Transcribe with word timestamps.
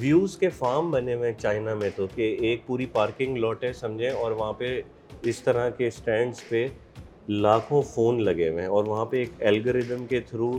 Views 0.00 0.36
کے 0.38 0.48
farm 0.56 0.90
بنے 0.90 1.14
ہوئے 1.14 1.30
ہیں 1.30 1.38
چائنا 1.40 1.74
میں 1.80 1.88
تو 1.96 2.06
کہ 2.14 2.22
ایک 2.48 2.66
پوری 2.66 2.86
پارکنگ 2.92 3.36
لوٹ 3.38 3.62
ہے 3.64 3.72
سمجھیں 3.72 4.10
اور 4.10 4.32
وہاں 4.38 4.52
پہ 4.58 4.80
اس 5.30 5.40
طرح 5.42 5.68
کے 5.78 5.86
اسٹینڈس 5.86 6.48
پہ 6.48 6.66
لاکھوں 7.28 7.80
فون 7.94 8.22
لگے 8.24 8.48
ہوئے 8.48 8.62
ہیں 8.62 8.68
اور 8.70 8.84
وہاں 8.86 9.04
پہ 9.12 9.16
ایک 9.18 9.42
الگریدم 9.48 10.04
کے 10.10 10.20
تھرو 10.30 10.52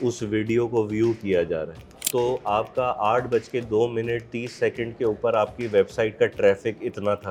اس 0.00 0.22
ویڈیو 0.30 0.66
کو 0.68 0.84
ویو 0.90 1.12
کیا 1.20 1.42
جا 1.52 1.64
رہا 1.66 1.72
ہے 1.80 1.90
تو 2.10 2.36
آپ 2.58 2.74
کا 2.74 2.92
آٹھ 3.12 3.28
بج 3.32 3.48
کے 3.50 3.60
دو 3.70 3.86
منٹ 3.92 4.30
تیس 4.32 4.52
سیکنڈ 4.58 4.98
کے 4.98 5.04
اوپر 5.04 5.34
آپ 5.44 5.56
کی 5.58 5.66
ویب 5.72 5.90
سائٹ 5.90 6.18
کا 6.18 6.26
ٹریفک 6.36 6.82
اتنا 6.86 7.14
تھا 7.22 7.30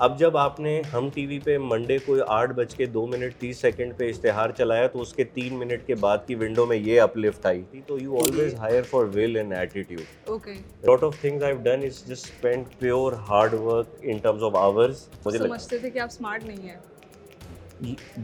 اب 0.00 0.18
جب 0.18 0.36
آپ 0.38 0.60
نے 0.60 0.80
ہم 0.92 1.08
ٹی 1.14 1.24
وی 1.26 1.38
پہ 1.44 1.56
منڈے 1.60 1.96
کو 2.04 2.14
آٹھ 2.34 2.52
بج 2.56 2.74
کے 2.74 2.86
دو 2.92 3.06
منٹ 3.06 3.34
تیس 3.38 3.58
سیکنڈ 3.60 3.96
پہ 3.96 4.08
اشتہار 4.08 4.50
چلایا 4.58 4.86
تو 4.92 5.00
اس 5.00 5.12
کے 5.14 5.24
تین 5.34 5.58
منٹ 5.58 5.86
کے 5.86 5.94
بعد 6.00 6.18
کی 6.26 6.34
ونڈو 6.40 6.66
میں 6.66 6.76
یہ 6.76 7.00
اپ 7.00 7.16
لفٹ 7.18 7.46
آئی 7.46 7.62
تھی 7.70 7.80
تو 7.86 7.98
you 8.02 8.16
always 8.22 8.54
hire 8.60 8.82
for 8.90 9.04
will 9.14 9.36
and 9.36 9.52
attitude 9.54 10.48
lot 10.88 11.04
of 11.04 11.20
things 11.20 11.42
I 11.44 11.54
done 11.62 11.82
is 11.86 12.00
just 12.08 12.24
spend 12.34 12.78
pure 12.78 13.12
hard 13.28 13.54
work 13.62 13.98
in 14.00 14.18
terms 14.22 14.42
of 14.44 14.56
hours 14.62 15.06
مجھے 15.26 15.38
سمجھتے 15.38 15.78
تھے 15.78 15.90
کہ 15.90 15.98
آپ 15.98 16.08
اسمارٹ 16.12 16.44
نہیں 16.44 16.68
ہیں 16.68 16.76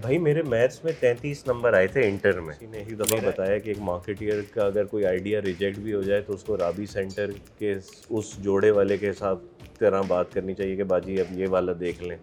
بھائی 0.00 0.16
میرے 0.18 0.42
میتھس 0.48 0.82
میں 0.84 0.92
تینتیس 1.00 1.46
نمبر 1.46 1.72
آئے 1.74 1.86
تھے 1.92 2.00
انٹر 2.08 2.38
میں 2.40 2.54
نے 2.70 2.78
ایک 2.78 2.98
دم 2.98 3.16
بتایا 3.24 3.56
کہ 3.58 3.68
ایک 3.70 3.78
مارکیٹیئر 3.84 4.40
کا 4.54 4.64
اگر 4.64 4.84
کوئی 4.90 5.04
آئیڈیا 5.06 5.40
ریجیکٹ 5.44 5.78
بھی 5.86 5.94
ہو 5.94 6.02
جائے 6.02 6.20
تو 6.26 6.32
اس 6.34 6.44
کو 6.44 6.56
رابی 6.58 6.86
سینٹر 6.92 7.30
کے 7.58 7.72
اس 8.12 8.34
جوڑے 8.42 8.70
والے 8.76 8.96
کے 8.98 9.10
حساب 9.10 9.38
طرح 9.78 10.00
بات 10.08 10.32
کرنی 10.34 10.54
چاہیے 10.54 10.76
کہ 10.76 10.84
باجی 10.92 11.18
اب 11.20 11.38
یہ 11.38 11.46
والا 11.50 11.72
دیکھ 11.80 12.02
لیں 12.02 12.16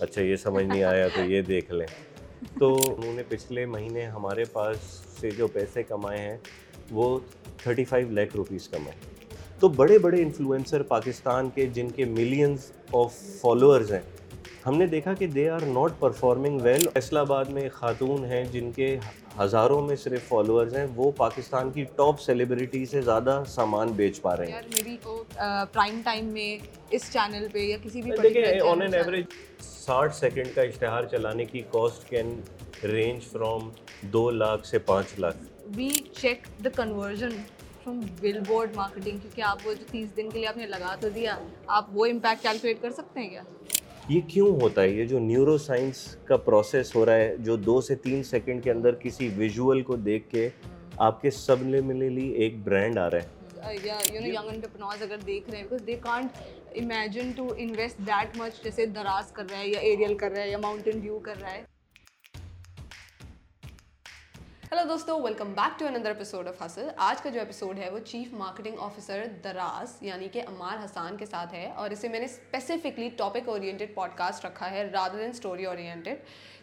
اچھا 0.00 0.22
یہ 0.22 0.36
سمجھ 0.42 0.64
نہیں 0.64 0.82
آیا 0.82 1.08
تو 1.14 1.24
یہ 1.30 1.42
دیکھ 1.48 1.72
لیں 1.72 1.86
تو 2.58 2.72
انہوں 2.96 3.12
نے 3.16 3.22
پچھلے 3.28 3.66
مہینے 3.66 4.04
ہمارے 4.16 4.44
پاس 4.52 4.76
سے 5.20 5.30
جو 5.38 5.46
پیسے 5.52 5.82
کمائے 5.88 6.18
ہیں 6.18 6.36
وہ 6.92 7.18
تھرٹی 7.62 7.84
فائیو 7.84 8.10
لاکھ 8.20 8.36
روپیز 8.36 8.68
کمائے 8.68 9.14
تو 9.60 9.68
بڑے 9.82 9.98
بڑے 9.98 10.22
انفلوئنسر 10.22 10.82
پاکستان 10.94 11.50
کے 11.54 11.66
جن 11.74 11.88
کے 11.96 12.04
ملینز 12.04 12.70
آف 13.00 13.14
فالوورز 13.40 13.92
ہیں 13.92 14.00
ہم 14.66 14.76
نے 14.78 14.86
دیکھا 14.92 15.12
کہ 15.14 15.26
they 15.34 15.48
are 15.48 15.60
not 15.74 15.90
performing 15.98 16.60
well 16.62 16.86
Faisalabad 17.18 17.50
میں 17.54 17.68
خاتون 17.72 18.24
ہیں 18.30 18.42
جن 18.52 18.70
کے 18.76 18.86
ہزاروں 19.40 19.80
میں 19.86 19.96
صرف 20.04 20.22
فالوورز 20.28 20.74
ہیں 20.76 20.84
وہ 20.94 21.10
پاکستان 21.16 21.70
کی 21.72 21.84
ٹاپ 21.96 22.20
سیلیبریٹی 22.20 22.84
سے 22.92 23.02
زیادہ 23.10 23.38
سامان 23.54 23.92
بیچ 24.00 24.20
پا 24.22 24.34
رہے 24.36 24.50
ہیں 24.52 24.60
میری 24.76 24.96
پرائم 25.72 26.00
ٹائم 26.04 26.32
میں 26.38 26.56
اس 26.96 27.10
چینل 27.12 27.46
پہ 27.52 27.58
یا 27.66 27.76
کسی 27.82 28.02
بھی 28.02 28.42
آن 28.70 28.82
این 28.82 28.94
ایوریج 28.94 29.36
ساٹھ 29.64 30.14
سیکنڈ 30.16 30.54
کا 30.54 30.62
اشتہار 30.62 31.04
چلانے 31.10 31.44
کی 31.52 31.62
کاسٹ 31.72 32.08
کین 32.10 32.34
رینج 32.92 33.26
فرام 33.32 33.68
دو 34.12 34.28
لاکھ 34.42 34.66
سے 34.66 34.78
پانچ 34.92 35.18
lakh 35.18 35.36
we 35.76 35.88
check 36.20 36.46
the 36.64 36.70
conversion 36.82 37.36
from 37.84 38.00
billboard 38.48 38.76
marketing 38.76 39.18
کیونکہ 39.18 39.40
آپ 39.52 39.66
وہ 39.66 39.74
جو 39.80 39.84
تیس 39.90 40.16
دن 40.16 40.30
کے 40.30 40.38
لیے 40.38 40.46
آپ 40.48 40.56
نے 40.56 40.66
لگا 40.76 40.94
تو 41.00 41.08
دیا 41.14 41.38
آپ 41.80 41.96
وہ 41.98 42.06
امپیکٹ 42.06 42.42
کیلکولیٹ 42.42 42.82
کر 42.82 42.90
سکتے 43.02 43.20
ہیں 43.20 43.28
کیا 43.30 43.42
یہ 44.08 44.20
کیوں 44.28 44.46
ہوتا 44.60 44.82
ہے 44.82 44.88
یہ 44.88 45.04
جو 45.08 45.18
نیورو 45.18 45.56
سائنس 45.58 45.96
کا 46.24 46.36
پروسیس 46.44 46.94
ہو 46.96 47.04
رہا 47.06 47.14
ہے 47.14 47.34
جو 47.46 47.54
دو 47.68 47.80
سے 47.86 47.94
تین 48.02 48.22
سیکنڈ 48.24 48.62
کے 48.64 48.70
اندر 48.70 48.94
کسی 49.00 49.28
ویژول 49.36 49.82
کو 49.88 49.96
دیکھ 50.10 50.28
کے 50.30 50.48
آپ 51.06 51.20
کے 51.22 51.30
سب 51.38 51.62
نے 51.68 51.80
ملے 51.86 52.08
لی 52.08 52.28
ایک 52.44 52.62
برینڈ 52.64 52.98
آ 52.98 53.08
رہا 53.10 53.18
ہے 53.18 53.60
uh, 53.60 54.52
دراز 58.94 59.32
کر 59.32 59.44
رہا 59.50 59.58
ہے 59.58 59.68
یا 59.68 59.78
ایریل 59.80 60.16
کر 60.18 60.30
رہا 60.30 60.42
ہے 60.42 60.50
یا 60.50 60.58
ماؤنٹین 60.62 61.00
ڈیو 61.00 61.18
کر 61.22 61.40
رہا 61.40 61.54
ہے 61.54 61.62
ہیلو 64.70 64.82
دوستوں 64.88 65.18
welcome 65.22 65.52
back 65.54 65.78
to 65.78 65.86
another 65.86 66.10
episode 66.10 66.48
of 66.48 66.62
حاصل 66.62 66.88
آج 67.08 67.20
کا 67.22 67.30
جو 67.30 67.40
اپیسوڈ 67.40 67.78
ہے 67.78 67.90
وہ 67.90 67.98
چیف 68.04 68.32
مارکیٹنگ 68.38 68.78
آفیسر 68.82 69.22
دراز 69.44 69.94
یعنی 70.02 70.28
کہ 70.32 70.42
عمار 70.48 70.82
حسان 70.84 71.16
کے 71.16 71.26
ساتھ 71.26 71.54
ہے 71.54 71.66
اور 71.82 71.90
اسے 71.90 72.08
میں 72.08 72.18
نے 72.20 72.24
specifically 72.24 73.08
topic 73.16 73.48
oriented 73.48 73.94
pod 73.94 74.16
cost 74.18 74.44
رکھا 74.44 74.70
ہے 74.70 74.82
رادر 74.92 75.16
دین 75.18 75.30
اسٹوری 75.30 75.64
اورینٹیڈ 75.66 76.18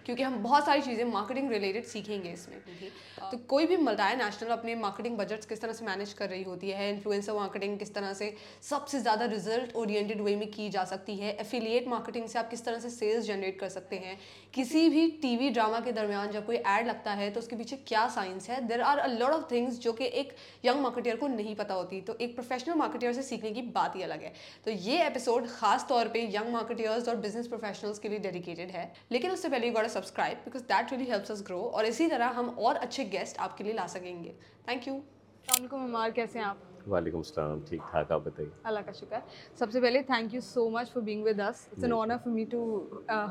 کیونکہ 0.05 0.23
ہم 0.23 0.37
بہت 0.41 0.63
ساری 0.65 0.81
چیزیں 0.85 1.03
مارکیٹنگ 1.05 1.49
ریلیٹڈ 1.51 1.85
سیکھیں 1.87 2.23
گے 2.23 2.31
اس 2.33 2.47
میں 2.49 2.59
جی۔ 2.79 2.89
تو 3.31 3.37
کوئی 3.47 3.67
بھی 3.67 3.75
ملتا 3.77 4.09
ہے 4.09 4.15
نیشنل 4.15 4.51
اپنے 4.51 4.73
مارکیٹنگ 4.75 5.15
بجٹس 5.17 5.47
کس 5.47 5.59
طرح 5.59 5.73
سے 5.73 5.85
مینیج 5.85 6.13
کر 6.15 6.29
رہی 6.29 6.43
ہوتی 6.43 6.73
ہے 6.73 6.89
انفلوئنسر 6.89 7.33
مارکیٹنگ 7.33 7.77
کس 7.77 7.91
طرح 7.91 8.13
سے 8.13 8.29
سب 8.69 8.87
سے 8.87 8.99
زیادہ 8.99 9.23
رزلٹ 9.33 9.75
میں 9.75 10.47
کی 10.55 10.67
جا 10.71 10.83
سکتی 10.87 11.19
ہے 11.21 11.29
افیلیٹ 11.39 11.87
مارکیٹنگ 11.87 12.27
سے 12.33 12.39
آپ 12.39 12.51
کس 12.51 12.63
طرح 12.63 12.79
سے 12.79 12.89
سیلز 12.89 13.25
جنریٹ 13.27 13.59
کر 13.59 13.69
سکتے 13.69 13.99
ہیں 13.99 14.15
کسی 14.53 14.87
بھی 14.89 15.09
ٹی 15.21 15.35
وی 15.37 15.49
ڈراما 15.53 15.79
کے 15.83 15.91
درمیان 15.91 16.31
جب 16.31 16.45
کوئی 16.45 16.57
ایڈ 16.63 16.87
لگتا 16.87 17.15
ہے 17.17 17.29
تو 17.33 17.39
اس 17.39 17.47
کے 17.47 17.55
پیچھے 17.57 17.77
کیا 17.85 18.07
سائنس 18.13 18.49
ہے 18.49 18.57
there 18.69 18.79
are 18.85 18.97
a 19.03 19.07
lot 19.17 19.33
of 19.33 19.47
things 19.49 19.79
جو 19.83 19.93
کہ 19.93 20.03
ایک 20.03 20.33
ینگ 20.63 20.81
مارکیٹر 20.81 21.15
کو 21.19 21.27
نہیں 21.27 21.55
پتہ 21.57 21.73
ہوتی 21.73 22.01
تو 22.07 22.13
ایک 22.17 22.35
پروفیشنل 22.35 22.75
مارکیٹر 22.77 23.13
سے 23.13 23.21
سیکھنے 23.29 23.51
کی 23.53 23.61
بات 23.79 23.95
ہی 23.95 24.03
الگ 24.03 24.23
ہے 24.23 24.31
تو 24.63 24.71
یہ 24.81 24.99
ایپیسوڈ 25.03 25.47
خاص 25.57 25.87
طور 25.87 26.05
پہ 26.13 26.19
ینگ 26.33 26.51
مارکیٹرز 26.53 27.07
اور 27.09 27.17
بزنس 27.23 27.49
پروفیشنلس 27.49 27.99
کے 27.99 28.09
لیے 28.09 28.17
ڈیڈیکیٹڈ 28.27 28.75
ہے 28.75 28.87
لیکن 29.09 29.31
اس 29.31 29.39
سے 29.41 29.49
پہلے 29.51 29.71
subscribe 29.93 30.37
because 30.43 30.61
that 30.69 30.91
really 30.91 31.09
helps 31.09 31.31
us 31.31 31.41
grow 31.47 31.59
اور 31.79 31.83
اسی 31.85 32.07
طرح 32.09 32.31
ہم 32.35 32.49
اور 32.65 32.75
اچھے 32.81 33.03
گیسٹ 33.11 33.39
آپ 33.45 33.57
کے 33.57 33.63
لیے 33.63 33.73
لا 33.73 33.85
سکیں 33.89 34.23
گے 34.23 34.31
تھینک 34.65 34.87
یو 34.87 34.93
السلام 34.93 35.59
علیکم 35.61 35.83
عمار 35.83 36.09
کیسے 36.15 36.39
ہیں 36.39 36.45
آپ 36.45 36.87
وعلیکم 36.91 37.17
السلام 37.17 37.59
ٹھیک 37.69 37.81
ٹھاک 37.89 38.11
آپ 38.11 38.21
بتائیے 38.25 38.49
اللہ 38.69 38.79
کا 38.85 38.91
شکر 38.99 39.19
سب 39.57 39.71
سے 39.71 39.81
پہلے 39.81 40.01
thank 40.07 40.33
you 40.33 40.39
so 40.43 40.69
much 40.69 40.91
for 40.93 41.01
being 41.09 41.23
with 41.25 41.39
us 41.47 41.67
it's 41.71 41.83
an 41.83 41.93
honour 41.97 42.17
for 42.23 42.33
me 42.33 42.43
to 42.51 42.61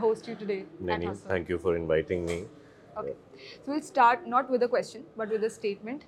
host 0.02 0.28
you 0.28 0.34
today 0.40 0.60
thank 1.26 1.50
you 1.50 1.58
for 1.66 1.74
inviting 1.74 2.26
me 2.30 2.42
so 3.64 3.70
we'll 3.70 3.76
start 3.82 4.26
not 4.28 4.50
with 4.50 4.62
a 4.62 4.68
question 4.68 5.02
but 5.16 5.32
with 5.32 5.38
a 5.42 5.46
statement 5.46 6.04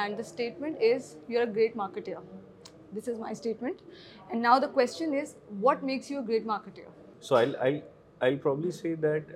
and 0.00 0.16
the 0.18 0.22
statement 0.26 0.76
is 0.94 1.14
you 1.28 1.40
are 1.40 1.46
great 1.56 1.76
marketeer 2.08 2.96
this 2.98 3.08
is 3.08 3.18
my 3.20 3.32
statement 3.36 3.82
and 4.30 4.42
now 4.42 4.58
the 4.62 4.66
question 4.74 5.14
is 5.20 5.36
what 5.62 5.82
makes 5.92 6.10
you 6.10 6.18
a 6.20 6.26
great 6.28 6.46
marketeer 6.78 7.20
so 7.28 7.34
I 7.36 7.52
I 8.20 8.36
probably 8.36 8.70
see 8.80 8.94
that 9.02 9.32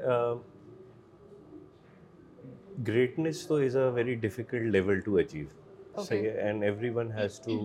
greatness 2.87 3.47
تو 3.47 3.55
is 3.65 3.77
a 3.77 3.89
very 3.95 4.15
difficult 4.21 4.63
level 4.73 5.01
to 5.05 5.17
achieve 5.19 6.03
صحیح 6.03 6.31
and 6.43 6.63
everyone 6.95 7.11
has 7.19 7.39
to 7.45 7.57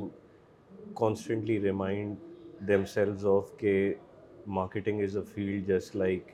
constantly 0.98 1.60
remind 1.62 2.68
themselves 2.94 3.26
of 3.32 3.52
کہ 3.58 3.72
marketing 4.58 5.02
is 5.04 5.16
a 5.18 5.22
field 5.34 5.68
just 5.68 5.96
like 5.96 6.32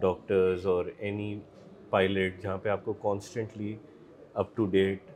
doctors 0.00 0.66
اور 0.66 0.84
any 0.98 1.38
pilot 1.90 2.40
جہاں 2.42 2.56
پہ 2.62 2.68
آپ 2.68 2.84
کو 2.84 2.92
constantly 3.02 3.74
up 4.42 4.54
to 4.56 4.66
date 4.70 5.10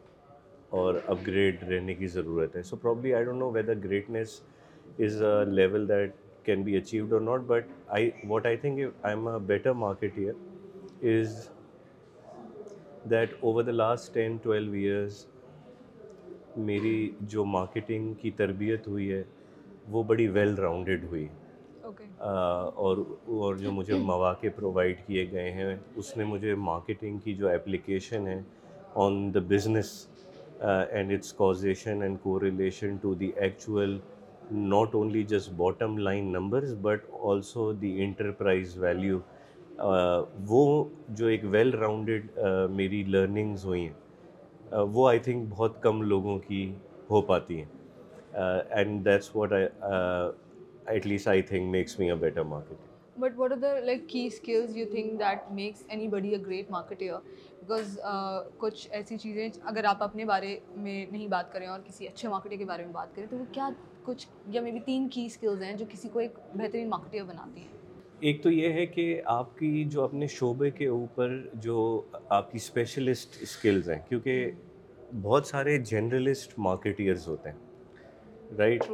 اور 0.79 0.95
اپ 1.07 1.27
grade 1.27 1.63
رہنے 1.73 1.95
کی 1.95 2.07
ضرورت 2.17 2.57
ہے 2.57 2.63
so 2.63 2.77
probably 2.77 3.15
I 3.15 3.25
don't 3.25 3.39
know 3.39 3.51
whether 3.51 3.79
greatness 3.85 4.41
is 5.05 5.23
a 5.23 5.45
level 5.55 5.89
that 5.89 6.13
can 6.45 6.63
be 6.63 6.77
achieved 6.77 7.13
or 7.13 7.21
not 7.21 7.41
but 7.47 7.67
I 7.87 8.11
what 8.29 8.47
I 8.47 8.57
think 8.57 8.81
I 9.03 9.15
am 9.15 9.29
a 9.29 9.39
better 9.47 9.73
marketeer 10.19 10.33
is 11.21 11.49
that 13.11 13.35
over 13.41 13.63
the 13.65 13.73
last 13.73 14.13
ten 14.15 14.37
twelve 14.43 14.73
years 14.75 15.25
میری 16.71 17.11
جو 17.35 17.45
marketing 17.45 18.13
کی 18.21 18.31
تربیت 18.37 18.89
ہوئی 18.89 19.11
ہے 19.13 19.23
وہ 19.91 20.03
بڑی 20.11 20.27
well 20.37 20.55
rounded 20.59 21.05
ہوئی 21.11 21.27
اور 22.19 22.97
اور 23.39 23.55
جو 23.57 23.71
مجھے 23.73 23.95
مواقع 24.05 24.47
پرووائڈ 24.57 24.97
کیے 25.07 25.27
گئے 25.33 25.51
ہیں 25.53 25.75
اس 26.03 26.17
نے 26.17 26.25
مجھے 26.33 26.55
مارکیٹنگ 26.69 27.19
کی 27.25 27.35
جو 27.35 27.49
اپلیکیشن 27.55 28.27
ہے 28.27 28.41
on 29.05 29.15
the 29.35 29.41
business 29.49 29.91
and 30.69 31.13
its 31.13 31.33
causation 31.41 32.03
and 32.03 32.19
correlation 32.41 32.97
to 33.03 33.15
the 33.23 33.31
actual 33.37 33.99
not 34.51 34.95
only 34.95 35.23
just 35.35 35.51
bottom 35.57 35.99
line 35.99 36.33
numbers 36.33 36.75
but 36.83 37.07
also 37.31 37.73
the 37.83 37.95
enterprise 38.05 38.77
value 38.83 39.19
وہ 40.47 40.85
جو 41.19 41.27
ایک 41.27 41.45
ویل 41.51 41.75
راؤنڈڈ 41.79 42.39
میری 42.77 43.03
لرننگز 43.09 43.65
ہوئی 43.65 43.87
ہیں 43.87 44.81
وہ 44.93 45.09
آئی 45.09 45.19
تھنک 45.27 45.49
بہت 45.51 45.83
کم 45.83 46.03
لوگوں 46.03 46.39
کی 46.47 46.65
ہو 47.11 47.21
پاتی 47.27 47.61
ہیں 47.63 48.35
and 48.71 49.05
that's 49.05 49.31
what 49.37 49.53
at 49.53 51.07
least 51.07 51.29
I 51.29 51.43
think 51.51 51.71
makes 51.71 51.99
me 51.99 52.11
a 52.11 52.17
better 52.21 52.43
market 52.55 52.87
but 53.21 53.39
what 53.39 53.53
are 53.53 53.57
the 53.59 53.73
like 53.85 54.09
key 54.09 54.25
skills 54.27 54.77
you 54.77 54.87
think 54.91 55.19
that 55.21 55.51
makes 55.53 55.85
anybody 56.09 56.29
a 56.35 56.41
great 56.47 56.71
market 56.71 56.99
because 57.63 57.99
کچھ 58.59 58.87
ایسی 58.91 59.17
چیزیں 59.19 59.49
اگر 59.69 59.85
آپ 59.91 60.03
اپنے 60.03 60.25
بارے 60.25 60.57
میں 60.77 61.05
نہیں 61.11 61.27
بات 61.29 61.53
کریں 61.53 61.67
اور 61.67 61.81
کسی 61.87 62.07
اچھے 62.09 62.29
مارکیٹ 62.29 62.59
کے 62.59 62.65
بارے 62.65 62.85
میں 62.85 62.93
بات 62.93 63.15
کریں 63.15 63.27
تو 63.31 63.37
وہ 63.37 63.45
کیا 63.55 63.69
کچھ 64.05 64.27
یا 64.53 64.61
مے 64.63 64.73
بی 64.73 64.81
تین 64.87 65.09
کی 65.13 65.25
اسکلز 65.27 65.63
ہیں 65.63 65.73
جو 65.77 65.87
کسی 65.91 66.09
کو 66.13 66.19
ایک 66.19 66.39
بہترین 66.57 66.89
مارکیٹ 66.91 67.15
ایئر 67.15 67.25
بناتی 67.33 67.61
ہیں 67.61 67.77
ایک 68.27 68.43
تو 68.43 68.51
یہ 68.51 68.73
ہے 68.73 68.85
کہ 68.87 69.21
آپ 69.33 69.57
کی 69.59 69.85
جو 69.91 70.03
اپنے 70.05 70.27
شعبے 70.27 70.71
کے 70.79 70.87
اوپر 70.95 71.37
جو 71.63 71.77
آپ 72.37 72.51
کی 72.53 72.57
اسپیشلسٹ 72.57 73.37
اسکلز 73.43 73.91
ہیں 73.91 73.99
کیونکہ 74.09 74.51
بہت 75.23 75.47
سارے 75.47 75.77
جنرلسٹ 75.91 76.53
مارکیٹیئرز 76.67 77.29
ہوتے 77.29 77.51
ہیں 77.51 78.55
رائٹ 78.59 78.85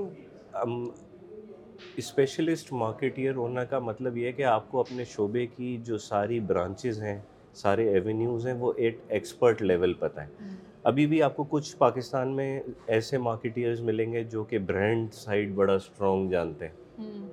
اسپیشلسٹ 2.03 2.73
مارکیٹئر 2.73 3.35
ہونا 3.37 3.65
کا 3.73 3.79
مطلب 3.89 4.17
یہ 4.17 4.27
ہے 4.27 4.33
کہ 4.33 4.45
آپ 4.59 4.71
کو 4.71 4.81
اپنے 4.81 5.05
شعبے 5.17 5.47
کی 5.57 5.77
جو 5.87 5.99
ساری 6.11 6.41
برانچز 6.53 7.03
ہیں 7.03 7.19
سارے 7.63 7.89
ایونیوز 7.95 8.47
ہیں 8.47 8.55
وہ 8.59 8.73
ایٹ 8.77 8.99
ایکسپرٹ 9.09 9.63
لیول 9.63 9.93
پتہ 9.99 10.21
ہے 10.21 10.55
ابھی 10.93 11.07
بھی 11.07 11.23
آپ 11.23 11.37
کو 11.37 11.45
کچھ 11.51 11.77
پاکستان 11.79 12.37
میں 12.37 12.59
ایسے 12.97 13.19
مارکیٹیئرز 13.29 13.81
ملیں 13.91 14.13
گے 14.13 14.23
جو 14.33 14.45
کہ 14.45 14.59
برانڈ 14.71 15.13
سائڈ 15.15 15.55
بڑا 15.55 15.75
اسٹرانگ 15.75 16.31
جانتے 16.31 16.67
ہیں 16.67 17.03
hmm. 17.03 17.27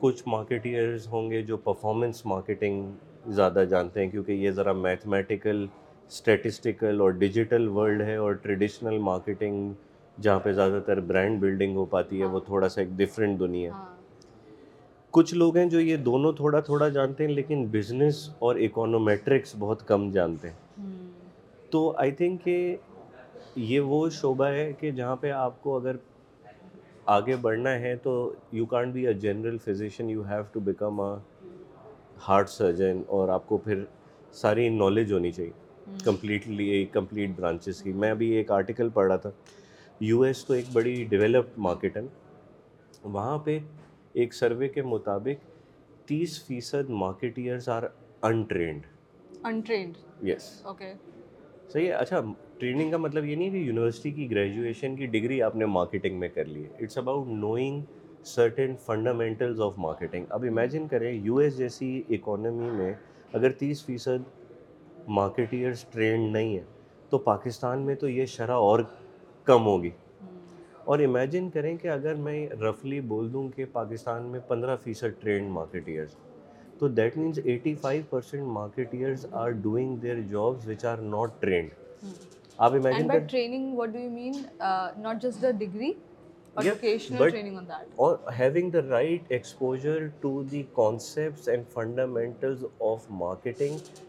کچھ 0.00 0.22
مارکیٹئرز 0.26 1.06
ہوں 1.12 1.30
گے 1.30 1.42
جو 1.46 1.56
پرفارمنس 1.64 2.24
مارکیٹنگ 2.26 2.90
زیادہ 3.34 3.64
جانتے 3.70 4.00
ہیں 4.04 4.10
کیونکہ 4.10 4.32
یہ 4.32 4.50
ذرا 4.58 4.72
میتھمیٹیکل 4.72 5.66
اسٹیٹسٹیکل 6.10 7.00
اور 7.00 7.10
ڈیجیٹل 7.24 7.68
ورلڈ 7.74 8.00
ہے 8.02 8.14
اور 8.16 8.32
ٹریڈیشنل 8.42 8.98
مارکیٹنگ 9.02 9.72
جہاں 10.22 10.38
پہ 10.40 10.52
زیادہ 10.52 10.80
تر 10.86 11.00
برانڈ 11.10 11.40
بلڈنگ 11.40 11.76
ہو 11.76 11.84
پاتی 11.94 12.20
ہے 12.20 12.24
وہ 12.24 12.38
ہاں۔ 12.38 12.46
تھوڑا 12.46 12.68
سا 12.68 12.80
ایک 12.80 12.90
ڈفرینٹ 12.96 13.38
دنیا 13.40 13.70
ہے 13.70 13.74
ہاں۔ 13.74 13.92
کچھ 15.16 15.34
لوگ 15.34 15.56
ہیں 15.56 15.64
جو 15.70 15.80
یہ 15.80 15.96
دونوں 16.10 16.32
تھوڑا 16.36 16.60
تھوڑا 16.68 16.88
جانتے 16.98 17.26
ہیں 17.26 17.32
لیکن 17.34 17.64
بزنس 17.72 18.28
اور 18.44 18.56
اکانومیٹرکس 18.68 19.54
بہت 19.58 19.86
کم 19.88 20.10
جانتے 20.12 20.48
ہیں 20.48 20.90
تو 21.70 21.90
آئی 22.00 22.10
تھنک 22.20 22.44
کہ 22.44 22.76
یہ 23.56 23.80
وہ 23.80 24.08
شعبہ 24.20 24.46
ہے 24.46 24.72
کہ 24.80 24.90
جہاں 24.90 25.16
پہ 25.20 25.30
آپ 25.30 25.60
کو 25.62 25.76
اگر 25.76 25.96
آگے 27.12 27.36
بڑھنا 27.42 27.70
ہے 27.80 27.94
تو 28.02 28.12
you 28.52 28.66
can't 28.66 28.92
be 28.94 29.06
a 29.06 29.12
general 29.22 29.56
physician 29.64 30.10
you 30.10 30.22
have 30.28 30.42
to 30.52 30.60
become 30.64 31.00
a 31.00 31.14
heart 32.28 32.48
surgeon 32.50 33.02
اور 33.16 33.28
آپ 33.28 33.46
کو 33.46 33.56
پھر 33.64 33.82
ساری 34.40 34.68
نالج 34.76 35.12
ہونی 35.12 35.30
چاہیے 35.32 35.98
کمپلیٹلی 36.04 36.84
کمپلیٹ 36.92 37.30
برانچز 37.36 37.82
کی 37.82 37.92
میں 38.02 38.10
ابھی 38.10 38.30
ایک 38.36 38.50
آرٹیکل 38.50 38.88
پڑھ 38.94 39.06
رہا 39.08 39.16
تھا 39.26 39.30
یو 40.00 40.20
ایس 40.22 40.44
تو 40.44 40.54
ایک 40.54 40.66
بڑی 40.72 41.02
ڈیولپڈ 41.10 41.58
مارکیٹ 41.66 41.96
ہے 41.96 42.02
وہاں 43.02 43.36
پہ 43.44 43.58
ایک 44.22 44.34
سروے 44.34 44.68
کے 44.68 44.82
مطابق 44.82 45.44
تیس 46.08 46.42
فیصد 46.46 46.90
marketers 47.02 47.68
are 47.76 47.82
untrained 48.22 48.86
untrained 49.46 50.26
yes 50.28 50.50
okay 50.66 50.92
صحیح 51.72 51.86
ہے 51.86 51.92
اچھا 51.92 52.20
ٹریننگ 52.64 52.90
کا 52.90 52.96
مطلب 52.96 53.24
یہ 53.26 53.36
نہیں 53.36 53.48
کہ 53.50 53.56
یونیورسٹی 53.56 54.10
کی 54.10 54.30
گریجویشن 54.30 54.94
کی 54.96 55.06
ڈگری 55.14 55.40
آپ 55.42 55.56
نے 55.56 55.66
مارکیٹنگ 55.66 56.18
میں 56.18 56.28
کر 56.34 56.44
لی 56.44 56.62
ہے 56.64 56.68
it's 56.84 56.96
about 56.98 57.26
knowing 57.28 57.80
certain 58.26 58.74
fundamentals 58.84 59.60
of 59.62 59.72
marketing 59.78 60.24
اب 60.34 60.44
امیجن 60.50 60.86
کریں 60.88 61.10
یو 61.12 61.36
ایس 61.44 61.56
جیسی 61.56 62.00
اکانومی 62.16 62.70
میں 62.76 62.92
اگر 63.36 63.52
تیس 63.58 63.84
فیصد 63.86 64.22
مارکیٹیئرس 65.18 65.84
ٹرینڈ 65.92 66.30
نہیں 66.36 66.56
ہیں 66.56 66.64
تو 67.10 67.18
پاکستان 67.28 67.82
میں 67.86 67.94
تو 68.00 68.08
یہ 68.08 68.26
شرح 68.36 68.62
اور 68.70 68.80
کم 69.46 69.66
ہوگی 69.66 69.90
اور 70.84 70.98
امیجن 71.06 71.50
کریں 71.54 71.76
کہ 71.82 71.88
اگر 71.98 72.14
میں 72.28 72.46
رفلی 72.68 73.00
بول 73.12 73.32
دوں 73.32 73.48
کہ 73.56 73.64
پاکستان 73.72 74.26
میں 74.32 74.40
پندرہ 74.48 74.76
فیصد 74.84 75.20
ٹرینڈ 75.22 75.50
مارکیٹیئرز 75.58 76.16
تو 76.78 76.88
that 77.00 77.16
means 77.18 77.38
eighty 77.44 77.74
five 77.80 78.02
percent 78.10 78.46
marketeers 78.58 79.26
are 79.32 79.50
doing 79.68 79.96
their 80.02 80.20
jobs 80.30 80.66
which 80.68 80.84
are 80.84 80.98
not 81.16 81.40
trained 81.40 82.32
آپ 82.56 82.72
imagine 82.72 83.26
training 83.30 83.76
what 83.78 83.88
do 83.92 83.98
you 84.00 84.10
mean 84.10 84.32
not 85.02 85.22
just 85.22 85.42
the 85.42 85.50
degree 85.60 85.90
right 88.88 89.22
exposure 89.32 90.06
to 90.06 90.28
to 90.30 90.42
the 90.50 90.62
concepts 90.74 91.48
and 91.48 92.00
of 92.90 93.06
marketing 93.20 94.02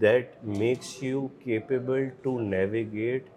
that 0.00 0.34
makes 0.58 0.94
you 1.02 1.26
capable 1.44 2.06
navigate 2.50 3.30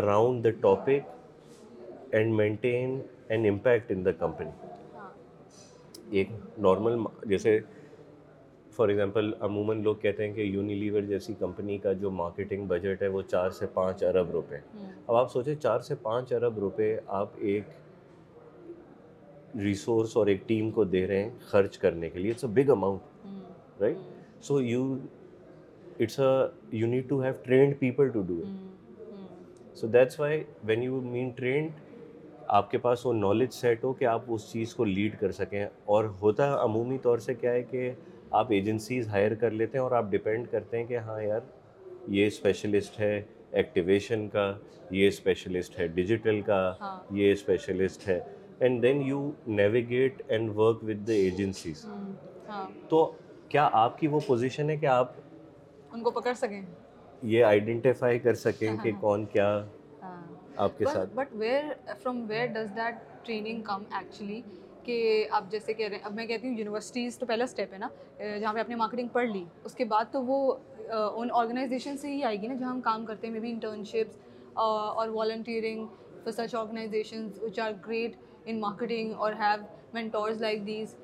around 0.00 0.44
the 0.44 0.50
topic 0.60 2.14
and 2.14 2.34
maintain 2.34 3.00
and 3.28 3.48
impact 3.50 3.92
in 3.92 4.04
the 4.04 4.12
company 4.20 4.50
ایک 6.18 6.30
normal 6.66 6.98
جیسے 7.30 7.58
for 8.80 8.88
example 8.88 9.30
عموماً 9.46 9.72
لوگ 9.82 9.96
کہتے 10.02 10.26
ہیں 10.26 10.32
کہ 10.34 10.40
Unilever 10.42 11.00
جیسی 11.08 11.32
company 11.38 11.76
کا 11.78 11.92
جو 12.02 12.10
مارکیٹنگ 12.18 12.66
بجٹ 12.66 13.02
ہے 13.02 13.08
وہ 13.16 13.22
چار 13.30 13.50
سے 13.58 13.66
پانچ 13.74 14.02
ارب 14.10 14.30
روپے 14.32 14.56
اب 15.06 15.14
آپ 15.14 15.30
سوچیں 15.32 15.54
چار 15.54 15.80
سے 15.88 15.94
پانچ 16.02 16.32
ارب 16.32 16.58
روپے 16.58 16.86
آپ 17.18 17.28
ایک 17.50 17.64
ریسورس 19.62 20.16
اور 20.16 20.26
ایک 20.32 20.40
ٹیم 20.46 20.70
کو 20.78 20.84
دے 20.94 21.04
رہے 21.06 21.22
ہیں 21.22 21.28
خرچ 21.48 21.76
کرنے 21.78 22.08
کے 22.10 22.18
لیے 22.18 22.30
it's 22.30 22.44
a 22.44 22.50
big 22.62 22.70
amount 22.76 23.00
right 23.80 23.96
so 24.44 24.60
you 24.62 24.86
it's 25.98 26.18
a 26.20 26.76
you 26.76 26.86
need 26.86 27.08
to 27.08 27.20
have 27.22 27.32
trained 27.44 27.78
people 27.78 28.08
to 28.14 28.22
do 28.28 28.38
it 28.46 28.50
so 29.78 29.86
that's 29.98 30.20
why 30.20 30.42
when 30.68 30.82
you 30.82 31.00
mean 31.10 31.30
trained 31.38 31.68
آپ 32.60 32.70
کے 32.70 32.78
پاس 32.88 32.98
وہ 33.06 33.12
نالج 33.14 33.50
سیٹ 33.60 33.84
ہو 33.84 33.90
کہ 34.00 34.04
آپ 34.16 34.22
اس 34.34 34.42
چیز 34.52 34.68
کو 34.74 34.84
لیڈ 34.84 35.12
کر 35.20 35.30
سکیں 35.42 35.64
اور 35.64 36.02
ہوتا 36.22 36.44
عمومی 36.64 36.98
طور 37.02 37.18
سے 37.28 37.34
کیا 37.34 37.52
ہے 37.52 37.62
کہ 37.72 37.82
آپ 38.38 38.50
ایجنسیز 38.52 39.08
ہائر 39.08 39.34
کر 39.40 39.50
لیتے 39.50 39.78
ہیں 39.78 39.82
اور 39.82 39.92
آپ 39.98 40.10
ڈیپینڈ 40.10 40.46
کرتے 40.50 40.78
ہیں 40.78 40.84
کہ 40.86 40.98
ہاں 41.06 41.20
یار 41.22 41.40
یہ 42.16 42.26
اسپیشلسٹ 42.26 42.98
ہے 43.00 43.20
ایکٹیویشن 43.60 44.28
کا 44.32 44.52
یہ 44.90 45.08
اسپیشلسٹ 45.08 45.78
ہے 45.78 45.86
ڈیجیٹل 45.96 46.40
کا 46.46 46.60
ہاں۔ 46.80 46.98
یہ 47.16 47.32
اسپیشلسٹ 47.32 48.06
ہے 48.08 48.18
and 48.60 48.82
then 48.82 49.02
you 49.06 49.30
navigate 49.46 50.22
and 50.28 50.50
work 50.56 50.84
with 50.88 51.06
the 51.08 51.12
agencies 51.12 51.84
تو 52.88 53.04
کیا 53.48 53.68
آپ 53.82 53.98
کی 53.98 54.06
وہ 54.08 54.20
پوزیشن 54.26 54.70
ہے 54.70 54.76
کہ 54.76 54.86
آپ 54.92 55.12
ان 55.92 56.02
کو 56.02 56.10
پکڑ 56.20 56.32
سکیں 56.38 56.60
یہ 57.32 57.44
آئیڈینٹیفائی 57.44 58.18
کر 58.18 58.34
سکیں 58.46 58.76
کہ 58.82 58.90
ہاں۔ 58.92 59.00
کون 59.00 59.24
کیا 59.32 59.48
ہاں۔ 60.02 60.22
آپ 60.56 60.78
کے 60.78 60.84
ساتھ 60.92 61.14
but 61.14 61.34
where 61.40 61.94
from 62.02 62.24
where 62.28 62.46
does 62.54 62.74
that 62.76 63.24
training 63.26 63.62
come 63.64 63.82
actually 63.98 64.40
کہ 64.84 65.26
آپ 65.38 65.50
جیسے 65.50 65.72
کہہ 65.74 65.88
رہے 65.88 65.96
ہیں 65.96 66.04
اب 66.04 66.14
میں 66.14 66.26
کہتی 66.26 66.48
ہوں 66.48 66.56
یونیورسٹیز 66.58 67.18
تو 67.18 67.26
پہلا 67.26 67.44
اسٹیپ 67.44 67.72
ہے 67.72 67.78
نا 67.78 67.88
جہاں 68.18 68.52
پہ 68.52 68.58
آپ 68.58 68.68
نے 68.68 68.74
مارکیٹنگ 68.76 69.08
پڑھ 69.12 69.28
لی 69.30 69.44
اس 69.64 69.74
کے 69.74 69.84
بعد 69.92 70.12
تو 70.12 70.22
وہ 70.24 70.38
ان 71.16 71.28
آرگنائزیشن 71.40 71.96
سے 72.02 72.12
ہی 72.14 72.22
آئے 72.30 72.40
گی 72.42 72.46
نا 72.48 72.54
جہاں 72.60 72.70
ہم 72.70 72.80
کام 72.84 73.04
کرتے 73.06 73.26
ہیں 73.26 73.34
مے 73.34 73.40
بی 73.40 73.50
انٹرنشپس 73.50 74.18
اور 74.64 75.08
volunteering 75.08 76.30
such 76.36 76.54
organisations 76.54 77.42
which 77.42 77.60
are 77.64 77.72
great 77.86 78.16
in 78.46 78.60
marketing 78.60 79.12
اور 79.26 79.32
have 79.40 79.64
mentors 79.94 80.40
like 80.42 80.66
these 80.66 80.96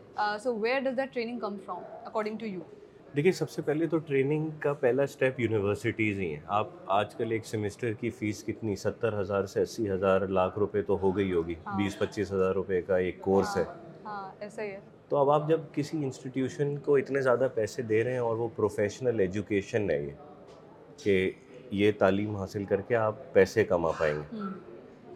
so 0.42 0.54
where 0.60 0.80
does 0.90 0.96
that 0.98 1.12
training 1.14 1.38
come 1.38 1.56
from 1.66 1.82
according 2.06 2.38
to 2.38 2.46
you 2.46 2.60
دیکھیے 3.16 3.32
سب 3.32 3.50
سے 3.50 3.62
پہلے 3.62 3.86
تو 3.90 3.98
ٹریننگ 4.06 4.48
کا 4.60 4.72
پہلا 4.80 5.02
اسٹیپ 5.02 5.38
یونیورسٹیز 5.40 6.18
ہی 6.20 6.26
ہیں 6.30 6.40
آپ 6.56 6.70
آج 6.94 7.14
کل 7.18 7.30
ایک 7.32 7.46
سیمسٹر 7.46 7.92
کی 8.00 8.08
فیس 8.18 8.42
کتنی 8.44 8.74
ستر 8.76 9.18
ہزار 9.20 9.44
سے 9.52 9.62
اسی 9.62 9.88
ہزار 9.90 10.26
لاکھ 10.38 10.58
روپے 10.58 10.82
تو 10.86 10.96
ہو 11.02 11.14
گئی 11.16 11.32
ہوگی 11.32 11.54
ہاں۔ 11.66 11.76
بیس 11.76 11.98
پچیس 11.98 12.32
ہزار 12.32 12.52
روپے 12.54 12.80
کا 12.86 12.96
ایک 13.04 13.20
کورس 13.24 13.56
ہے 13.56 13.62
ہاں، 14.04 14.12
ہاں، 14.14 14.28
ایسا 14.44 14.62
ہی 14.62 14.70
ہے 14.70 14.80
تو 15.08 15.16
اب 15.16 15.30
آپ 15.30 15.48
جب 15.48 15.60
کسی 15.74 16.02
انسٹیٹیوشن 16.04 16.76
کو 16.84 16.96
اتنے 16.96 17.20
زیادہ 17.26 17.48
پیسے 17.54 17.82
دے 17.92 18.02
رہے 18.04 18.12
ہیں 18.12 18.18
اور 18.26 18.36
وہ 18.36 18.48
پروفیشنل 18.56 19.20
ایجوکیشن 19.20 19.90
ہے 19.90 20.00
یہ 20.00 20.10
کہ 21.04 21.30
یہ 21.80 21.92
تعلیم 21.98 22.36
حاصل 22.36 22.64
کر 22.68 22.80
کے 22.88 22.96
آپ 22.96 23.32
پیسے 23.34 23.64
کما 23.72 23.90
پائیں 23.98 24.14
گے 24.16 24.42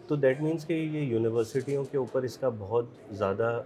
تو 0.08 0.16
دیٹ 0.24 0.40
مینس 0.42 0.64
کہ 0.66 0.72
یہ 0.72 1.00
یونیورسٹیوں 1.00 1.84
کے 1.90 1.98
اوپر 1.98 2.22
اس 2.30 2.38
کا 2.38 2.48
بہت 2.58 2.86
زیادہ 3.18 3.58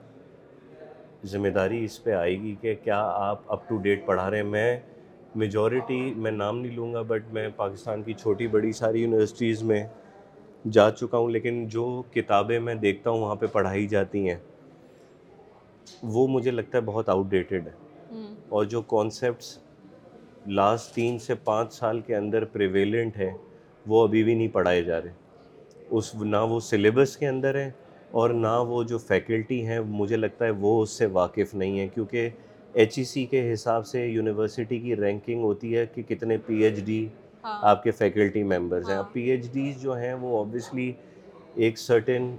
ذمہ 1.30 1.48
داری 1.54 1.84
اس 1.84 2.02
پہ 2.04 2.12
آئے 2.12 2.32
گی 2.40 2.54
کہ 2.60 2.74
کیا 2.84 2.98
آپ 3.16 3.40
اپ 3.52 3.68
ٹو 3.68 3.76
ڈیٹ 3.82 4.04
پڑھا 4.06 4.28
رہے 4.30 4.36
ہیں 4.38 4.44
میں 4.44 4.76
میجورٹی 5.42 5.98
میں 6.24 6.30
نام 6.30 6.58
نہیں 6.58 6.72
لوں 6.76 6.92
گا 6.94 7.02
بٹ 7.06 7.32
میں 7.34 7.48
پاکستان 7.56 8.02
کی 8.02 8.12
چھوٹی 8.20 8.46
بڑی 8.46 8.72
ساری 8.78 9.00
یونیورسٹیز 9.02 9.62
میں 9.70 9.82
جا 10.72 10.90
چکا 10.90 11.18
ہوں 11.18 11.30
لیکن 11.30 11.66
جو 11.68 11.84
کتابیں 12.14 12.58
میں 12.66 12.74
دیکھتا 12.84 13.10
ہوں 13.10 13.20
وہاں 13.20 13.34
پہ 13.36 13.46
پڑھائی 13.52 13.86
جاتی 13.88 14.28
ہیں 14.28 14.36
وہ 16.12 16.26
مجھے 16.28 16.50
لگتا 16.50 16.78
ہے 16.78 16.82
بہت 16.82 17.08
آؤٹ 17.08 17.26
ڈیٹڈ 17.30 17.66
ہے 17.68 18.18
اور 18.56 18.64
جو 18.74 18.82
کانسیپٹس 18.96 19.56
لاسٹ 20.46 20.94
تین 20.94 21.18
سے 21.26 21.34
پانچ 21.44 21.72
سال 21.74 22.00
کے 22.06 22.16
اندر 22.16 22.44
پریویلنٹ 22.56 23.16
ہیں 23.18 23.32
وہ 23.88 24.02
ابھی 24.06 24.22
بھی 24.24 24.34
نہیں 24.34 24.48
پڑھائے 24.52 24.82
جا 24.82 25.00
رہے 25.02 25.12
اس 25.96 26.14
نہ 26.24 26.36
وہ 26.48 26.60
سلیبس 26.70 27.16
کے 27.16 27.28
اندر 27.28 27.54
ہیں 27.60 27.70
اور 28.20 28.30
نہ 28.30 28.50
وہ 28.68 28.82
جو 28.88 28.98
فیکلٹی 29.06 29.56
ہیں 29.66 29.78
مجھے 30.00 30.16
لگتا 30.16 30.44
ہے 30.44 30.50
وہ 30.60 30.70
اس 30.82 30.90
سے 30.98 31.06
واقف 31.12 31.54
نہیں 31.54 31.78
ہیں 31.78 31.86
کیونکہ 31.94 32.28
ایچ 32.82 32.98
ای 32.98 33.02
سی 33.04 33.24
کے 33.30 33.40
حساب 33.52 33.86
سے 33.86 34.04
یونیورسٹی 34.06 34.78
کی 34.80 34.96
رینکنگ 34.96 35.42
ہوتی 35.42 35.76
ہے 35.76 35.84
کہ 35.94 36.02
کتنے 36.08 36.36
پی 36.46 36.56
ایچ 36.64 36.76
ڈی 36.86 36.98
آپ 37.70 37.82
کے 37.84 37.90
فیکلٹی 38.02 38.42
ممبرز 38.52 38.90
ہیں 38.90 38.96
اب 38.96 39.12
پی 39.12 39.22
ایچ 39.30 39.50
ڈی 39.54 39.72
جو 39.80 39.96
ہیں 40.00 40.12
وہ 40.20 40.36
اوبیسلی 40.38 40.90
ایک 41.66 41.78
سرٹن 41.78 42.30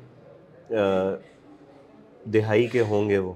دہائی 2.33 2.67
کے 2.77 2.81
ہوں 2.89 3.09
گے 3.09 3.17
وہ 3.25 3.33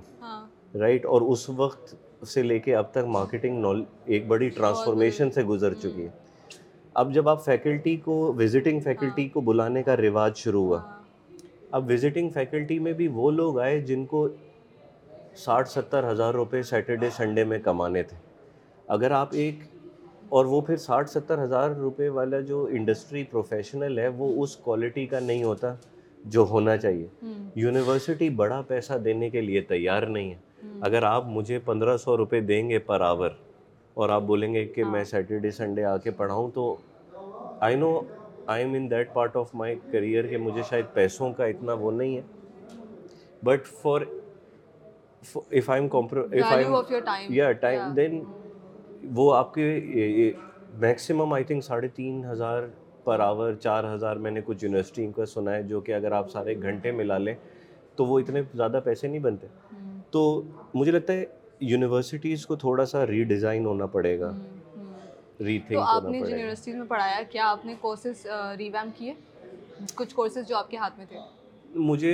رائٹ 0.79 1.05
ہاں۔ 1.05 1.11
اور 1.13 1.21
اس 1.31 1.47
وقت 1.57 1.93
سے 2.33 2.43
لے 2.43 2.59
کے 2.67 2.75
اب 2.75 2.91
تک 2.91 3.07
مارکیٹنگ 3.17 3.65
ایک 4.05 4.27
بڑی 4.27 4.49
ٹرانسفارمیشن 4.61 5.31
سے 5.35 5.43
گزر 5.51 5.73
چکی 5.83 6.05
ہے 6.05 6.55
اب 7.03 7.13
جب 7.13 7.29
آپ 7.29 7.43
فیکلٹی 7.45 7.95
کو 8.05 8.17
وزٹنگ 8.39 8.79
فیکلٹی 8.85 9.23
ہاں۔ 9.27 9.33
کو 9.33 9.41
بلانے 9.51 9.83
کا 9.83 9.97
رواج 9.97 10.37
شروع 10.43 10.63
ہوا 10.65 10.79
ہاں۔ 10.83 10.97
اب 11.77 11.89
وزٹنگ 11.89 12.29
فیکلٹی 12.33 12.77
میں 12.85 12.91
بھی 12.99 13.07
وہ 13.13 13.29
لوگ 13.31 13.59
آئے 13.59 13.79
جن 13.89 14.05
کو 14.11 14.27
ساٹھ 15.45 15.69
ستر 15.69 16.11
ہزار 16.11 16.33
روپے 16.33 16.61
سیٹرڈے 16.69 17.09
سنڈے 17.17 17.43
میں 17.51 17.59
کمانے 17.63 18.03
تھے 18.03 18.17
اگر 18.95 19.11
آپ 19.17 19.29
ایک 19.43 19.59
اور 20.37 20.45
وہ 20.45 20.61
پھر 20.61 20.77
ساٹھ 20.77 21.09
ستر 21.09 21.43
ہزار 21.43 21.69
روپے 21.79 22.07
والا 22.17 22.39
جو 22.49 22.63
انڈسٹری 22.71 23.23
پروفیشنل 23.31 23.99
ہے 23.99 24.07
وہ 24.17 24.31
اس 24.43 24.55
کوالٹی 24.63 25.05
کا 25.07 25.19
نہیں 25.19 25.43
ہوتا 25.43 25.73
جو 26.35 26.41
ہونا 26.49 26.75
چاہیے 26.77 27.07
یونیورسٹی 27.55 28.29
بڑا 28.41 28.61
پیسہ 28.67 28.93
دینے 29.05 29.29
کے 29.29 29.41
لیے 29.41 29.61
تیار 29.71 30.03
نہیں 30.17 30.31
ہے 30.31 30.69
اگر 30.89 31.03
آپ 31.09 31.25
مجھے 31.35 31.59
پندرہ 31.65 31.95
سو 31.97 32.17
روپے 32.17 32.39
دیں 32.51 32.67
گے 32.69 32.79
پر 32.89 33.01
آور 33.01 33.29
اور 34.01 34.09
آپ 34.15 34.21
بولیں 34.23 34.53
گے 34.53 34.65
کہ 34.65 34.81
ہاں۔ 34.81 34.91
میں 34.91 35.03
سیٹرڈے 35.11 35.51
سنڈے 35.51 35.83
آ 35.85 35.95
کے 36.03 36.11
پڑھاؤں 36.17 36.49
تو 36.53 36.75
I 37.67 37.75
know 37.75 37.99
I 38.53 38.63
am 38.63 38.73
in 38.73 38.89
that 38.91 39.11
part 39.13 39.35
of 39.37 39.49
my 39.55 39.75
career 39.91 40.27
کہ 40.27 40.37
مجھے 40.37 40.61
شاید 40.69 40.85
پیسوں 40.93 41.31
کا 41.37 41.45
اتنا 41.45 41.73
وہ 41.79 41.91
نہیں 41.97 42.15
ہے 42.17 42.21
but 43.45 43.65
for 43.81 44.01
if 45.59 45.69
I 45.69 45.81
am 45.83 47.33
یا 47.33 47.51
ٹائم 47.65 47.93
دین 47.95 48.23
وہ 49.15 49.33
آپ 49.35 49.53
کے 49.53 50.31
میکسیمم 50.85 51.33
آئی 51.33 51.43
تھنک 51.49 51.63
ساڑھے 51.63 51.87
تین 51.95 52.23
ہزار 52.31 52.63
پر 53.03 53.19
آور 53.25 53.53
چار 53.63 53.93
ہزار 53.93 54.15
میں 54.23 54.31
نے 54.31 54.41
کچھ 54.45 54.63
یونیورسٹی 54.63 55.07
کا 55.15 55.25
سنا 55.35 55.55
ہے 55.55 55.63
جو 55.73 55.81
کہ 55.81 55.93
اگر 55.95 56.11
آپ 56.21 56.31
سارے 56.31 56.55
گھنٹے 56.61 56.91
ملا 57.01 57.17
لیں 57.17 57.35
تو 57.95 58.05
وہ 58.05 58.19
اتنے 58.19 58.41
زیادہ 58.53 58.79
پیسے 58.85 59.07
نہیں 59.07 59.21
بنتے 59.29 59.47
تو 60.11 60.25
مجھے 60.73 60.91
لگتا 60.91 61.13
ہے 61.13 61.25
یونیورسٹیز 61.73 62.45
کو 62.45 62.55
تھوڑا 62.65 62.85
سا 62.95 63.05
ری 63.07 63.23
ڈیزائن 63.33 63.65
ہونا 63.65 63.85
پڑے 63.97 64.19
گا 64.19 64.31
مجھے 65.39 66.45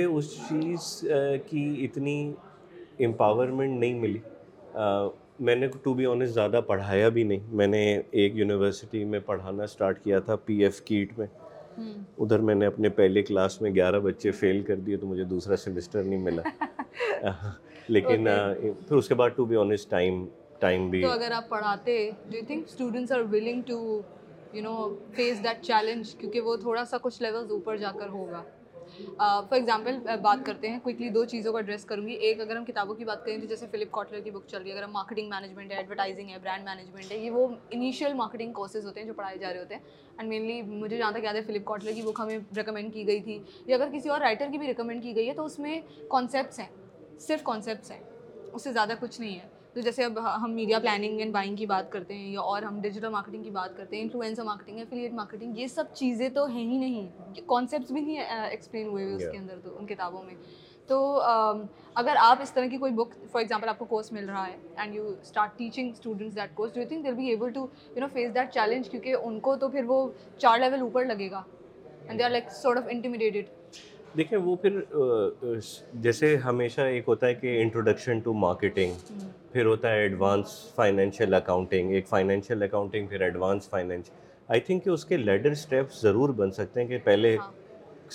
اس 0.04 0.30
چیز 0.48 0.88
کی 1.48 1.62
اتنی 1.84 2.16
امپاورمنٹ 3.04 3.72
نہیں 3.78 3.96
ملی 4.00 4.18
میں 5.40 5.54
نے 5.56 5.66
ٹو 5.82 5.92
بی 5.94 6.06
آنیسٹ 6.06 6.32
زیادہ 6.34 6.60
پڑھایا 6.66 7.08
بھی 7.16 7.22
نہیں 7.24 7.38
میں 7.60 7.66
نے 7.66 7.82
ایک 8.10 8.36
یونیورسٹی 8.36 9.04
میں 9.14 9.20
پڑھانا 9.26 9.62
اسٹارٹ 9.64 10.02
کیا 10.04 10.18
تھا 10.28 10.36
پی 10.46 10.54
ایف 10.64 10.76
کیٹ 10.84 11.18
میں 11.18 11.26
ادھر 11.78 12.40
میں 12.48 12.54
نے 12.54 12.66
اپنے 12.66 12.88
پہلے 13.00 13.22
کلاس 13.22 13.60
میں 13.62 13.70
گیارہ 13.74 14.00
بچے 14.04 14.30
فیل 14.38 14.62
کر 14.68 14.76
دیے 14.86 14.96
تو 14.96 15.06
مجھے 15.06 15.24
دوسرا 15.34 15.56
سیمسٹر 15.64 16.02
نہیں 16.02 16.20
ملا 16.30 16.42
لیکن 17.88 18.26
پھر 18.88 18.96
اس 18.96 19.08
کے 19.08 19.14
بعد 19.14 19.30
to 19.36 19.44
be 19.46 19.56
honest 19.60 19.90
time 19.90 20.24
time 20.60 20.88
بھی 20.90 21.02
تو 21.02 21.10
اگر 21.12 21.32
آپ 21.36 21.48
پڑھاتے 21.48 21.96
do 22.30 22.36
you 22.36 22.42
think 22.46 22.66
students 22.68 23.12
are 23.12 23.20
willing 23.30 23.62
to 23.66 24.00
you 24.52 24.62
know 24.62 24.76
face 25.16 25.42
that 25.44 25.62
challenge 25.66 26.14
کیونکہ 26.18 26.40
وہ 26.40 26.56
تھوڑا 26.60 26.84
سا 26.90 26.98
کچھ 27.02 27.22
لیول 27.22 27.50
اوپر 27.50 27.76
جا 27.76 27.90
کر 27.98 28.08
ہوگا 28.08 28.42
فار 29.48 29.54
ایگزامپل 29.56 29.96
بات 30.22 30.44
کرتے 30.46 30.68
ہیں 30.70 30.78
کوئکلی 30.82 31.08
دو 31.10 31.24
چیزوں 31.30 31.52
کو 31.52 31.58
ایڈریس 31.58 31.84
کروں 31.84 32.06
گی 32.06 32.12
ایک 32.14 32.40
اگر 32.40 32.56
ہم 32.56 32.64
کتابوں 32.64 32.94
کی 32.94 33.04
بات 33.04 33.24
کریں 33.24 33.38
تو 33.40 33.46
جیسے 33.46 33.66
فلپ 33.70 33.90
کاٹلر 33.92 34.20
کی 34.24 34.30
بک 34.30 34.46
چل 34.48 34.60
رہی 34.62 34.70
ہے 34.70 34.74
اگر 34.74 34.82
ہم 34.82 34.92
مارکیٹنگ 34.92 35.28
مینجمنٹ 35.30 35.72
ہے 35.72 35.76
ایڈورٹائزنگ 35.76 36.30
ہے 36.30 36.38
برانڈ 36.42 36.68
مینجمنٹ 36.68 37.10
ہے 37.12 37.16
یہ 37.18 37.30
وہ 37.30 37.46
انیشیل 37.70 38.14
مارکیٹنگ 38.20 38.52
کورسز 38.52 38.86
ہوتے 38.86 39.00
ہیں 39.00 39.06
جو 39.06 39.14
پڑھائے 39.16 39.38
جا 39.38 39.52
رہے 39.52 39.58
ہوتے 39.60 39.74
ہیں 39.74 39.82
اینڈ 40.18 40.28
مینلی 40.28 40.60
مجھے 40.70 40.96
جہاں 40.96 41.10
تک 41.12 41.24
یاد 41.24 41.34
ہے 41.34 41.42
فلپ 41.46 41.64
کاٹلر 41.68 41.92
کی 41.94 42.02
بک 42.02 42.20
ہمیں 42.22 42.38
ریکمینڈ 42.56 42.92
کی 42.94 43.06
گئی 43.06 43.20
تھی 43.22 43.38
یا 43.66 43.76
اگر 43.76 43.88
کسی 43.92 44.08
اور 44.08 44.20
رائٹر 44.20 44.48
کی 44.52 44.58
بھی 44.58 44.66
ریکمینڈ 44.66 45.02
کی 45.02 45.14
گئی 45.16 45.28
ہے 45.28 45.34
تو 45.34 45.44
اس 45.44 45.58
میں 45.66 45.80
کانسیپٹس 46.10 46.58
ہیں 46.60 46.68
صرف 47.26 47.42
کانسیپٹس 47.44 47.90
ہیں 47.90 48.00
اس 48.52 48.62
سے 48.64 48.72
زیادہ 48.72 48.92
کچھ 49.00 49.20
نہیں 49.20 49.38
ہے 49.38 49.54
تو 49.76 49.82
جیسے 49.82 50.04
اب 50.04 50.18
ہم 50.42 50.52
میڈیا 50.54 50.78
پلاننگ 50.82 51.18
اینڈ 51.20 51.32
بائنگ 51.32 51.56
کی 51.56 51.64
بات 51.66 51.90
کرتے 51.92 52.14
ہیں 52.18 52.28
یا 52.32 52.40
اور 52.50 52.62
ہم 52.62 52.78
ڈیجیٹل 52.80 53.08
مارکیٹنگ 53.12 53.42
کی 53.44 53.50
بات 53.56 53.76
کرتے 53.76 53.96
ہیں 53.96 54.02
انفلوئنسر 54.02 54.42
مارکیٹنگ 54.44 54.80
افیلیٹ 54.80 55.12
مارکیٹنگ 55.14 55.58
یہ 55.58 55.66
سب 55.74 55.84
چیزیں 55.94 56.28
تو 56.34 56.44
ہیں 56.52 56.62
ہی 56.70 56.76
نہیں 56.78 57.36
کانسیپٹس 57.46 57.90
بھی 57.92 58.00
نہیں 58.00 58.18
ایکسپلین 58.28 58.84
uh, 58.86 58.90
ہوئے 58.92 59.04
ہوئے 59.04 59.14
اس 59.16 59.30
کے 59.32 59.38
اندر 59.38 59.58
تو 59.64 59.76
ان 59.78 59.86
کتابوں 59.86 60.22
میں 60.26 60.34
تو 60.88 61.00
um, 61.30 61.62
اگر 61.94 62.14
آپ 62.20 62.42
اس 62.42 62.52
طرح 62.52 62.66
کی 62.70 62.76
کوئی 62.86 62.92
بک 62.92 63.12
فار 63.32 63.40
ایگزامپل 63.40 63.68
آپ 63.68 63.78
کو 63.78 63.84
کورس 63.90 64.10
مل 64.12 64.28
رہا 64.28 64.46
ہے 64.46 64.56
and 64.76 64.94
you 64.96 65.06
start 65.22 65.58
teaching 65.58 65.90
students 65.96 66.36
that 66.36 66.54
course 66.54 66.76
you 66.76 66.82
think 66.88 67.04
they'll 67.06 67.14
be 67.14 67.28
able 67.30 67.50
to 67.54 67.66
you 67.94 68.00
know 68.00 68.06
face 68.12 68.34
that 68.34 68.52
challenge 68.54 68.88
کیونکہ 68.90 69.16
ان 69.22 69.38
کو 69.48 69.56
تو 69.60 69.68
پھر 69.76 69.84
وہ 69.88 70.06
چار 70.38 70.58
لیول 70.58 70.80
اوپر 70.80 71.04
لگے 71.06 71.30
گا 71.30 71.42
and 72.06 72.18
they 72.18 72.24
are 72.24 72.30
like 72.30 72.50
sort 72.62 72.78
of 72.78 72.84
intimidated 72.90 73.48
دیکھیں 74.16 74.38
وہ 74.38 74.54
پھر 74.60 74.78
جیسے 76.02 76.36
ہمیشہ 76.44 76.80
ایک 76.92 77.08
ہوتا 77.08 77.26
ہے 77.26 77.34
کہ 77.34 77.56
انٹروڈکشن 77.62 78.18
ٹو 78.24 78.32
مارکیٹنگ 78.34 79.12
پھر 79.52 79.64
ہوتا 79.66 79.90
ہے 79.92 80.00
ایڈوانس 80.02 80.54
فائنینشیل 80.74 81.34
اکاؤنٹنگ 81.34 81.90
ایک 81.94 82.06
فائنینشیل 82.08 82.62
اکاؤنٹنگ 82.62 83.06
پھر 83.06 83.20
ایڈوانس 83.26 83.68
فائنینش 83.70 84.10
آئی 84.48 84.60
تھنک 84.66 84.84
کہ 84.84 84.90
اس 84.90 85.04
کے 85.04 85.16
لیڈر 85.16 85.50
اسٹیپس 85.50 86.00
ضرور 86.02 86.28
بن 86.38 86.50
سکتے 86.60 86.80
ہیں 86.80 86.86
کہ 86.88 86.98
پہلے 87.04 87.36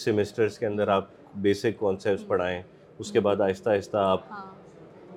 سیمسٹرس 0.03 0.53
ہاں۔ 0.53 0.59
کے 0.59 0.65
اندر 0.65 0.87
آپ 0.95 1.07
بیسک 1.47 1.79
کانسیپٹس 1.79 2.27
پڑھائیں 2.27 2.61
اس 2.99 3.11
کے 3.11 3.19
بعد 3.27 3.41
آہستہ 3.41 3.69
آہستہ 3.69 3.97
آپ 4.01 4.31
ہاں۔ 4.31 4.45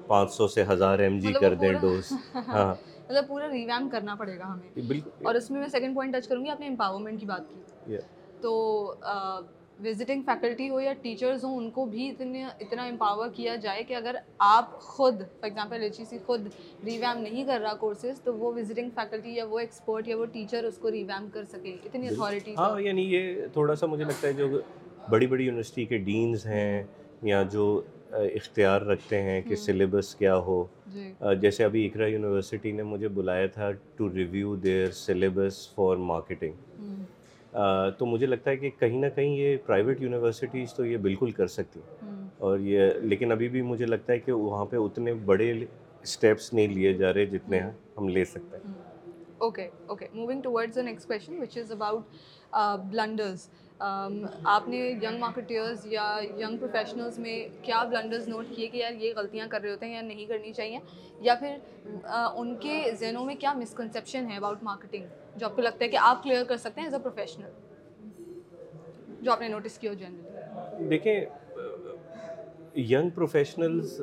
پانچ 0.07 0.33
سو 0.35 0.49
سے 0.55 0.65
ہزار 0.71 0.99
ایم 0.99 1.15
مطلب 1.17 1.27
جی 1.29 1.33
کر 1.41 1.55
دیں 1.61 1.73
ڈوز 1.81 2.13
ہاں 2.35 2.73
مطلب 3.09 3.29
پورا 3.29 3.49
ریویم 3.53 3.89
کرنا 3.93 4.15
پڑے 4.19 4.39
گا 4.39 4.53
ہمیں 4.53 5.01
اور 5.27 5.35
اس 5.35 5.51
میں 5.51 5.61
میں 5.61 5.69
سیکنڈ 5.69 5.95
پوائنٹ 5.95 6.15
ٹچ 6.15 6.29
کروں 6.29 6.45
گی 6.45 6.51
آپ 6.51 6.61
نے 6.61 6.69
امپاورمنٹ 6.69 7.21
کی 7.21 7.27
بات 7.27 7.43
کی 7.87 7.97
تو 8.41 8.53
وزٹنگ 9.85 10.23
فیکلٹی 10.27 10.69
ہو 10.71 10.81
یا 10.81 10.93
ٹیچرز 11.03 11.45
ہوں 11.45 11.57
ان 11.59 11.71
کو 11.75 11.85
بھی 11.87 12.09
اتنے 12.09 12.45
اتنا 12.45 12.85
امپاور 12.87 13.29
کیا 13.37 13.55
جائے 13.63 13.83
کہ 13.89 13.95
اگر 13.97 14.17
آپ 14.49 14.79
خود 14.81 15.21
فار 15.41 15.49
ایگزامپل 15.49 15.83
ایچ 15.83 16.01
سی 16.09 16.19
خود 16.27 16.47
ریویم 16.85 17.23
نہیں 17.23 17.45
کر 17.47 17.61
رہا 17.63 17.75
کورسز 17.81 18.21
تو 18.25 18.35
وہ 18.37 18.53
وزٹنگ 18.57 18.91
فیکلٹی 18.95 19.35
یا 19.37 19.45
وہ 19.51 19.59
ایکسپرٹ 19.59 20.09
یا 20.09 20.17
وہ 20.19 20.25
ٹیچر 20.33 20.65
اس 20.65 20.79
کو 20.83 20.91
ریویم 20.93 21.29
کر 21.35 21.45
سکے 21.53 21.77
اتنی 21.85 22.09
اتھارٹی 22.09 22.55
ہاں 22.59 22.81
یعنی 22.81 23.03
یہ 23.15 23.35
تھوڑا 23.53 23.75
سا 23.77 23.87
مجھے 23.87 24.05
لگتا 24.05 24.29
ہے 24.29 24.33
جو 24.33 24.49
بڑی 25.11 25.27
بڑی 25.27 25.45
یونیورسٹی 25.45 25.85
کے 25.87 25.99
ڈینز 26.05 26.47
ہیں 26.47 26.83
یا 27.23 27.43
جو 27.53 27.67
اختیار 28.35 28.81
رکھتے 28.87 29.21
ہیں 29.23 29.41
کہ 29.43 29.57
سلیبس 29.57 30.15
کیا 30.15 30.37
ہو 30.49 30.65
جی۔ 30.95 31.11
جیسے 31.41 31.65
ابھی 31.65 31.85
اقرا 31.87 32.07
یونیورسٹی 32.09 32.73
نے 32.73 32.83
مجھے 32.93 33.09
بلایا 33.17 33.47
تھا 33.55 33.71
to 33.97 34.09
review 34.15 34.55
their 34.65 34.91
syllabus 35.05 35.57
for 35.75 35.97
marketing 36.11 36.95
تو 37.99 38.07
مجھے 38.07 38.27
لگتا 38.27 38.51
ہے 38.51 38.57
کہ 38.57 38.71
کہیں 38.79 38.99
نہ 39.01 39.07
کہیں 39.15 39.35
یہ 39.37 39.57
پرائیویٹ 39.67 40.01
یونیورسٹیز 40.03 40.73
تو 40.75 40.85
یہ 40.87 40.97
بالکل 41.07 41.31
کر 41.33 41.47
سکتی 41.49 41.81
اور 42.47 42.59
یہ 42.59 42.91
لیکن 43.03 43.33
ابھی 43.33 43.49
بھی 43.49 43.63
مجھے 43.63 43.87
لگتا 43.87 44.13
ہے 44.13 44.19
کہ 44.21 44.33
وہاں 44.33 44.65
پہ 44.71 44.77
اتنے 44.77 45.13
بڑے 45.31 45.53
اسٹیپس 46.03 46.53
نہیں 46.53 46.69
لیے 46.75 46.93
جا 46.95 47.13
رہے 47.15 47.27
جتنے 47.27 47.61
ہم 47.99 48.09
لے 48.09 48.25
سکتے 48.31 48.57
ہیں 48.65 48.75
okay 49.45 49.69
okay 49.87 50.07
moving 50.15 50.47
which 50.53 51.59
is 51.59 51.73
about 51.73 52.57
blunders 52.91 53.49
آپ 53.79 54.69
نے 54.69 54.77
ینگ 55.03 55.19
مارکیٹرز 55.21 55.87
یا 55.93 56.05
ینگ 56.41 56.59
پروفیشنلز 56.59 57.19
میں 57.19 57.39
کیا 57.63 57.83
بلنڈرز 57.91 58.29
نوٹ 58.29 58.47
کیے 58.57 58.67
کہ 58.69 58.77
یار 58.77 58.93
یہ 59.03 59.13
غلطیاں 59.17 59.47
کر 59.51 59.61
رہے 59.61 59.71
ہوتے 59.71 59.87
ہیں 59.87 59.95
یا 59.95 60.01
نہیں 60.01 60.27
کرنی 60.27 60.53
چاہیے 60.57 60.79
یا 61.23 61.35
پھر 61.41 61.57
ان 62.35 62.55
کے 62.61 62.83
ذہنوں 63.01 63.25
میں 63.27 63.35
کیا 63.41 63.53
مسکنسپشن 63.59 64.31
ہے 64.31 64.37
اباؤٹ 64.37 64.63
مارکیٹنگ 64.63 65.07
جو 65.39 65.47
آپ 65.47 65.57
کو 65.57 65.63
لگتا 65.63 65.85
ہے 65.85 65.89
کہ 65.91 65.97
آپ 66.03 66.23
کلیئر 66.23 66.45
کر 66.49 66.57
سکتے 66.57 66.81
ہیں 66.81 66.87
ایز 66.89 66.95
اے 66.95 67.01
پروفیشنل 67.03 67.51
جو 69.23 69.33
آپ 69.33 69.41
نے 69.41 69.49
نوٹس 69.49 69.79
کیا 69.79 69.93
دیکھیے 70.91 71.25
ینگ 72.77 73.11
پروفیشنلز 73.15 74.01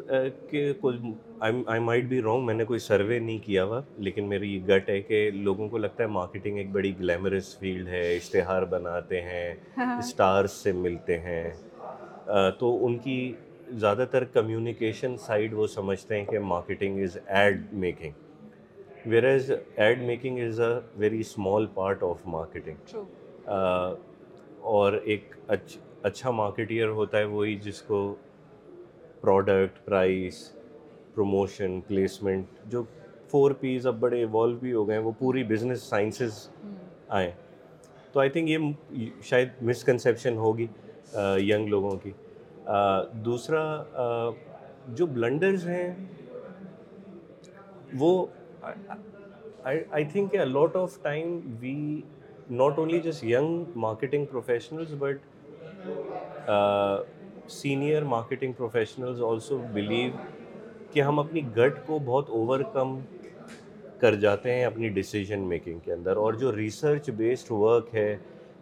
کے 0.50 0.72
کوئی 0.82 0.98
آئی 1.44 1.80
مائٹ 1.84 2.06
بی 2.10 2.22
رونگ 2.22 2.46
میں 2.46 2.54
نے 2.54 2.66
کوئی 2.66 2.80
سروے 2.80 3.18
نہیں 3.20 3.38
کیا 3.46 3.64
ہوا 3.64 3.80
لیکن 3.98 4.30
میری 4.30 4.54
یہ 4.54 4.60
گٹ 4.68 4.90
ہے 4.90 5.02
کہ 5.02 5.30
لوگوں 5.34 5.68
کو 5.70 5.78
لگتا 5.78 6.04
ہے 6.04 6.08
مارکیٹنگ 6.10 6.58
ایک 6.58 6.72
بڑی 6.72 6.92
گلیمرس 7.00 7.58
فیلڈ 7.60 7.88
ہے 7.88 8.02
اشتہار 8.16 8.64
بناتے 8.76 9.22
ہیں 9.22 9.50
اسٹارس 9.98 10.52
ہاں۔ 10.56 10.62
سے 10.64 10.72
ملتے 10.80 11.18
ہیں 11.22 11.44
تو 12.60 12.74
ان 12.86 12.98
کی 13.06 13.18
زیادہ 13.80 14.06
تر 14.12 14.24
کمیونیکیشن 14.34 15.18
سائڈ 15.26 15.54
وہ 15.54 15.68
سمجھتے 15.76 16.18
ہیں 16.20 16.26
کہ 16.30 16.40
marketing 16.54 17.04
is 17.04 17.18
ad 17.26 17.62
making 17.84 19.14
as 19.30 19.52
ad 19.76 20.02
making 20.08 20.48
is 20.48 20.60
a 20.62 20.74
very 21.02 21.20
small 21.20 21.66
part 21.74 22.04
of 22.10 22.26
marketing 22.28 22.96
اور 24.62 24.94
ایک 25.04 25.34
اچھا 26.06 26.32
مارکیٹیئر 26.32 26.88
ہوتا 26.98 27.18
ہے 27.18 27.24
وہی 27.24 27.56
جس 27.64 27.82
کو 27.82 28.04
پروڈکٹ 29.22 29.78
پرائز 29.86 30.36
پروموشن 31.16 31.80
پلیسمنٹ 31.88 32.46
جو 32.72 32.82
فور 33.32 33.52
پیز 33.60 33.88
اب 33.88 34.00
بڑے 34.00 34.18
ایوالو 34.18 34.58
بھی 34.60 34.74
ہو 34.74 34.88
گئے 34.88 34.96
ہیں 34.98 35.04
وہ 35.04 35.12
پوری 35.20 35.44
بزنس 35.52 35.82
سائنسز 35.90 36.48
آئیں 37.18 37.30
تو 38.12 38.20
آئی 38.20 38.30
تھنک 38.30 38.50
یہ 38.50 39.10
شاید 39.30 39.50
مسکنسیپشن 39.70 40.38
ہوگی 40.38 40.68
ینگ 41.48 41.68
لوگوں 41.70 41.92
کی 42.04 42.12
دوسرا 43.26 43.64
جو 44.96 45.06
بلنڈرز 45.06 45.68
ہیں 45.70 45.94
وہ 48.00 48.10
I 49.64 50.04
think 50.12 50.36
a 50.36 50.46
lot 50.46 50.76
of 50.76 50.98
time 51.04 51.40
we 51.60 51.76
not 52.50 52.80
only 52.80 53.00
just 53.00 53.24
young 53.24 53.64
marketing 53.86 54.26
professionals 54.32 54.94
but 55.00 55.30
senior 57.50 58.04
marketing 58.04 58.54
professionals 58.58 59.22
also 59.28 59.58
believe 59.74 60.10
کہ 60.92 61.02
ہم 61.02 61.20
اپنی 61.20 61.42
گٹ 61.58 61.86
کو 61.86 62.00
بہت 62.06 62.30
اوور 62.30 62.60
کم 62.74 63.00
کر 64.00 64.16
جاتے 64.22 64.54
ہیں 64.54 64.64
اپنی 64.66 64.90
ڈیسیجن 64.90 65.42
میکنگ 65.50 65.80
کے 65.86 65.94
اندر 65.94 66.18
اور 66.18 66.34
جو 66.34 66.56
ریسرچ 66.56 67.10
بیسڈ 67.18 67.52
ورک 67.52 67.94
ہے 67.96 68.16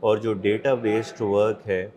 اور 0.07 0.17
جو 0.23 0.33
ڈیٹا 0.47 0.73
بیسڈ 0.81 1.21
ورک 1.21 1.67
ہے 1.67 1.87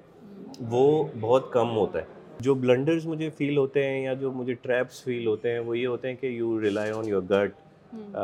وہ 0.71 1.03
بہت 1.21 1.53
کم 1.53 1.71
ہوتا 1.77 1.99
ہے 2.01 2.21
جو 2.43 2.55
بلنڈرز 2.55 3.07
مجھے 3.07 3.29
فیل 3.39 3.57
ہوتے 3.57 3.85
ہیں 3.89 4.03
یا 4.03 4.12
جو 4.21 4.31
مجھے 4.33 4.55
ٹریپس 4.62 5.03
فیل 5.05 5.27
ہوتے 5.27 5.53
ہیں 5.53 5.59
وہ 5.59 5.77
یہ 5.79 5.87
ہوتے 5.87 6.09
ہیں 6.09 6.15
کہ 6.21 6.27
یو 6.27 6.61
ریلائی 6.61 6.91
آن 6.97 7.09
یور 7.09 7.23
گٹ 7.31 8.15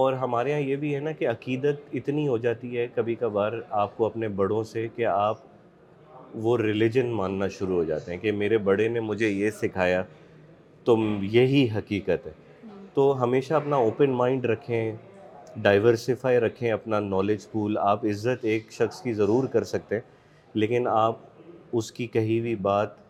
اور 0.00 0.12
ہمارے 0.20 0.50
یہاں 0.50 0.60
یہ 0.60 0.76
بھی 0.82 0.94
ہے 0.94 1.00
نا 1.00 1.12
کہ 1.18 1.28
عقیدت 1.28 1.80
اتنی 1.96 2.26
ہو 2.28 2.36
جاتی 2.44 2.76
ہے 2.76 2.86
کبھی 2.94 3.14
کبھار 3.20 3.52
آپ 3.80 3.96
کو 3.96 4.06
اپنے 4.06 4.28
بڑوں 4.38 4.62
سے 4.64 4.86
کہ 4.96 5.06
آپ 5.06 5.38
وہ 6.44 6.56
ریلیجن 6.58 7.08
ماننا 7.14 7.48
شروع 7.58 7.74
ہو 7.76 7.84
جاتے 7.84 8.12
ہیں 8.12 8.18
کہ 8.20 8.32
میرے 8.32 8.58
بڑے 8.68 8.86
نے 8.88 9.00
مجھے 9.00 9.28
یہ 9.28 9.50
سکھایا 9.60 10.02
تو 10.84 10.96
یہی 11.30 11.66
حقیقت 11.76 12.26
ہے 12.26 12.32
تو 12.94 13.12
ہمیشہ 13.22 13.54
اپنا 13.54 13.76
اوپن 13.86 14.10
مائنڈ 14.20 14.44
رکھیں 14.46 14.94
ڈائیورسیفائی 15.62 16.38
رکھیں 16.40 16.70
اپنا 16.72 17.00
نالج 17.00 17.50
پول 17.50 17.78
آپ 17.80 18.04
عزت 18.10 18.44
ایک 18.52 18.72
شخص 18.72 19.00
کی 19.02 19.12
ضرور 19.14 19.46
کر 19.52 19.64
سکتے 19.72 19.94
ہیں 19.94 20.02
لیکن 20.54 20.86
آپ 20.90 21.18
اس 21.76 21.90
کی 21.92 22.06
کہی 22.12 22.38
ہوئی 22.40 22.54
بات 22.70 23.00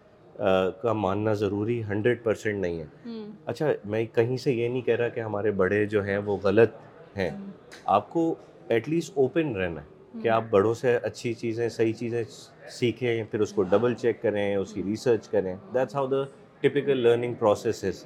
کا 0.83 0.93
ماننا 0.97 1.33
ضروری 1.41 1.83
ہنڈریڈ 1.89 2.23
پرسینٹ 2.23 2.59
نہیں 2.63 2.81
ہے 2.81 3.15
اچھا 3.47 3.67
میں 3.95 4.05
کہیں 4.15 4.37
سے 4.45 4.53
یہ 4.53 4.69
نہیں 4.69 4.83
کہہ 4.83 4.97
رہا 4.97 5.09
کہ 5.15 5.21
ہمارے 5.21 5.51
بڑے 5.63 5.85
جو 5.95 6.05
ہیں 6.05 6.19
وہ 6.27 6.37
غلط 6.43 7.17
ہیں 7.17 7.31
آپ 7.97 8.09
کو 8.11 8.35
ایٹ 8.69 8.89
لیسٹ 8.89 9.13
اوپن 9.19 9.55
رہنا 9.57 9.81
ہے 9.81 9.91
کہ 10.23 10.29
آپ 10.29 10.45
بڑوں 10.51 10.73
سے 10.75 10.97
اچھی 11.03 11.33
چیزیں 11.35 11.69
صحیح 11.69 11.93
چیزیں 11.99 12.23
سیکھیں 12.79 13.23
پھر 13.31 13.41
اس 13.41 13.53
کو 13.53 13.63
ڈبل 13.71 13.95
چیک 14.01 14.21
کریں 14.23 14.55
اس 14.57 14.73
کی 14.73 14.83
ریسرچ 14.83 15.29
کریں 15.29 15.55
that's 15.75 15.95
how 15.97 16.07
the 16.07 16.23
typical 16.61 16.99
learning 17.07 17.35
process 17.39 17.83
is 17.85 18.05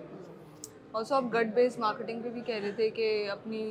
also 0.92 1.14
آپ 1.14 1.24
گٹ 1.34 1.54
بیس 1.54 1.78
مارکیٹنگ 1.78 2.22
پہ 2.22 2.30
بھی 2.32 2.40
کہہ 2.46 2.60
رہے 2.62 2.72
تھے 2.76 2.88
کہ 2.90 3.10
اپنی 3.30 3.62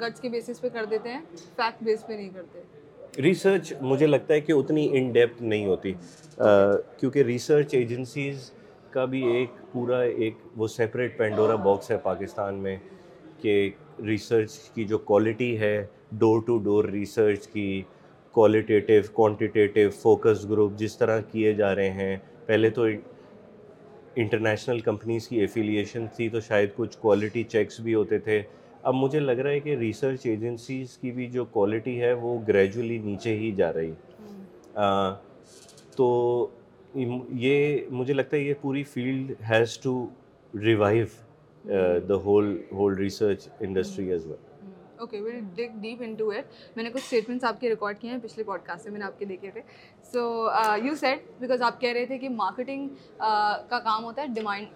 گٹس 0.00 0.20
کے 0.20 0.28
بیسس 0.28 0.60
پہ 0.60 0.68
کر 0.72 0.84
دیتے 0.90 1.12
ہیں 1.12 1.20
فیکٹ 1.56 1.82
بیس 1.84 2.06
پہ 2.06 2.12
نہیں 2.12 2.30
کرتے 2.34 3.22
ریسرچ 3.22 3.72
مجھے 3.80 4.06
لگتا 4.06 4.34
ہے 4.34 4.40
کہ 4.40 4.52
اتنی 4.52 4.88
ان 4.98 5.10
ڈیپتھ 5.12 5.42
نہیں 5.42 5.66
ہوتی 5.66 5.92
کیونکہ 7.00 7.22
ریسرچ 7.22 7.74
ایجنسیز 7.74 8.50
کا 8.90 9.04
بھی 9.12 9.22
ایک 9.36 9.50
پورا 9.72 9.98
ایک 10.00 10.36
وہ 10.58 10.66
سیپریٹ 10.68 11.16
پینڈورا 11.18 11.54
باکس 11.64 11.90
ہے 11.90 11.96
پاکستان 12.02 12.54
میں 12.62 12.76
کہ 13.42 13.54
ریسرچ 14.06 14.52
کی 14.74 14.84
جو 14.88 14.98
کوالٹی 14.98 15.58
ہے 15.60 15.84
ڈور 16.18 16.40
ٹو 16.46 16.58
ڈور 16.64 16.84
ریسرچ 16.88 17.46
کی 17.52 17.82
کوالٹیٹیو 18.32 19.00
کوانٹیٹیو 19.12 19.90
فوکس 20.02 20.48
گروپ 20.50 20.76
جس 20.78 20.96
طرح 20.98 21.20
کیے 21.30 21.52
جا 21.54 21.74
رہے 21.74 21.90
ہیں 21.90 22.16
پہلے 22.46 22.70
تو 22.78 22.84
انٹرنیشنل 24.14 24.80
کمپنیز 24.84 25.28
کی 25.28 25.40
ایفیلیشن 25.40 26.06
تھی 26.16 26.28
تو 26.30 26.40
شاید 26.48 26.70
کچھ 26.76 26.96
کوالٹی 27.00 27.42
چیکس 27.48 27.80
بھی 27.80 27.94
ہوتے 27.94 28.18
تھے 28.26 28.42
اب 28.82 28.94
مجھے 28.94 29.20
لگ 29.20 29.38
رہا 29.42 29.50
ہے 29.50 29.60
کہ 29.60 29.76
ریسرچ 29.80 30.26
ایجنسیز 30.26 30.96
کی 30.98 31.10
بھی 31.12 31.26
جو 31.30 31.44
کوالٹی 31.50 32.00
ہے 32.00 32.12
وہ 32.22 32.38
گریجولی 32.48 32.98
نیچے 33.04 33.36
ہی 33.38 33.50
جا 33.56 33.72
رہی 33.72 33.92
تو 35.96 36.48
یہ 37.40 37.76
مجھے 37.90 38.14
لگتا 38.14 38.36
ہے 38.36 38.42
یہ 38.42 38.54
پوری 38.60 38.82
field 38.92 39.32
has 39.50 39.78
to 39.82 40.06
revive 40.64 41.04
the 41.68 42.14
whole 42.24 42.56
whole 42.72 42.96
research 42.98 43.48
industry 43.60 44.10
as 44.12 44.26
well 44.26 44.50
okay 45.02 45.18
dig 45.54 45.78
deep 45.82 46.02
into 46.18 46.28
it 46.30 46.48
میں 46.76 46.84
نے 46.84 46.90
کچھ 46.94 47.02
اسٹیٹمنٹس 47.02 47.44
آپ 47.44 47.60
کے 47.60 47.68
ریکارڈ 47.68 47.98
کیے 47.98 48.10
ہیں 48.10 48.18
پچھلے 48.22 48.44
پوڈ 48.44 48.60
کاسٹ 48.66 48.84
سے 48.84 48.90
میں 48.90 48.98
نے 48.98 49.04
آپ 49.04 49.18
کے 49.18 49.24
دیکھے 49.26 49.50
تھے 49.50 49.60
سو 50.12 50.20
یو 50.82 50.94
سیٹ 51.00 51.24
بیکاز 51.40 51.62
آپ 51.66 51.80
کہہ 51.80 51.92
رہے 51.92 52.06
تھے 52.06 52.18
کہ 52.18 52.28
مارکیٹنگ 52.28 52.88
کا 53.68 53.78
کام 53.84 54.04
ہوتا 54.04 54.22
ہے 54.22 54.26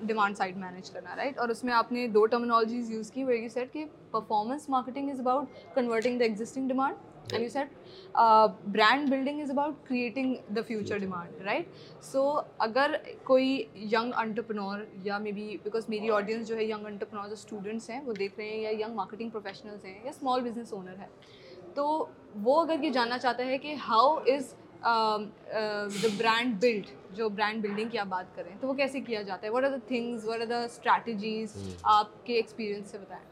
ڈیمانڈ 0.06 0.36
سائڈ 0.36 0.56
مینیج 0.64 0.90
کرنا 0.90 1.16
رائٹ 1.16 1.38
اور 1.38 1.48
اس 1.48 1.64
میں 1.64 1.72
آپ 1.74 1.92
نے 1.92 2.06
دو 2.14 2.24
ٹرمنالوجیز 2.32 2.90
یوز 2.92 3.10
کی 3.12 3.20
یو 3.20 3.48
سیٹ 3.54 3.72
کہ 3.72 3.84
performance 4.10 4.68
marketing 4.68 5.10
is 5.10 5.20
about 5.20 5.74
converting 5.74 6.18
the 6.18 6.24
existing 6.24 6.68
demand 6.68 6.96
and 7.32 7.42
you 7.42 7.48
said 7.52 8.68
brand 8.74 9.08
building 9.10 9.40
is 9.42 9.50
about 9.50 9.86
creating 9.88 10.34
the 10.56 10.62
future 10.66 10.98
demand 10.98 11.40
right 11.46 11.68
so 12.10 12.24
اگر 12.66 12.94
کوئی 13.24 13.46
ینگ 13.92 14.12
انٹرپرنور 14.22 14.84
یا 15.04 15.18
مے 15.22 15.32
بی 15.32 15.56
بیکاز 15.64 15.88
میری 15.88 16.10
آڈینس 16.18 16.48
جو 16.48 16.56
ہے 16.56 16.64
young 16.64 16.86
entrepreneur 16.86 17.26
جو 17.28 17.34
students 17.38 17.90
ہیں 17.90 18.00
وہ 18.06 18.12
دیکھ 18.18 18.38
رہے 18.38 18.48
ہیں 18.50 18.58
یا 18.60 18.70
ینگ 18.84 18.94
مارکیٹنگ 18.96 19.30
پروفیشنلس 19.30 19.84
ہیں 19.84 19.94
یا 20.04 20.10
اسمال 20.10 20.40
بزنس 20.50 20.72
اونر 20.72 20.98
ہے 20.98 21.06
تو 21.74 21.88
وہ 22.42 22.60
اگر 22.62 22.84
یہ 22.84 22.90
جاننا 22.92 23.18
چاہتا 23.18 23.44
ہے 23.46 23.58
کہ 23.58 23.74
how 23.88 24.14
is 24.34 24.54
the 24.82 26.08
brand 26.18 26.56
build 26.60 26.86
جو 27.16 27.28
برانڈ 27.28 27.62
بلڈنگ 27.62 27.88
کی 27.92 27.98
آپ 27.98 28.06
بات 28.06 28.34
کریں 28.36 28.54
تو 28.60 28.68
وہ 28.68 28.72
کیسے 28.74 29.00
کیا 29.00 29.22
جاتا 29.22 29.46
ہے 29.46 29.52
what 29.52 29.64
are 29.64 29.70
the 29.70 29.76
things 29.88 30.26
what 30.28 30.40
are 30.40 30.46
the 30.46 30.60
strategies 30.64 31.56
آپ 31.98 32.24
کے 32.26 32.34
ایکسپیرینس 32.34 32.90
سے 32.90 32.98
بتائیں 32.98 33.22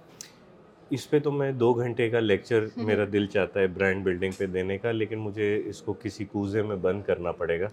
اس 0.94 1.08
پہ 1.10 1.18
تو 1.22 1.30
میں 1.32 1.50
دو 1.60 1.72
گھنٹے 1.82 2.08
کا 2.10 2.20
لیکچر 2.20 2.64
میرا 2.88 3.04
دل 3.12 3.26
چاہتا 3.34 3.60
ہے 3.60 3.66
برانڈ 3.76 4.04
بلڈنگ 4.04 4.32
پہ 4.38 4.46
دینے 4.56 4.76
کا 4.78 4.90
لیکن 4.92 5.18
مجھے 5.18 5.46
اس 5.68 5.80
کو 5.82 5.92
کسی 6.02 6.24
کوزے 6.32 6.62
میں 6.68 6.76
بند 6.82 7.02
کرنا 7.06 7.32
پڑے 7.40 7.58
گا 7.60 7.66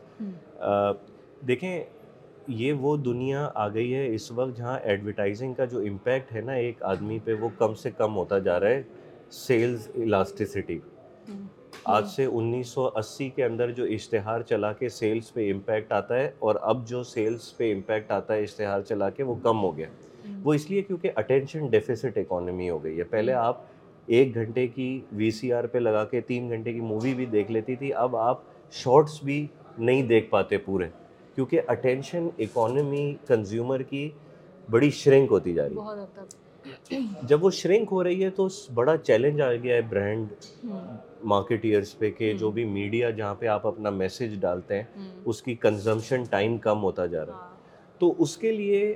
دیکھیں 1.48 1.74
یہ 2.62 2.74
وہ 2.86 2.96
دنیا 3.10 3.48
آ 3.63 3.68
گئی 3.74 3.94
ہے 3.94 4.06
اس 4.15 4.32
وقت 4.38 4.58
جہاں 4.58 4.78
ایڈورٹائزنگ 4.84 5.54
کا 5.58 5.65
جو 5.74 5.80
امپیکٹ 5.89 6.34
ہے 6.36 6.41
نا 6.45 6.54
ایک 6.65 6.82
آدمی 6.93 7.19
پہ 7.26 7.34
وہ 7.41 7.50
کم 7.58 7.74
سے 7.84 7.91
کم 7.98 8.15
ہوتا 8.17 8.38
جا 8.48 8.60
رہا 8.60 8.69
ہے 8.69 8.82
سیلز 9.45 9.88
الاسٹیسٹی 10.06 10.80
آج 11.98 12.08
سے 12.15 12.26
انیس 12.39 12.67
سو 12.69 12.89
اسی 13.00 13.30
کے 13.36 13.43
اندر 13.45 13.72
جو 13.78 13.84
اشتہار 13.98 14.41
چلا 14.50 14.72
کے 14.80 14.89
سیلز 15.00 15.32
پہ 15.34 15.52
امپیکٹ 15.52 15.91
آتا 16.00 16.15
ہے 16.19 16.30
اور 16.48 16.56
اب 16.72 16.88
جو 16.88 17.04
سیلز 17.13 17.54
پہ 17.58 17.72
امپیکٹ 17.74 18.12
آتا 18.19 18.34
ہے 18.34 18.43
اشتہار 18.43 18.82
چلا 18.89 19.10
کے 19.17 19.24
وہ 19.30 19.36
کم 19.43 19.63
ہو 19.63 19.76
گیا 19.78 19.88
وہ 20.43 20.53
اس 20.53 20.69
لیے 20.69 20.81
کیونکہ 20.81 21.12
اٹینشن 21.15 21.67
ڈیفیسٹ 21.69 22.17
اکانومی 22.17 22.69
ہو 22.69 22.84
گئی 22.84 22.97
ہے 22.97 23.03
پہلے 23.10 23.34
آپ 23.34 23.60
ایک 24.17 24.34
گھنٹے 24.36 24.67
کی 24.67 24.89
وی 25.15 25.29
سی 25.31 25.51
آر 25.53 25.65
پہ 25.71 25.77
لگا 25.77 26.03
کے 26.12 26.21
تین 26.27 26.49
گھنٹے 26.51 26.73
کی 26.73 26.79
مووی 26.81 27.13
بھی 27.15 27.25
دیکھ 27.36 27.51
لیتی 27.51 27.75
تھی 27.75 27.93
اب 27.93 28.15
آپ 28.15 28.39
شارٹس 28.73 29.23
بھی 29.23 29.45
نہیں 29.77 30.01
دیکھ 30.07 30.29
پاتے 30.29 30.57
پورے 30.65 30.88
کیونکہ 31.36 31.62
اٹینشن 31.71 32.27
اکانومی 32.39 33.13
کنزیومر 33.27 33.81
کی 33.89 34.10
بڑی 34.71 34.89
شرنک 35.01 35.31
ہوتی 35.31 35.53
جا 35.53 35.67
رہی 35.69 35.77
ہے 35.77 36.99
جب 37.27 37.43
وہ 37.43 37.49
شرنک 37.51 37.88
ہو 37.91 38.03
رہی 38.03 38.23
ہے 38.23 38.29
تو 38.36 38.47
بڑا 38.73 38.95
چیلنج 38.97 39.41
آ 39.41 39.51
گیا 39.63 39.75
ہے 39.75 39.81
برانڈ 39.89 40.65
مارکیٹیئرس 41.31 41.97
پہ 41.99 42.10
کہ 42.17 42.34
جو 42.39 42.51
بھی 42.51 42.65
میڈیا 42.73 43.10
جہاں 43.19 43.34
پہ 43.39 43.47
آپ 43.53 43.65
اپنا 43.67 43.89
میسج 43.89 44.36
ڈالتے 44.41 44.81
ہیں 44.81 45.07
اس 45.29 45.41
کی 45.43 45.55
کنزمپشن 45.62 46.23
ٹائم 46.29 46.57
کم 46.67 46.84
ہوتا 46.84 47.05
جا 47.05 47.25
رہا 47.25 47.34
ہے 47.36 47.39
ہاں۔ 47.49 47.60
تو 47.99 48.13
اس 48.23 48.36
کے 48.38 48.51
لیے 48.51 48.93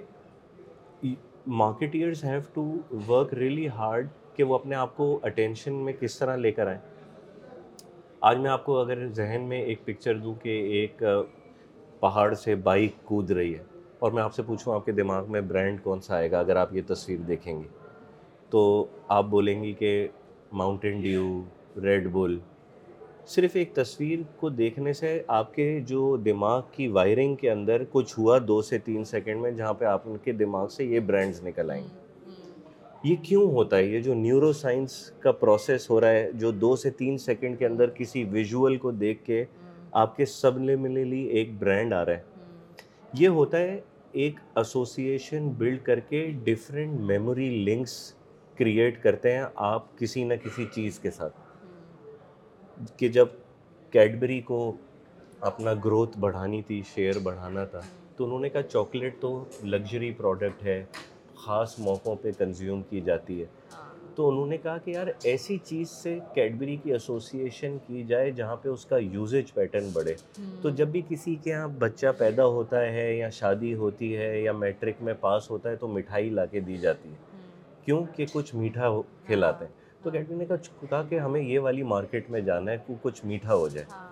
marketeers 1.47 2.23
have 2.23 2.39
to 2.53 2.63
work 3.07 3.33
really 3.33 3.67
hard 3.77 4.07
کہ 4.35 4.43
وہ 4.43 4.55
اپنے 4.55 4.75
آپ 4.75 4.95
کو 4.97 5.07
اٹینشن 5.25 5.73
میں 5.85 5.93
کس 5.99 6.17
طرح 6.19 6.35
لے 6.35 6.51
کر 6.51 6.67
آئیں 6.67 6.79
آج 8.29 8.37
میں 8.39 8.49
آپ 8.51 8.63
کو 8.65 8.77
اگر 8.79 9.05
ذہن 9.15 9.41
میں 9.49 9.61
ایک 9.61 9.85
پکچر 9.85 10.17
دوں 10.23 10.33
کہ 10.43 10.57
ایک 10.79 11.03
پہاڑ 11.99 12.33
سے 12.43 12.55
بائک 12.69 12.95
کود 13.07 13.31
رہی 13.31 13.53
ہے 13.53 13.63
اور 13.99 14.11
میں 14.11 14.23
آپ 14.23 14.33
سے 14.35 14.43
پوچھوں 14.43 14.73
آپ 14.75 14.85
کے 14.85 14.91
دماغ 14.91 15.31
میں 15.31 15.41
برانڈ 15.51 15.81
کون 15.83 16.01
سا 16.01 16.15
آئے 16.15 16.31
گا 16.31 16.39
اگر 16.39 16.55
آپ 16.61 16.73
یہ 16.75 16.81
تصویر 16.87 17.19
دیکھیں 17.27 17.53
گے 17.61 17.67
تو 18.49 18.63
آپ 19.17 19.25
بولیں 19.29 19.61
گی 19.63 19.71
کہ 19.79 19.95
ماؤنٹین 20.63 21.01
ڈیو 21.01 21.39
ریڈ 21.83 22.11
بل 22.13 22.37
صرف 23.27 23.51
ایک 23.55 23.71
تصویر 23.75 24.19
کو 24.39 24.49
دیکھنے 24.49 24.91
سے 24.93 25.21
آپ 25.35 25.53
کے 25.53 25.63
جو 25.87 26.15
دماغ 26.25 26.61
کی 26.71 26.87
وائرنگ 26.97 27.35
کے 27.35 27.49
اندر 27.51 27.83
کچھ 27.91 28.13
ہوا 28.17 28.37
دو 28.47 28.61
سے 28.61 28.77
تین 28.85 29.03
سیکنڈ 29.11 29.41
میں 29.41 29.51
جہاں 29.51 29.73
پہ 29.73 29.85
آپ 29.91 30.01
ان 30.09 30.17
کے 30.23 30.31
دماغ 30.41 30.67
سے 30.75 30.85
یہ 30.85 30.99
برینڈز 31.05 31.41
نکل 31.43 31.71
آئیں 31.71 31.83
گے 31.83 32.03
یہ 33.09 33.15
کیوں 33.23 33.43
ہوتا 33.51 33.77
ہے 33.77 33.85
یہ 33.85 33.99
جو 34.01 34.13
نیورو 34.13 34.51
سائنس 34.61 34.93
کا 35.23 35.31
پروسیس 35.41 35.89
ہو 35.89 35.99
رہا 36.01 36.09
ہے 36.11 36.29
جو 36.41 36.51
دو 36.51 36.75
سے 36.83 36.89
تین 36.99 37.17
سیکنڈ 37.25 37.59
کے 37.59 37.65
اندر 37.65 37.89
کسی 37.97 38.23
ویژول 38.31 38.77
کو 38.85 38.91
دیکھ 39.01 39.23
کے 39.25 39.43
آپ 40.03 40.15
کے 40.17 40.25
سب 40.25 40.57
نے 40.59 40.75
ملے 40.83 41.03
لی 41.03 41.23
ایک 41.39 41.53
برانڈ 41.59 41.93
آ 41.93 42.03
رہا 42.05 42.13
ہے 42.13 43.13
یہ 43.19 43.27
ہوتا 43.39 43.59
ہے 43.59 43.79
ایک 44.23 44.39
اسوسیشن 44.59 45.49
بلڈ 45.57 45.81
کر 45.85 45.99
کے 46.09 46.25
ڈفرینٹ 46.43 46.99
میموری 47.11 47.49
لنکس 47.65 47.97
کریٹ 48.59 49.01
کرتے 49.03 49.33
ہیں 49.35 49.43
آپ 49.73 49.97
کسی 49.97 50.23
نہ 50.23 50.33
کسی 50.43 50.65
چیز 50.75 50.99
کے 50.99 51.11
ساتھ 51.11 51.43
کہ 52.97 53.07
جب 53.17 53.27
کیڈبری 53.91 54.39
کو 54.45 54.71
اپنا 55.49 55.73
گروتھ 55.85 56.17
بڑھانی 56.19 56.61
تھی 56.67 56.81
شیئر 56.93 57.19
بڑھانا 57.23 57.63
تھا 57.71 57.81
تو 58.15 58.25
انہوں 58.25 58.39
نے 58.39 58.49
کہا 58.49 58.61
چاکلیٹ 58.61 59.19
تو 59.21 59.43
لگژری 59.63 60.11
پروڈکٹ 60.17 60.63
ہے 60.65 60.83
خاص 61.45 61.75
موقعوں 61.79 62.15
پہ 62.21 62.31
کنزیوم 62.37 62.81
کی 62.89 63.01
جاتی 63.05 63.41
ہے 63.41 63.45
تو 64.15 64.27
انہوں 64.29 64.45
نے 64.47 64.57
کہا 64.63 64.77
کہ 64.83 64.91
یار 64.91 65.07
ایسی 65.29 65.57
چیز 65.63 65.89
سے 65.89 66.17
کیڈبری 66.35 66.75
کی 66.83 66.91
ایسوسیشن 66.93 67.77
کی 67.87 68.03
جائے 68.07 68.29
جہاں 68.35 68.55
پہ 68.61 68.69
اس 68.69 68.85
کا 68.85 68.97
یوزیج 69.01 69.53
پیٹرن 69.53 69.89
بڑھے 69.93 70.13
تو 70.61 70.69
جب 70.81 70.87
بھی 70.91 71.01
کسی 71.09 71.35
کے 71.43 71.49
یہاں 71.49 71.67
بچہ 71.79 72.07
پیدا 72.17 72.45
ہوتا 72.55 72.81
ہے 72.91 73.11
یا 73.17 73.29
شادی 73.39 73.73
ہوتی 73.83 74.15
ہے 74.17 74.39
یا 74.41 74.51
میٹرک 74.59 75.01
میں 75.03 75.13
پاس 75.21 75.49
ہوتا 75.51 75.69
ہے 75.69 75.75
تو 75.81 75.87
مٹھائی 75.87 76.29
لا 76.29 76.45
کے 76.51 76.59
دی 76.67 76.77
جاتی 76.87 77.09
ہے 77.09 77.33
کیوں 77.85 78.03
کہ 78.15 78.25
کچھ 78.33 78.53
میٹھا 78.55 78.89
کھلاتے 79.25 79.65
ہیں 79.65 79.83
تو 80.05 80.09
اکیڈمی 80.11 80.35
نے 80.35 80.45
کہا 80.45 80.55
تھا 80.89 81.01
کہ 81.09 81.19
ہمیں 81.19 81.41
یہ 81.41 81.59
والی 81.59 81.83
مارکیٹ 81.91 82.29
میں 82.31 82.39
جانا 82.47 82.71
ہے 82.71 82.93
کچھ 83.01 83.23
میٹھا 83.25 83.53
ہو 83.55 83.67
جائے 83.67 83.85
ہاں۔ 83.91 84.03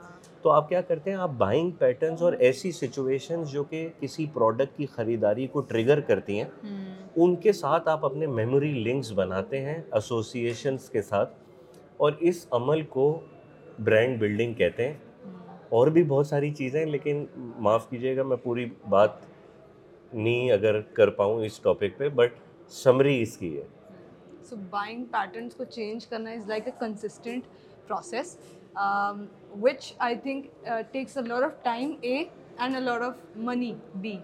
تو 0.41 0.51
آپ 0.51 0.69
کیا 0.69 0.79
کرتے 0.87 1.09
ہیں 1.11 1.17
آپ 1.25 1.29
بائنگ 1.37 1.69
پیٹرنز 1.79 2.21
اور 2.23 2.33
ایسی 2.47 2.71
سچویشنز 2.77 3.49
جو 3.51 3.63
کہ 3.63 3.87
کسی 3.99 4.25
پروڈکٹ 4.33 4.75
کی 4.77 4.85
خریداری 4.95 5.45
کو 5.53 5.61
ٹریگر 5.71 5.99
کرتی 6.07 6.39
ہیں 6.39 6.69
ان 7.15 7.35
کے 7.43 7.51
ساتھ 7.59 7.87
آپ 7.89 8.05
اپنے 8.05 8.27
میموری 8.39 8.71
لنکس 8.83 9.11
بناتے 9.19 9.59
ہیں 9.65 9.75
ایسوسیشنس 9.99 10.89
کے 10.89 11.01
ساتھ 11.11 11.33
اور 12.03 12.11
اس 12.29 12.45
عمل 12.59 12.81
کو 12.95 13.05
برانڈ 13.83 14.19
بلڈنگ 14.19 14.53
کہتے 14.63 14.87
ہیں 14.87 14.97
اور 15.77 15.87
بھی 15.97 16.03
بہت 16.15 16.27
ساری 16.27 16.51
چیزیں 16.55 16.83
لیکن 16.85 17.23
معاف 17.67 17.89
کیجیے 17.89 18.15
گا 18.17 18.23
میں 18.31 18.37
پوری 18.43 18.65
بات 18.89 19.11
نہیں 20.13 20.51
اگر 20.51 20.81
کر 20.97 21.09
پاؤں 21.21 21.45
اس 21.45 21.59
ٹاپک 21.59 21.97
پہ 21.97 22.09
بٹ 22.15 22.31
سمری 22.83 23.21
اس 23.21 23.37
کی 23.37 23.57
ہے 23.57 23.63
سو 24.49 24.55
بائنگ 24.69 25.03
پیٹرنس 25.11 25.55
کو 25.55 25.63
چینج 25.63 26.05
کرنا 26.07 26.31
is 26.31 26.47
like 26.49 26.65
a 26.67 26.71
consistent 26.79 27.47
process 27.87 28.35
which 29.61 29.91
I 30.07 30.15
think 30.23 30.45
takes 30.91 31.17
a 31.17 31.23
lot 31.27 31.43
of 31.43 31.63
time 31.63 31.91
a 32.01 32.15
and 32.57 32.75
a 32.75 32.81
lot 32.81 33.01
of 33.01 33.17
money 33.49 33.73
but 34.01 34.15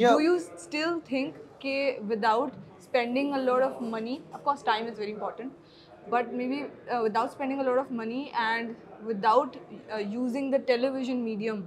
you 0.00 0.34
still 0.34 0.98
think 1.08 1.34
کہ 1.60 1.76
without 2.30 2.54
spending 2.78 3.34
a 3.34 3.42
lot 3.42 3.62
of 3.62 3.80
money 3.94 4.16
course 4.42 4.62
time 4.64 4.86
is 4.86 4.98
very 5.00 5.12
important 5.12 6.08
but 6.10 6.32
maybe 6.48 6.62
without 7.02 7.28
spending 7.30 7.58
a 7.58 7.64
lot 7.64 7.78
of 7.78 7.92
money 8.02 8.24
and 8.48 8.72
without 9.28 9.56
using 10.10 10.50
the 10.52 10.56
television 10.94 11.16
medium 11.24 11.60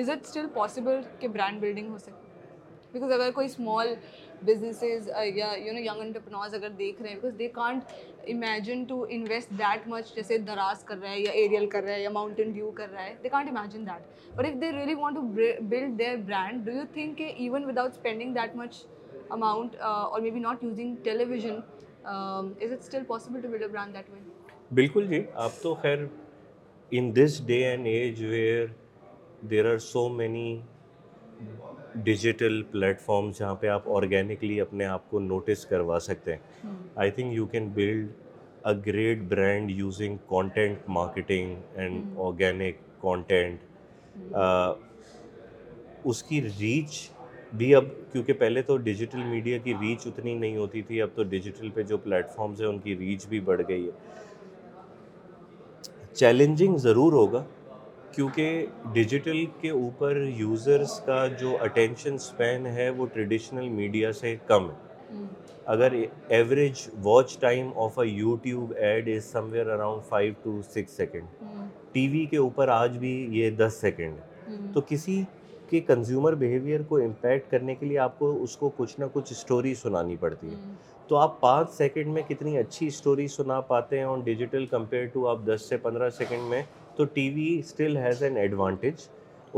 is 0.00 0.10
it 0.10 0.24
still 0.26 0.46
possible 0.54 1.00
کہ 1.20 1.28
brand 1.28 1.60
building 1.60 1.90
ہو 1.90 1.98
سکے 1.98 2.28
because 2.92 3.10
اگر 3.12 3.30
کوئی 3.34 3.46
small 3.46 3.94
businesses 4.46 5.08
یا 5.34 5.50
you 5.64 5.72
know 5.72 5.78
young 5.80 5.98
entrepreneurs 6.00 6.54
اگر 6.54 6.68
دیکھ 6.78 7.02
رہے 7.02 7.08
ہیں 7.10 7.14
because 7.16 7.38
they 7.38 7.48
can't 7.54 7.90
imagine 8.32 8.84
to 8.88 9.04
invest 9.08 9.50
that 9.58 9.88
much 9.88 10.14
جیسے 10.14 10.38
دراز 10.46 10.84
کر 10.84 10.96
رہا 11.02 11.10
ہے 11.10 11.20
یا 11.20 11.30
ایریل 11.40 11.68
کر 11.70 11.82
رہا 11.82 11.94
ہے 11.94 12.02
یا 12.02 12.10
ماؤنٹین 12.10 12.52
ویو 12.54 12.70
کر 12.76 12.88
رہا 12.92 13.04
ہے 13.04 13.14
they 13.22 13.28
can't 13.28 13.48
imagine 13.48 13.86
that 13.86 14.36
but 14.36 14.46
if 14.46 14.60
they 14.62 14.94
want 15.00 15.16
to 15.16 15.22
build 15.68 15.98
their 15.98 16.16
brand 16.26 16.64
do 16.66 16.72
you 16.76 16.84
think 16.92 17.16
کہ 17.18 17.26
even 17.36 17.64
without 17.68 17.90
spending 17.96 18.34
that 18.34 18.56
much 18.56 18.82
amount 19.30 19.76
or 19.90 20.20
maybe 20.30 20.40
not 20.40 20.64
using 20.64 20.94
television 21.30 21.58
is 22.04 22.72
it 22.72 22.78
still 22.78 23.04
possible 23.08 23.40
to 23.40 23.48
build 23.48 23.62
a 23.62 23.68
brand 23.68 23.94
that 23.96 24.10
way 24.14 24.18
بالکل 24.82 25.06
جی 25.08 25.22
آپ 25.44 25.62
تو 25.62 25.74
خیر 25.82 26.04
in 26.98 27.14
this 27.16 27.40
day 27.46 27.64
and 27.68 27.86
age 27.86 28.22
where 28.24 28.66
there 29.50 29.70
are 29.72 29.78
so 29.92 30.08
many 30.16 30.60
digital 32.04 32.62
platforms 32.70 33.38
جہاں 33.38 33.54
پہ 33.60 33.66
آپ 33.68 33.88
organically 33.96 34.60
اپنے 34.60 34.84
آپ 34.86 35.08
کو 35.10 35.20
نوٹس 35.20 35.64
کروا 35.66 35.98
سکتے 36.02 36.34
ہیں 36.36 36.70
I 36.96 37.10
think 37.10 37.32
you 37.36 37.46
can 37.52 37.68
build 37.74 38.06
a 38.66 38.74
great 38.86 39.22
brand 39.28 39.70
using 39.70 40.16
content 40.28 40.88
marketing 40.96 41.54
and 41.78 42.18
organic 42.24 42.76
content 43.02 44.34
اس 46.10 46.22
کی 46.22 46.40
ریچ 46.60 47.08
بھی 47.56 47.74
اب 47.74 47.84
کیونکہ 48.12 48.32
پہلے 48.38 48.62
تو 48.62 48.76
ڈیجیٹل 48.88 49.22
میڈیا 49.30 49.58
کی 49.62 49.74
ریچ 49.80 50.06
اتنی 50.06 50.34
نہیں 50.34 50.56
ہوتی 50.56 50.82
تھی 50.86 51.00
اب 51.02 51.08
تو 51.14 51.22
ڈیجیٹل 51.30 51.70
پہ 51.74 51.82
جو 51.88 51.96
فارمز 52.34 52.60
ہیں 52.60 52.68
ان 52.68 52.78
کی 52.84 52.96
ریچ 52.98 53.26
بھی 53.28 53.40
بڑھ 53.48 53.60
گئی 53.68 53.86
ہے 53.86 53.90
چیلنجنگ 56.14 56.76
ضرور 56.82 57.12
ہوگا 57.12 57.44
کیونکہ 58.12 58.64
ڈیجیٹل 58.92 59.44
کے 59.60 59.70
اوپر 59.70 60.16
یوزرس 60.38 60.98
کا 61.06 61.26
جو 61.40 61.56
اٹینشن 61.64 62.14
اسپین 62.14 62.66
ہے 62.76 62.88
وہ 62.96 63.06
ٹریڈیشنل 63.12 63.68
میڈیا 63.68 64.12
سے 64.20 64.34
کم 64.46 64.70
ہے 64.70 65.24
اگر 65.74 65.92
average 66.28 66.88
watch 67.02 67.36
time 67.40 67.70
of 67.82 67.98
a 67.98 68.06
YouTube 68.08 68.72
ad 68.76 69.08
is 69.14 69.30
somewhere 69.52 69.70
around 69.74 70.02
five 70.08 70.32
to 70.42 70.60
six 70.74 70.96
second 70.96 71.42
T 71.92 72.06
V 72.08 72.24
کے 72.30 72.36
اوپر 72.36 72.68
آج 72.76 72.96
بھی 72.98 73.14
یہ 73.38 73.50
دس 73.58 73.78
سیکنڈ 73.80 74.18
ہے 74.18 74.56
تو 74.74 74.80
کسی 74.88 75.22
کے 75.70 75.80
کنزیومر 75.86 76.34
بیہیویئر 76.34 76.82
کو 76.88 76.96
امپیکٹ 77.04 77.50
کرنے 77.50 77.74
کے 77.74 77.86
لیے 77.86 77.98
آپ 78.06 78.18
کو 78.18 78.32
اس 78.42 78.56
کو 78.56 78.70
کچھ 78.76 78.98
نہ 79.00 79.04
کچھ 79.12 79.32
اسٹوری 79.32 79.74
سنانی 79.82 80.16
پڑتی 80.20 80.48
ہے 80.50 80.74
تو 81.08 81.16
آپ 81.16 81.40
پانچ 81.40 81.70
سیکنڈ 81.76 82.06
میں 82.14 82.22
کتنی 82.28 82.56
اچھی 82.58 82.86
اسٹوری 82.86 83.26
سنا 83.28 83.60
پاتے 83.70 83.96
ہیں 83.98 84.04
اور 84.04 84.18
ڈیجیٹل 84.24 84.66
کمپیئر 84.70 85.06
ٹو 85.12 85.26
آپ 85.28 85.38
دس 85.46 85.68
سے 85.68 85.76
پندرہ 85.84 86.10
سیکنڈ 86.18 86.48
میں 86.50 86.62
تو 87.00 87.04
T 87.14 87.28
V 87.34 87.54
still 87.58 87.96
has 87.96 88.22
an 88.22 88.36
advantage 88.36 89.06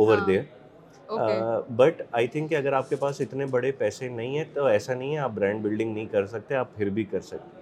over 0.03 0.19
their 0.27 1.65
but 1.77 2.03
I 2.11 2.27
think 2.35 2.53
اگر 2.55 2.73
آپ 2.73 2.89
کے 2.91 2.97
پاس 2.97 3.21
اتنے 3.21 3.47
بڑے 3.55 3.71
پیسے 3.79 4.09
نہیں 4.09 4.37
ہیں 4.39 4.45
تو 4.55 4.65
ایسا 4.67 4.95
نہیں 4.95 5.13
ہے 5.15 5.19
آپ 5.23 5.31
برانڈ 5.35 5.63
بلڈنگ 5.63 5.93
نہیں 5.95 6.07
کر 6.13 6.27
سکتے 6.35 6.55
آپ 6.55 6.77
پھر 6.77 6.91
بھی 6.99 7.05
کر 7.15 7.21
سکتے 7.31 7.61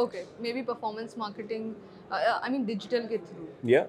okay 0.00 0.22
maybe 0.52 0.62
performance 0.66 1.16
marketing 1.18 1.72
I 2.20 2.52
mean 2.52 2.62
digital 2.70 3.06
کے 3.08 3.16
تھرو 3.28 3.46
یا 3.70 3.84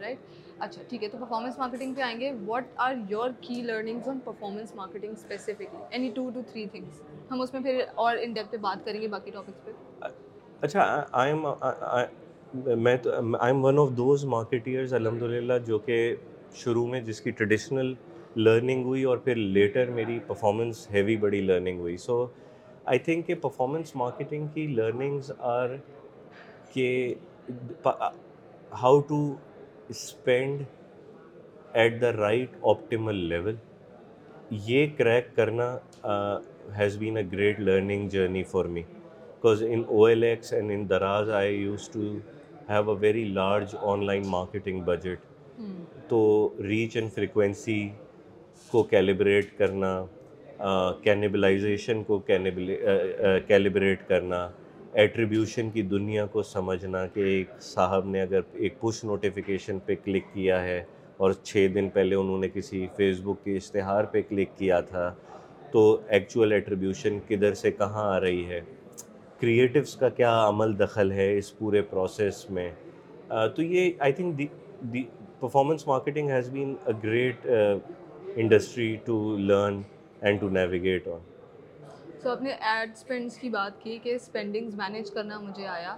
رائٹ 0.00 0.18
اچھا 0.58 0.82
ٹھیک 0.88 1.02
ہے 1.04 1.08
تو 1.12 1.18
پرفارمنس 1.18 1.58
مارکیٹنگ 1.58 1.94
پہ 1.94 2.02
آئیں 2.02 2.20
گے 2.20 2.32
what 2.46 2.64
are 2.88 2.94
your 3.10 3.30
key 3.40 3.60
learnings 3.62 4.08
on 4.08 4.18
performance 4.24 4.74
marketing 4.74 5.12
specifically 5.12 5.82
any 5.90 6.10
two 6.14 6.28
two 6.34 6.42
three 6.52 6.66
things 6.72 7.00
ہم 7.30 7.40
اس 7.42 7.54
میں 7.54 7.62
پھر 7.62 7.80
اور 8.04 8.16
ان 8.20 8.32
ڈیپتھ 8.32 8.52
پہ 8.52 8.56
بات 8.68 8.84
کریں 8.84 9.00
گے 9.00 9.08
باقی 9.16 9.30
ٹاپکس 9.34 9.64
پہ 9.64 10.06
اچھا 10.60 11.02
آئی 11.20 11.32
ایم 11.32 11.46
میں 12.54 12.96
تو 13.02 13.10
I 13.12 13.50
am 13.54 13.64
one 13.64 13.78
of 13.78 13.88
those 13.96 14.24
marketers 14.24 14.92
الحمد 14.94 15.22
للہ 15.22 15.52
جو 15.66 15.78
کہ 15.86 15.96
شروع 16.54 16.86
میں 16.88 17.00
جس 17.06 17.20
کی 17.20 17.30
ٹریڈیشنل 17.30 17.92
لرننگ 18.40 18.84
ہوئی 18.84 19.02
اور 19.10 19.18
پھر 19.24 19.36
لیٹر 19.36 19.88
میری 19.94 20.18
پرفارمنس 20.26 20.86
ہیوی 20.92 21.16
بڑی 21.24 21.40
لرننگ 21.40 21.80
ہوئی 21.80 21.96
سو 22.04 22.24
آئی 22.84 22.98
تھنک 23.04 23.26
کہ 23.26 23.34
پرفارمنس 23.42 23.94
مارکیٹنگ 23.96 24.46
کی 24.54 24.66
لرننگز 24.76 25.30
آر 25.54 25.70
کہ 26.72 26.86
how 28.82 29.00
to 29.08 29.20
spend 29.88 30.62
at 31.76 32.00
the 32.00 32.12
right 32.16 32.56
optimal 32.70 33.16
level 33.28 33.54
یہ 34.66 34.86
کریک 34.98 35.34
کرنا 35.36 35.76
has 36.78 36.96
been 36.98 37.16
a 37.16 37.22
great 37.32 37.60
learning 37.60 38.08
journey 38.08 38.42
for 38.52 38.64
me 38.64 38.82
because 38.82 39.62
in 39.68 39.82
O 39.88 40.04
L 40.04 40.22
X 40.24 40.52
and 40.52 40.70
in 40.74 40.88
Daraz 40.90 41.30
I 41.40 41.54
used 41.56 41.88
to 41.92 42.02
have 42.70 42.90
a 42.90 42.96
very 43.00 43.24
large 43.32 43.74
online 44.06 44.22
marketing 44.26 44.80
budget 44.84 45.60
تو 46.08 46.18
reach 46.68 46.96
and 46.96 47.12
frequency 47.14 47.86
کو 48.70 48.82
calibrate 48.92 49.56
کرنا 49.58 49.92
cannibalisation 51.02 52.02
کو 52.06 52.18
calibrate 53.48 54.06
کرنا 54.08 54.48
attribution 55.02 55.70
کی 55.70 55.82
دنیا 55.92 56.24
کو 56.32 56.42
سمجھنا 56.42 57.06
کہ 57.14 57.20
ایک 57.36 57.48
صاحب 57.62 58.06
نے 58.10 58.22
اگر 58.22 58.40
ایک 58.60 58.80
پش 58.80 59.02
نوٹیفیکیشن 59.04 59.78
پہ 59.86 59.94
کلک 60.04 60.32
کیا 60.32 60.62
ہے 60.64 60.82
اور 61.24 61.32
چھ 61.42 61.66
دن 61.74 61.88
پہلے 61.92 62.14
انہوں 62.14 62.38
نے 62.40 62.48
کسی 62.54 62.86
فیس 62.96 63.20
بک 63.24 63.44
کے 63.44 63.56
اشتہار 63.56 64.04
پہ 64.12 64.22
کلک 64.28 64.56
کیا 64.58 64.80
تھا 64.90 65.12
تو 65.72 65.82
ایکچوئل 66.08 66.52
ایٹریبیوشن 66.52 67.18
کدھر 67.28 67.54
سے 67.62 67.70
کہاں 67.72 68.04
آ 68.14 68.18
رہی 68.20 68.44
ہے 68.48 68.60
کریٹوس 69.40 69.94
کا 69.96 70.08
کیا 70.18 70.32
عمل 70.48 70.78
دخل 70.78 71.10
ہے 71.12 71.32
اس 71.38 71.56
پورے 71.58 71.80
پروسیس 71.92 72.48
میں 72.58 72.70
تو 73.56 73.62
یہ 73.62 73.90
I 74.06 74.12
think 74.20 74.38
the 74.92 75.02
performance 75.40 75.86
marketing 75.86 76.30
has 76.30 76.48
been 76.50 76.74
a 76.86 76.92
great 77.02 77.46
industry 78.34 78.94
to 79.04 79.16
learn 79.38 79.80
and 80.20 80.40
to 80.40 80.48
navigate 80.50 81.08
on 81.08 81.20
so 82.22 82.34
نے 82.42 82.50
ایڈ 82.50 82.90
اسپینڈس 82.94 83.34
کی 83.34 83.40
کی 83.40 83.48
بات 83.54 83.82
کہ 83.82 84.16
مینیج 84.78 85.10
کرنا 85.14 85.38
مجھے 85.40 85.66
آیا 85.66 85.96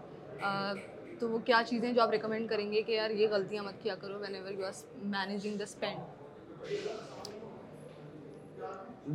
تو 1.19 1.29
وہ 1.29 1.39
کیا 1.45 1.63
چیزیں 1.69 1.93
جو 1.93 2.01
آپ 2.03 2.11
ریکمینڈ 2.11 2.49
کریں 2.49 2.71
گے 2.73 2.83
کہ 2.87 2.93
یار 2.93 3.11
یہ 3.21 3.29
غلطیاں 3.31 3.63
مت 3.65 3.81
کیا 3.83 3.95
کرو 4.01 4.19
whenever 4.35 4.53
you 4.59 4.65
are 4.67 4.73
managing 5.15 5.57
the 5.59 5.65
spend 5.65 6.67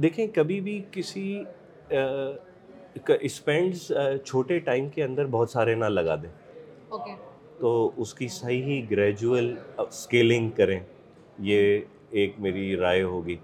دیکھیں 0.04 0.26
کبھی 0.36 0.60
بھی 0.62 0.82
کسی 0.92 1.24
اسپینڈس 3.20 3.92
چھوٹے 4.26 4.58
ٹائم 4.70 4.88
کے 4.90 5.04
اندر 5.04 5.26
بہت 5.32 5.50
سارے 5.50 5.74
نہ 5.76 5.86
لگا 5.86 6.16
دیں 6.24 6.30
تو 7.60 7.72
اس 8.02 8.14
کی 8.14 8.28
صحیح 8.28 8.64
ہی 8.92 9.56
اسکیلنگ 9.90 10.50
کریں 10.58 10.80
یہ 11.50 11.80
ایک 12.22 12.34
میری 12.40 12.76
رائے 12.78 13.02
ہوگی 13.04 13.36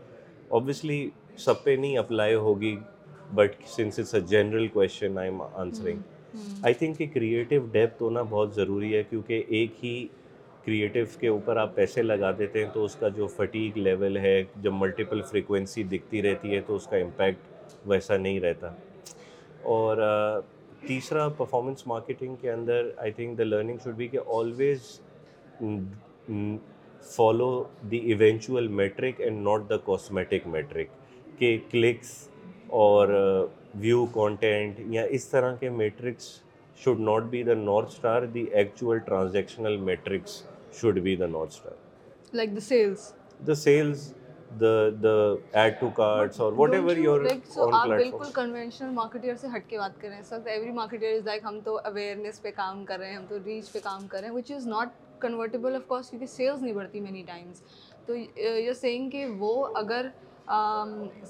اوبیسلی 0.58 1.10
سب 1.46 1.64
پہ 1.64 1.76
نہیں 1.80 1.98
اپلائی 1.98 2.34
ہوگی 2.46 2.76
but 3.36 3.56
since 3.70 4.00
it's 4.00 4.14
a 4.16 4.20
general 4.30 4.68
question 4.74 5.18
I'm 5.30 5.42
answering 5.42 6.36
I 6.64 6.74
think 6.80 6.98
کہ 6.98 7.06
کریئٹو 7.14 7.58
ڈیپتھ 7.72 8.02
ہونا 8.04 8.22
بہت 8.30 8.56
ضروری 8.56 8.96
ہے 8.96 9.02
کیونکہ 9.10 9.44
ایک 9.48 9.84
ہی 9.84 9.98
کریٹیو 10.66 11.06
کے 11.20 11.28
اوپر 11.28 11.58
آپ 11.58 11.76
پیسے 11.76 12.02
لگا 12.02 12.32
دیتے 12.40 12.64
ہیں 12.66 12.70
تو 12.74 12.84
اس 12.86 12.96
کا 13.00 13.08
جو 13.18 13.28
فٹیک 13.38 13.78
لیول 13.78 14.18
ہے 14.28 14.42
جب 14.62 14.74
ملٹیپل 14.80 15.22
فریکوینسی 15.30 15.84
دکھتی 15.96 16.22
رہتی 16.22 16.56
ہے 16.56 16.62
تو 16.68 16.76
اس 16.76 16.88
کا 16.92 16.98
امپیکٹ 16.98 17.88
ویسا 17.88 18.18
نہیں 18.18 18.40
رہتا 18.40 18.70
اور 19.76 19.98
تیسرا 20.88 21.28
پرفارمنس 21.38 21.86
مارکیٹنگ 21.88 22.36
کے 22.42 22.52
اندر 22.52 22.90
I 23.02 23.12
think 23.12 23.38
the 23.38 23.44
learning 23.44 23.78
should 23.84 23.96
be 23.96 24.08
کہ 24.08 24.20
always 24.36 24.82
follow 27.16 27.64
the 27.92 27.98
eventual 28.14 28.68
metric 28.82 29.22
and 29.22 29.42
not 29.48 29.70
the 29.70 29.78
cosmetic 29.86 30.48
metric 30.48 30.88
کہ 31.40 31.58
کلکس 31.72 32.18
اور 32.84 33.08
ویو 33.80 34.06
کانٹینٹ 34.14 34.80
یا 34.94 35.04
اس 35.20 35.28
طرح 35.30 35.56
کے 35.60 35.70
metrics 35.70 36.28
should 36.84 37.00
not 37.00 37.24
be 37.30 37.44
the 37.44 37.54
north 37.64 37.90
star 37.92 38.26
the 38.34 38.46
actual 38.52 39.00
transactional 39.06 39.78
metrics 39.78 40.42
should 40.80 41.00
be 41.04 41.16
the 41.16 41.28
north 41.28 41.54
star 41.54 42.36
like 42.36 42.56
the 43.48 43.56
sales 43.56 44.12
آپ 44.50 45.02
بالکل 46.58 47.10
سے 49.42 49.48
ہٹ 49.56 49.68
کے 49.70 49.78
بات 49.78 50.00
کر 50.02 50.08
رہے 50.10 51.04
ہیں 52.06 53.16
ہم 53.16 53.26
تو 53.30 53.38
ریچ 53.46 53.72
پہ 53.72 53.82
کام 53.84 54.06
کر 54.10 54.20
رہے 54.20 54.32
ہیں 54.32 54.56
سیلس 56.02 56.62
نہیں 56.62 56.74
بڑھتی 56.74 57.00
مینی 57.02 57.24
ٹائمس 57.28 57.62
تو 58.06 58.18
اگر 59.78 60.06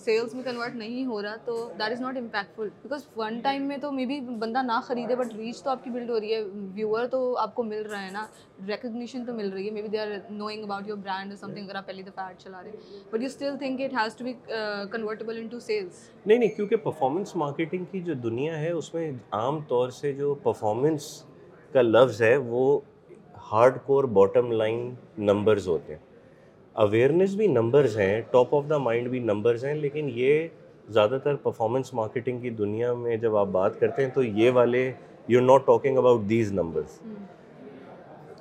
سیلس 0.02 0.34
میں 0.34 0.44
کنورٹ 0.44 0.76
نہیں 0.76 1.06
ہو 1.06 1.22
رہا 1.22 1.36
تو 1.46 1.54
that 1.80 1.92
is 1.92 2.02
not 2.02 2.18
impactful 2.18 2.68
because 2.84 3.04
one 3.16 3.40
time 3.44 3.64
میں 3.68 3.78
تو 3.82 3.92
مے 3.92 4.06
بی 4.12 4.20
بندہ 4.40 4.62
نہ 4.66 4.80
خریدے 4.84 5.16
بٹ 5.16 5.34
ریچ 5.38 5.62
تو 5.64 5.70
آپ 5.70 5.84
کی 5.84 5.90
بلڈ 5.92 6.10
ہو 6.10 6.20
رہی 6.20 6.34
ہے 6.34 6.42
ویور 6.76 7.08
تو 7.12 7.20
آپ 7.40 7.54
کو 7.56 7.64
مل 7.64 7.82
رہا 7.90 8.04
ہے 8.06 8.12
نا 8.12 8.26
ریکگنیشن 8.68 9.26
تو 9.26 9.34
مل 9.36 9.50
رہی 9.54 9.66
ہے 9.66 9.72
maybe 9.82 9.88
they 9.88 10.00
are 10.00 10.08
knowing 10.30 10.64
about 10.64 10.88
your 10.88 10.98
brand 10.98 11.34
something 11.54 11.66
اگر 11.66 11.76
آپ 11.78 11.88
پہلی 11.88 12.04
دفعہ 12.04 12.32
چلا 12.44 12.64
رہے 12.64 12.70
ہیں 12.70 13.04
but 13.14 13.22
you 13.22 13.26
still 13.32 13.58
think 13.60 13.82
it 13.86 13.94
has 14.02 14.16
to 14.18 14.26
be 14.26 14.34
convertible 14.92 15.38
into 15.48 15.60
sales 15.70 16.10
نہیں 16.26 16.38
نہیں 16.38 16.56
کیونکہ 16.56 16.76
پرفارمنس 16.88 17.36
مارکیٹنگ 17.46 17.86
کی 17.92 18.02
جو 18.02 18.14
دنیا 18.30 18.60
ہے 18.60 18.72
اس 18.72 18.94
میں 18.94 19.12
عام 19.42 19.60
طور 19.70 19.90
سے 20.02 20.14
جو 20.24 20.34
پرفارمنس 20.44 21.14
کا 21.74 21.82
لفظ 21.82 22.22
ہے 22.22 22.36
وہ 22.48 22.80
hard 23.52 23.78
core 23.86 24.04
bottom 24.22 24.52
line 24.52 24.94
numbers 25.32 25.68
ہوتے 25.68 25.94
ہیں 25.96 26.08
اویئرنیس 26.84 27.34
بھی 27.36 27.48
نمبرز 27.54 27.98
ہیں 28.00 28.20
ٹاپ 28.32 28.54
آف 28.56 28.66
دا 28.70 28.78
مائنڈ 28.88 29.08
بھی 29.10 29.20
نمبرز 29.30 29.64
ہیں 29.66 29.74
لیکن 29.76 30.10
یہ 30.16 30.48
زیادہ 30.98 31.18
تر 31.24 31.36
پرفارمنس 31.46 31.94
مارکیٹنگ 31.94 32.42
کی 32.42 32.50
دنیا 32.60 32.94
میں 33.02 33.18
جب 33.24 33.36
آپ 33.38 33.48
بات 33.52 33.80
کرتے 33.80 34.04
ہیں 34.04 34.10
تو 34.16 34.24
یہ 34.24 34.52
والے 34.60 34.86
you 35.28 35.40
are 35.40 35.46
not 35.46 35.66
talking 35.66 35.98
about 35.98 36.22
these 36.30 36.52
numbers 36.60 37.00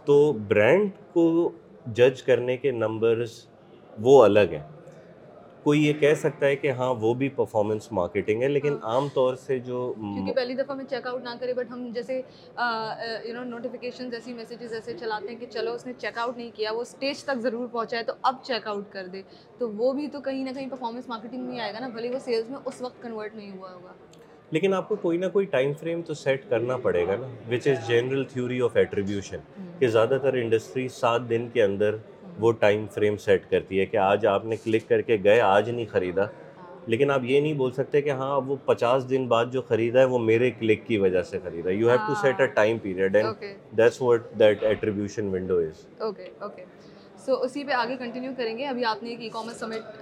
تو 0.05 0.21
برانڈ 0.49 0.89
کو 1.15 1.29
جج 1.95 2.23
کرنے 2.27 2.57
کے 2.57 2.71
نمبرز 2.87 3.35
وہ 4.03 4.23
الگ 4.25 4.53
ہیں 4.53 4.63
کوئی 5.63 5.87
یہ 5.87 5.93
کہہ 6.01 6.15
سکتا 6.21 6.47
ہے 6.47 6.57
کہ 6.57 6.71
ہاں 6.79 6.93
وہ 7.01 7.13
بھی 7.23 7.29
پرفارمنس 7.37 7.91
مارکیٹنگ 7.99 8.43
ہے 8.43 8.49
لیکن 8.49 8.77
ہاں۔ 8.83 8.93
عام 8.99 9.07
طور 9.15 9.35
سے 9.47 9.59
جو 9.69 9.79
کیونکہ 9.99 10.33
پہلی 10.33 10.55
دفعہ 10.55 10.77
میں 10.77 10.85
چیک 10.91 11.07
آؤٹ 11.07 11.23
نہ 11.25 11.35
کرے 11.41 11.55
بٹ 11.55 11.71
ہم 11.71 11.89
جیسے 11.95 12.17
یو 13.25 13.35
نو 13.35 13.43
نوٹیفیکیشن 13.45 14.09
ایسی 14.15 14.33
میسیجز 14.35 14.75
ایسے 14.75 14.93
چلاتے 15.01 15.29
ہیں 15.31 15.39
کہ 15.41 15.47
چلو 15.53 15.73
اس 15.75 15.87
نے 15.87 15.93
چیک 15.99 16.19
آؤٹ 16.19 16.37
نہیں 16.37 16.51
کیا 16.55 16.73
وہ 16.77 16.85
سٹیج 16.93 17.25
تک 17.25 17.41
ضرور 17.43 17.67
پہنچا 17.73 17.99
ہے 17.99 18.03
تو 18.05 18.13
اب 18.31 18.37
چیک 18.47 18.67
آؤٹ 18.69 18.93
کر 18.93 19.07
دے 19.13 19.23
تو 19.59 19.71
وہ 19.71 19.93
بھی 19.93 20.07
تو 20.13 20.21
کہیں 20.29 20.45
نہ 20.45 20.51
کہیں 20.55 20.69
پرفارمنس 20.71 21.09
مارکیٹنگ 21.09 21.49
نہیں 21.49 21.61
آئے 21.61 21.73
گا 21.75 21.79
نا 21.81 21.89
بھلے 21.99 22.11
وہ 22.13 22.19
سیلز 22.25 22.51
میں 22.51 22.59
اس 22.65 22.83
وقت 22.83 23.03
کنورٹ 23.03 23.35
نہیں 23.37 23.57
ہوا 23.57 23.73
ہوگا 23.73 23.93
لیکن 24.53 24.75
آپ 24.75 24.89
کو 24.89 24.97
کوئی 25.01 25.19
نہ 25.19 25.27
کوئی 25.33 25.47
ٹائم 25.55 25.73
فریم 25.81 26.03
تو 26.11 26.15
سیٹ 26.19 26.49
کرنا 26.51 26.77
پڑے 26.83 27.07
گا 27.07 27.17
نا 27.21 27.27
which 27.51 27.67
is 27.69 27.87
general 27.89 28.23
theory 28.33 28.61
of 28.65 28.77
attribution 28.83 29.39
کہ 29.79 29.89
زیادہ 29.97 30.19
تر 30.23 30.35
انڈسٹری 30.43 30.87
سات 31.01 31.29
دن 31.31 31.49
کے 31.55 31.63
اندر 31.63 31.97
وہ 32.41 32.53
ٹائم 32.59 32.85
فریم 32.95 33.17
سیٹ 33.25 33.51
کرتی 33.51 33.81
ہے 33.81 33.87
کہ 33.87 33.97
آج 33.97 34.27
آپ 34.33 34.45
نے 34.45 34.57
کلک 34.65 34.89
کر 34.89 35.01
کے 35.11 35.17
گئے 35.25 35.41
آج 35.41 35.71
نہیں 35.71 35.87
خریدا 35.93 36.25
لیکن 36.93 37.11
آپ 37.11 37.25
یہ 37.25 37.41
نہیں 37.41 37.55
بول 37.55 37.73
سکتے 37.73 38.01
کہ 38.03 38.11
ہاں 38.21 38.41
وہ 38.47 38.57
پچاس 38.65 39.09
دن 39.11 39.27
بعد 39.29 39.47
جو 39.53 39.63
خریدا 39.69 40.01
ہے 40.01 40.05
وہ 40.13 40.19
میرے 40.19 40.51
کلک 40.61 40.87
کی 40.87 40.99
وجہ 40.99 41.23
سے 41.31 41.39
خریدا 41.45 41.71
ہے 41.71 41.75
you 41.75 41.89
have 41.91 41.99
to 42.07 42.15
set 42.23 42.41
a 42.41 42.47
time 42.61 42.79
period 42.83 43.17
and 43.17 43.45
that's 43.79 44.01
what 44.03 44.31
that 44.41 44.63
attribution 44.71 45.35
window 45.35 45.57
is 45.69 45.85
okay 46.01 46.29
okay 46.39 46.65
so 47.25 47.35
اسی 47.43 47.63
پہ 47.65 47.73
آگے 47.73 47.95
کنٹینیو 47.99 48.33
کریں 48.37 48.57
گے 48.59 48.65
ابھی 48.67 48.85
آپ 48.85 49.03
نے 49.03 49.09
ایک 49.11 49.21
e-commerce 49.33 49.59
summit 49.61 50.01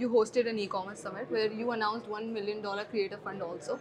you 0.00 0.08
hosted 0.14 0.46
an 0.46 0.58
e-commerce 0.70 1.02
summit 1.02 1.32
where 1.32 1.50
you 1.58 1.70
announced 1.72 2.10
one 2.10 2.26
million 2.32 2.60
dollar 2.62 2.82
creator 2.90 3.14
fund 3.24 3.42
also 3.42 3.74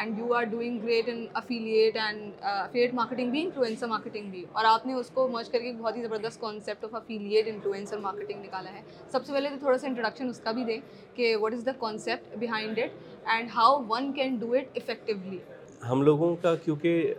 and 0.00 0.18
you 0.18 0.34
are 0.34 0.44
doing 0.50 0.78
great 0.82 1.08
in 1.12 1.24
affiliate 1.42 1.96
and 2.06 2.30
affiliate 2.52 2.94
marketing 2.94 3.30
بھی 3.30 3.42
انفلوئنسر 3.44 3.86
مارکیٹنگ 3.94 4.30
بھی 4.30 4.44
اور 4.52 4.64
آپ 4.70 4.86
نے 4.86 4.94
اس 4.94 5.10
کو 5.14 5.26
مرچ 5.32 5.50
کر 5.52 5.58
کے 5.62 5.72
بہت 5.78 5.96
ہی 5.96 6.02
زبردست 6.02 6.40
concept 6.40 6.84
of 6.84 6.94
affiliate 6.94 7.48
influencer 7.54 7.98
marketing 8.06 8.44
نکالا 8.44 8.72
ہے 8.74 8.82
سب 9.12 9.26
سے 9.26 9.32
پہلے 9.32 9.50
تو 9.50 9.58
تھوڑا 9.58 9.78
سا 9.78 9.86
انٹروڈکشن 9.86 10.28
اس 10.28 10.40
کا 10.44 10.52
بھی 10.58 10.64
دیں 10.64 10.78
کہ 11.14 11.34
what 11.40 11.52
is 11.54 11.66
the 11.66 11.72
concept 11.80 12.36
behind 12.44 12.78
it 12.84 13.26
and 13.36 13.48
how 13.56 13.82
one 13.88 14.12
can 14.16 14.36
do 14.40 14.52
it 14.58 14.76
effectively 14.82 15.38
ہم 15.90 16.02
لوگوں 16.02 16.34
کا 16.42 16.54
کیونکہ 16.64 17.14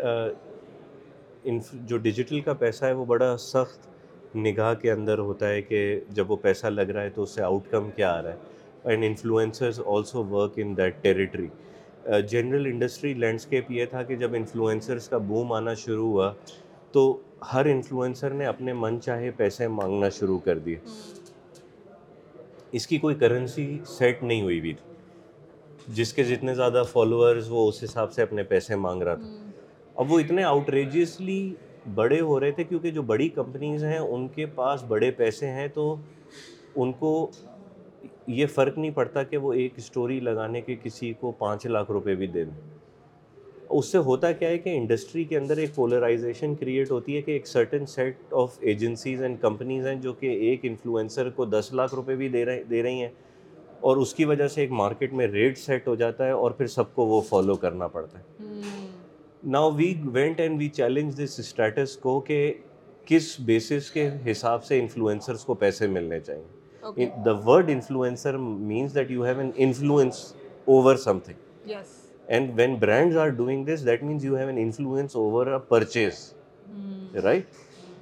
جو 1.89 1.97
ڈیجیٹل 2.05 2.39
کا 2.45 2.53
پیسہ 2.63 2.86
ہے 2.86 2.93
وہ 2.93 3.03
بڑا 3.05 3.36
سخت 3.39 3.88
نگاہ 4.36 4.74
کے 4.82 4.92
اندر 4.92 5.18
ہوتا 5.18 5.50
ہے 5.50 5.62
کہ 5.62 6.00
جب 6.13 6.32
وہ 6.32 6.36
پیسہ 6.42 6.68
لگ 6.68 6.89
رہا 6.92 7.02
ہے 7.02 7.10
تو 7.13 7.24
اس 7.24 7.30
سے 7.36 7.42
آؤٹ 7.44 7.68
کم 7.72 7.89
کیا 7.96 8.12
آ 8.13 8.22
رہا 8.24 8.32
ہے 8.32 8.88
and 8.92 9.04
influencers 9.06 9.80
also 9.88 10.24
work 10.26 10.54
in 10.63 10.76
that 10.78 10.96
territory 11.04 11.48
general 12.30 12.65
industry 12.65 13.13
landscape 13.13 13.72
یہ 13.72 13.86
تھا 13.89 14.04
کہ 14.04 14.15
جب 14.15 14.36
انفلوئنسرز 14.36 15.08
کا 15.10 15.18
بوم 15.28 15.52
آنا 15.54 15.74
شروع 15.86 16.08
ہوا 16.08 16.32
تو 16.92 17.06
ہر 17.54 17.65
انفلوئنسر 17.72 18.34
نے 18.34 18.46
اپنے 18.46 18.74
من 18.74 19.00
چاہے 19.02 19.32
پیسے 19.38 19.68
مانگنا 19.68 20.10
شروع 20.20 20.38
کر 20.46 20.60
دیے 20.60 20.78
اس 22.78 22.88
کی 22.88 22.98
کوئی 23.04 23.15
کرنسی 23.15 23.68
سیٹ 23.98 24.24
نہیں 24.24 24.42
ہوئی 24.42 24.60
ہوئی 24.60 24.74
تھی 24.74 25.94
جس 25.96 26.13
کے 26.13 26.24
جتنے 26.24 26.54
زیادہ 26.56 26.82
فالوورز 26.92 27.48
وہ 27.52 27.68
اس 27.70 27.84
حساب 27.84 28.12
سے 28.13 28.22
اپنے 28.22 28.44
پیسے 28.54 28.76
مانگ 28.86 29.02
رہا 29.04 29.15
تھا 29.22 29.28
اب 30.02 30.12
وہ 30.12 30.20
اتنے 30.20 30.44
آؤٹریجیئسلی 30.44 31.39
بڑے 31.96 32.20
ہو 32.22 32.39
رہے 32.39 32.52
تھے 32.52 32.63
کیونکہ 32.63 32.92
جو 32.92 33.02
بڑی 33.12 33.28
کمپنیز 33.36 33.84
ہیں 33.84 33.98
ان 34.00 34.28
کے 34.36 34.46
پاس 34.56 34.84
بڑے 34.88 35.12
پیسے 35.18 35.48
ہیں 35.52 35.68
تو 35.74 35.96
ان 36.82 36.92
کو 37.00 37.30
یہ 38.28 38.46
فرق 38.56 38.78
نہیں 38.78 38.92
پڑتا 38.96 39.24
کہ 39.24 39.38
وہ 39.38 39.54
ایک 39.54 39.74
اسٹوری 39.78 40.20
لگانے 40.20 40.62
کے 40.62 40.76
کسی 40.84 41.12
کو 41.20 41.32
پانچ 41.38 41.65
لاکھ 41.68 41.92
روپے 41.92 42.15
بھی 42.15 42.28
دے 42.28 42.44
دیں 42.44 42.68
اس 43.78 43.92
سے 43.92 43.98
ہوتا 44.08 44.32
کیا 44.32 44.50
ہے 44.50 44.58
کہ 44.58 44.76
انڈسٹری 44.78 45.24
کے 45.24 45.38
اندر 45.38 45.58
ایک 45.63 45.74
پولرائزیشن 45.76 46.56
کریٹ 46.60 46.92
ہوتی 46.92 47.15
ہے 47.15 47.22
کہ 47.22 47.32
ایک 47.32 47.48
certain 47.48 47.86
set 47.86 48.34
of 48.44 48.58
agencies 48.60 49.22
and 49.24 49.39
companies 49.42 49.88
ہیں 49.88 49.96
جو 50.02 50.13
کہ 50.20 50.32
ایک 50.50 50.60
انفلوئنسر 50.65 51.30
کو 51.36 51.46
دس 51.46 51.70
لاکھ 51.74 51.96
روپے 51.96 52.15
بھی 52.15 52.30
دے 52.36 52.46
رہی 52.84 53.02
ہیں 53.02 53.10
اور 53.89 53.98
اس 53.98 54.13
کی 54.13 54.26
وجہ 54.26 54.48
سے 54.54 54.62
ایک 54.62 54.72
مارکیٹ 54.72 55.13
میں 55.13 55.28
ریٹ 55.28 55.58
سیٹ 55.58 55.88
ہو 55.88 55.96
جاتا 55.96 56.26
ہے 56.26 56.32
اور 56.32 56.52
پھر 56.58 56.68
سب 56.68 56.94
کو 56.96 57.06
وہ 57.08 57.20
فالو 57.30 57.56
کرنا 57.56 57.88
پڑتا 57.88 58.20
ہے 58.20 58.88
now 59.47 59.69
we 59.75 59.93
went 60.13 60.39
and 60.39 60.58
we 60.60 60.67
challenge 60.78 61.17
this 61.23 61.39
status 61.39 61.95
quo 61.97 62.19
کہ 62.28 62.41
کس 63.06 63.36
بیسس 63.45 63.89
کے 63.91 64.10
حساب 64.30 64.63
سے 64.65 64.80
انفلوئنسرس 64.80 65.43
کو 65.45 65.54
پیسے 65.62 65.88
ملنے 65.88 66.19
چاہئیں 66.19 67.06
the 67.25 67.32
word 67.45 67.69
influencer 67.73 68.38
means 68.38 68.95
that 68.95 69.12
you 69.12 69.23
have 69.25 69.39
an 69.39 69.52
influence 69.56 70.21
over 70.65 70.95
something 71.25 71.71
and 72.28 72.52
when 72.60 72.75
brands 72.80 73.17
are 73.17 73.30
doing 73.38 73.65
this 73.65 73.86
that 73.86 74.04
means 74.04 74.25
you 74.25 74.36
have 74.38 74.47
an 74.47 74.58
influence 74.63 75.15
over 75.15 75.47
a 75.52 75.58
purchase 75.69 76.34
right 77.23 77.56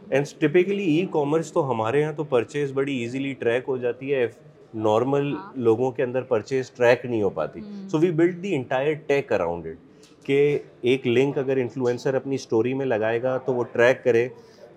and 0.10 0.26
typically 0.40 0.84
e 0.98 1.06
commerce 1.12 1.52
تو 1.54 1.70
ہمارے 1.72 2.00
یہاں 2.02 2.14
تو 2.18 2.24
purchase 2.30 2.72
بڑی 2.74 2.98
easily 2.98 3.34
track 3.40 3.64
ہو 3.68 3.78
جاتی 3.78 4.14
ہے 4.14 4.28
normal 4.74 5.34
ہاں. 5.36 5.52
لوگوں 5.56 5.92
کے 5.92 6.04
اندر 6.04 6.22
پرچیز 6.32 6.70
ٹریک 6.78 7.06
نہیں 7.06 7.22
ہو 7.24 7.30
پاتی 7.36 7.60
so 7.92 8.00
we 8.00 8.12
build 8.12 8.42
the 8.44 8.56
entire 8.56 8.94
tech 9.08 9.32
around 9.34 9.68
it 9.68 9.86
کہ 10.28 10.58
ایک 10.92 11.06
لنک 11.08 11.38
اگر 11.38 11.58
انفلوئنسر 11.58 12.14
اپنی 12.16 12.36
اسٹوری 12.36 12.74
میں 12.80 12.86
لگائے 12.86 13.22
گا 13.24 13.38
تو 13.46 13.54
وہ 13.56 13.64
ٹریک 13.72 14.04
کرے 14.04 14.28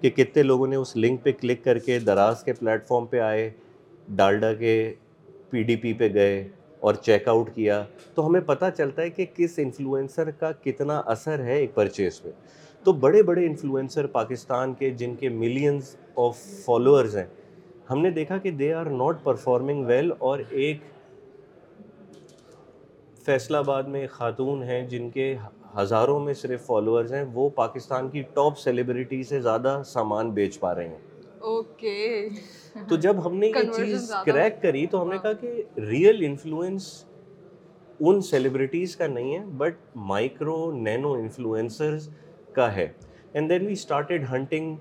کہ 0.00 0.10
کتنے 0.16 0.42
لوگوں 0.42 0.66
نے 0.66 0.76
اس 0.76 0.96
لنک 0.96 1.22
پہ 1.22 1.32
کلک 1.40 1.64
کر 1.64 1.78
کے 1.86 1.98
دراز 2.06 2.42
کے 2.44 2.52
پلیٹ 2.58 2.86
فارم 2.88 3.06
پہ 3.06 3.20
آئے 3.20 3.48
ڈالڈا 4.16 4.52
کے 4.60 4.74
پی 5.50 5.62
ڈی 5.70 5.76
پی 5.82 5.92
پہ 6.02 6.12
گئے 6.14 6.36
اور 6.88 6.94
چیک 7.06 7.26
آؤٹ 7.28 7.50
کیا 7.54 7.82
تو 8.14 8.26
ہمیں 8.26 8.40
پتہ 8.46 8.64
چلتا 8.76 9.02
ہے 9.02 9.10
کہ 9.16 9.24
کس 9.36 9.58
انفلوئنسر 9.62 10.30
کا 10.40 10.52
کتنا 10.64 10.98
اثر 11.14 11.42
ہے 11.44 11.56
ایک 11.58 11.74
پرچیز 11.74 12.20
پہ 12.22 12.30
تو 12.84 12.92
بڑے 13.06 13.22
بڑے 13.30 13.46
انفلوئنسر 13.46 14.06
پاکستان 14.18 14.74
کے 14.74 14.90
جن 15.00 15.14
کے 15.20 15.28
ملینز 15.42 15.94
آف 16.26 16.36
فالوورز 16.64 17.16
ہیں 17.16 17.26
ہم 17.90 18.02
نے 18.02 18.10
دیکھا 18.20 18.38
کہ 18.46 18.50
they 18.62 18.72
are 18.74 18.86
not 19.02 19.22
performing 19.24 19.84
well 19.86 20.12
اور 20.18 20.38
ایک 20.50 20.82
فیصل 23.24 23.54
آباد 23.54 23.82
میں 23.92 24.06
خاتون 24.10 24.62
ہیں 24.68 24.80
جن 24.88 25.08
کے 25.10 25.34
ہزاروں 25.78 26.18
میں 26.20 26.34
صرف 26.34 26.64
فالوورز 26.66 27.12
ہیں 27.12 27.22
وہ 27.32 27.48
پاکستان 27.56 28.08
کی 28.10 28.20
ٹاپ 28.34 28.58
سیلیبریٹی 28.58 29.22
سے 29.30 29.40
زیادہ 29.40 29.76
سامان 29.86 30.30
بیچ 30.34 30.58
پا 30.60 30.74
رہے 30.74 30.86
ہیں 30.88 31.28
اوکے 31.50 32.28
تو 32.88 32.96
جب 33.06 33.26
ہم 33.26 33.36
نے 33.38 33.46
یہ 33.46 33.70
چیز 33.76 34.10
کریک 34.26 34.60
کری 34.62 34.86
تو 34.90 35.02
ہم 35.02 35.08
نے 35.10 35.16
ہاں۔ 35.16 35.22
کہا 35.22 35.32
کہ 35.40 35.80
ریئل 35.90 36.24
انفلوئنس 36.26 36.86
ان 38.00 38.20
سیلیبریٹیز 38.30 38.96
کا 38.96 39.06
نہیں 39.06 39.34
ہے 39.36 39.44
بٹ 39.62 39.76
مائکرو 40.12 40.56
نینو 40.82 41.12
انفلوئنسرز 41.14 42.08
کا 42.54 42.74
ہے 42.76 42.88
and 43.32 43.50
then 43.50 43.66
we 43.66 43.72
started 43.72 44.24
hunting 44.30 44.74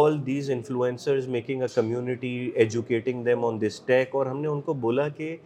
all 0.00 0.24
these 0.26 0.50
influencers 0.50 1.28
making 1.38 1.62
a 1.62 1.68
community 1.74 2.36
educating 2.54 3.24
them 3.24 3.44
on 3.44 3.60
this 3.66 3.80
tech 3.86 4.14
اور 4.16 4.26
ہم 4.26 4.40
نے 4.40 4.48
ان 4.48 4.60
کو 4.68 4.74
بولا 4.86 5.08
کہ 5.16 5.36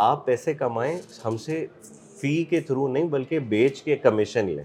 آپ 0.00 0.24
پیسے 0.26 0.52
کمائیں 0.54 0.98
ہم 1.24 1.36
سے 1.44 1.64
فی 2.20 2.42
کے 2.50 2.58
تھرو 2.66 2.86
نہیں 2.88 3.04
بلکہ 3.10 3.38
بیچ 3.54 3.80
کے 3.82 3.96
کمیشن 4.02 4.48
لیں 4.50 4.64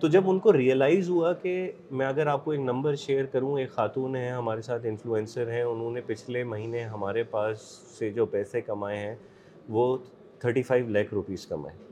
تو 0.00 0.08
جب 0.12 0.30
ان 0.30 0.38
کو 0.38 0.52
ریئلائز 0.52 1.08
ہوا 1.08 1.32
کہ 1.42 1.52
میں 1.98 2.06
اگر 2.06 2.26
آپ 2.32 2.44
کو 2.44 2.50
ایک 2.50 2.60
نمبر 2.60 2.96
شیئر 3.06 3.26
کروں 3.32 3.58
ایک 3.58 3.70
خاتون 3.74 4.16
ہیں 4.16 4.30
ہمارے 4.30 4.62
ساتھ 4.62 4.86
انفلوئنسر 4.86 5.50
ہیں 5.52 5.62
انہوں 5.62 5.90
نے 5.94 6.00
پچھلے 6.06 6.42
مہینے 6.54 6.82
ہمارے 6.94 7.22
پاس 7.30 7.60
سے 7.98 8.10
جو 8.12 8.26
پیسے 8.34 8.60
کمائے 8.60 8.98
ہیں 8.98 9.14
وہ 9.76 9.96
تھرٹی 10.40 10.62
فائیو 10.62 10.88
لیکھ 10.98 11.14
روپیز 11.14 11.46
کمائے 11.46 11.86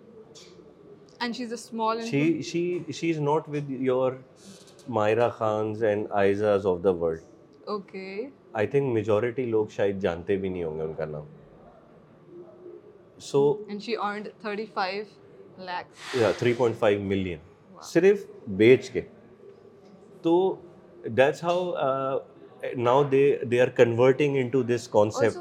میجورٹی 8.94 9.44
لوگ 9.46 9.66
شاید 9.76 9.98
جانتے 10.02 10.36
بھی 10.36 10.48
نہیں 10.48 10.62
ہوں 10.64 10.78
گے 10.78 10.82
ان 10.84 10.92
کا 10.96 11.04
نام 11.04 11.24
سو 13.20 13.42
ملین 17.00 17.38
صرف 17.90 18.24
بیچ 18.56 18.90
کے 18.90 19.00
تو 20.22 20.32
that's 21.16 21.42
how 21.44 21.64
now 22.76 23.02
they 23.10 23.22
they 23.50 23.60
are 23.60 23.68
converting 23.76 24.36
into 24.50 24.62
this 24.74 24.88
concept 24.92 25.36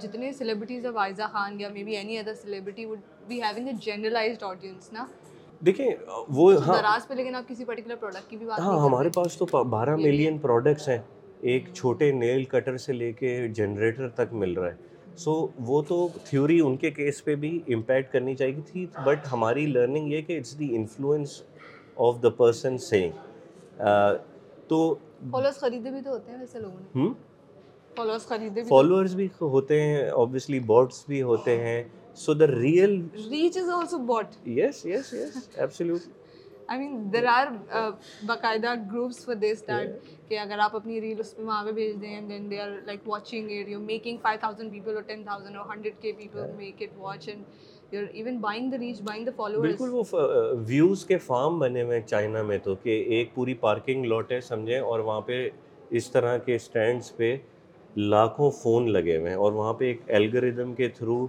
جتنے 0.00 0.30
خان 1.32 1.60
یا 1.60 1.68
B 1.72 1.84
B 1.84 1.96
any 1.96 2.18
other 2.18 2.48
having 2.78 3.66
a 3.66 3.72
generalized 3.84 4.42
audience 4.42 4.92
نا 4.92 5.04
دیکھیں 5.66 5.88
وہ 6.34 6.50
اچھا، 6.52 6.72
ہاں 6.82 6.98
پہ 7.08 7.14
لیکن 7.14 7.34
آپ 7.34 7.48
کسی 7.48 7.64
پرٹیکولر 7.64 7.96
پروڈکٹ 8.00 8.30
کی 8.30 8.36
بھی 8.36 8.46
بات 8.46 8.60
ہاں 8.60 8.78
ہمارے 8.84 9.08
پاس 9.14 9.36
تو 9.38 9.44
بارہ 9.70 9.96
ملین 9.96 10.38
پروڈکٹس 10.38 10.88
ہیں 10.88 10.98
ایک 11.52 11.64
چھوٹے 11.74 12.10
نیل 12.12 12.44
کٹر 12.50 12.76
سے 12.78 12.92
لے 12.92 13.12
کے 13.12 13.36
جنریٹر 13.54 14.08
تک 14.14 14.32
مل 14.34 14.52
رہا 14.58 14.68
ہے 14.70 14.92
سو 15.24 15.46
وہ 15.66 15.80
تو 15.88 16.06
تھیوری 16.24 16.60
ان 16.60 16.76
کے 16.76 16.90
کیس 16.90 17.24
پہ 17.24 17.34
بھی 17.42 17.58
امپیکٹ 17.74 18.12
کرنی 18.12 18.34
چاہیے 18.36 18.60
تھی 18.70 18.86
بٹ 19.06 19.26
ہماری 19.32 19.66
لرننگ 19.72 20.12
یہ 20.12 20.22
کہ 20.26 20.38
it's 20.38 20.58
the 20.58 20.74
influence 20.76 21.40
of 22.06 22.22
the 22.22 22.30
person 22.38 22.78
saying 22.88 23.76
تو 24.68 24.94
فالوئرس 25.30 25.58
خریدے 25.60 25.90
بھی 25.90 26.00
تو 26.04 26.10
ہوتے 26.10 26.30
ہیں 26.32 26.38
ویسے 26.38 26.60
لوگوں 26.60 26.80
نے 27.04 27.08
فالوئرس 27.96 28.26
خریدے 28.28 28.62
فالوورس 28.68 29.14
بھی 29.14 29.28
ہوتے 29.40 29.80
ہیں 29.82 30.08
اوبویسلی 30.08 30.58
بوٹس 30.72 31.04
بھی 31.08 31.22
ہوتے 31.22 31.56
ہیں 31.60 31.82
So 32.14 32.32
the 32.32 32.46
real 32.46 33.02
reach 33.30 33.56
is 33.56 33.68
also 33.68 33.98
bought. 33.98 34.34
Yes, 34.58 34.84
yes, 34.96 35.14
yes, 35.22 35.48
absolutely. 35.66 36.12
I 36.70 36.78
mean 36.78 37.02
there 37.12 37.26
are 37.28 37.46
باقاعدہ 38.26 38.72
گروپس 38.92 39.18
فار 39.24 39.34
دے 39.40 39.48
اسٹارٹ 39.50 39.88
کہ 40.28 40.38
اگر 40.38 40.58
آپ 40.64 40.76
اپنی 40.76 41.00
ریل 41.00 41.18
اس 41.20 41.32
میں 41.38 41.46
وہاں 41.46 41.64
پہ 41.64 41.72
بھیج 41.72 42.00
دیں 42.02 42.14
and 42.14 42.28
then 42.30 42.50
they 42.50 42.60
are 42.60 42.70
like 42.86 43.00
watching 43.08 43.50
it 43.58 43.68
you 43.70 43.80
making 43.80 44.18
five 44.22 44.38
thousand 44.40 44.72
people 44.72 44.94
اور 44.94 45.02
ٹین 45.06 45.24
تھاؤزینڈ 45.24 45.56
اور 45.56 45.66
ہنڈریڈ 45.72 45.94
کے 46.02 46.12
people 46.18 46.50
make 46.56 46.82
it 46.82 46.92
watch 46.98 47.28
and 47.28 47.94
you 47.94 48.00
are 48.00 48.06
even 48.12 48.38
buying 48.46 48.70
the 48.70 48.78
reach 48.80 49.00
buying 49.08 49.24
the 49.24 49.30
follower 49.36 49.66
بالکل 49.66 49.90
وہ 49.92 50.02
ویوز 50.68 51.04
کے 51.06 51.18
فارم 51.26 51.58
بنے 51.58 51.82
ہوئے 51.82 51.98
ہیں 51.98 52.06
China 52.06 52.42
میں 52.52 52.58
تو 52.64 52.74
کہ 52.82 52.98
ایک 53.18 53.34
پوری 53.34 53.54
پارکنگ 53.66 54.04
لاٹ 54.04 54.32
ہے 54.32 54.40
سمجھیں 54.48 54.78
اور 54.78 55.00
وہاں 55.00 55.20
پہ 55.28 55.48
اس 56.00 56.10
طرح 56.10 56.36
کے 56.46 56.54
اسٹینڈس 56.54 57.16
پہ 57.16 57.36
لاکھوں 57.96 58.50
فون 58.62 58.90
لگے 58.92 59.16
ہوئے 59.18 59.30
ہیں 59.30 59.36
اور 59.38 59.52
وہاں 59.60 59.72
پہ 59.82 59.86
ایک 59.88 60.10
الگریدم 60.16 60.74
کے 60.74 60.88
تھرو 60.98 61.24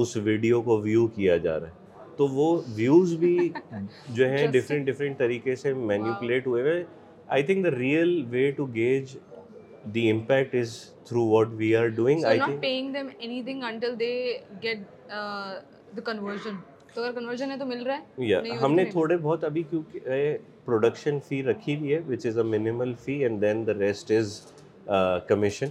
اس 0.00 0.16
ویڈیو 0.24 0.60
کو 0.62 0.78
ویو 0.82 1.06
کیا 1.14 1.36
جا 1.46 1.58
رہا 1.60 1.66
ہے 1.68 1.82
تو 2.16 2.26
وہ 2.28 2.46
ویوز 2.74 3.14
بھی 3.18 3.48
جو 4.14 4.28
ہیں 4.28 4.46
ڈفرینٹ 4.52 4.86
ڈفرینٹ 4.86 5.18
طریقے 5.18 5.54
سے 5.62 5.72
مینیپولیٹ 5.74 6.46
ہوئے 6.46 6.62
ہوئے 6.62 6.82
I 7.36 7.42
think 7.42 7.64
the 7.64 7.70
real 7.78 8.14
way 8.30 8.50
to 8.56 8.66
gauge 8.74 9.16
the 9.94 10.10
impact 10.10 10.54
is 10.60 10.78
through 11.08 11.26
what 11.28 11.48
we 11.56 11.74
are 11.76 11.86
doing 11.96 12.24
I 12.24 12.38
think 12.44 12.60
paying 12.62 12.92
them 12.92 13.08
anything 13.42 13.62
until 13.70 13.98
they 14.00 14.14
get 14.62 14.78
the 15.96 16.00
conversion 16.04 16.54
تو 16.94 17.02
اگر 17.02 17.12
کنورژن 17.12 17.50
ہے 17.50 17.56
تو 17.58 17.66
مل 17.66 17.82
رہا 17.86 17.94
ہے 17.98 18.24
یا 18.28 18.40
ہم 18.62 18.74
نے 18.74 18.84
تھوڑے 18.90 19.16
بہت 19.16 19.44
ابھی 19.44 19.62
کیونکہ 19.70 20.36
پروڈکشن 20.64 21.18
فی 21.28 21.42
رکھی 21.42 21.76
ہوئی 21.76 21.94
ہے 21.94 21.98
which 22.08 22.26
is 22.26 22.38
a 22.38 22.44
minimal 22.50 22.92
fee 23.04 23.22
and 23.24 23.40
then 23.42 23.66
the 23.66 23.74
rest 23.78 24.12
is 24.18 24.40
commission 25.28 25.68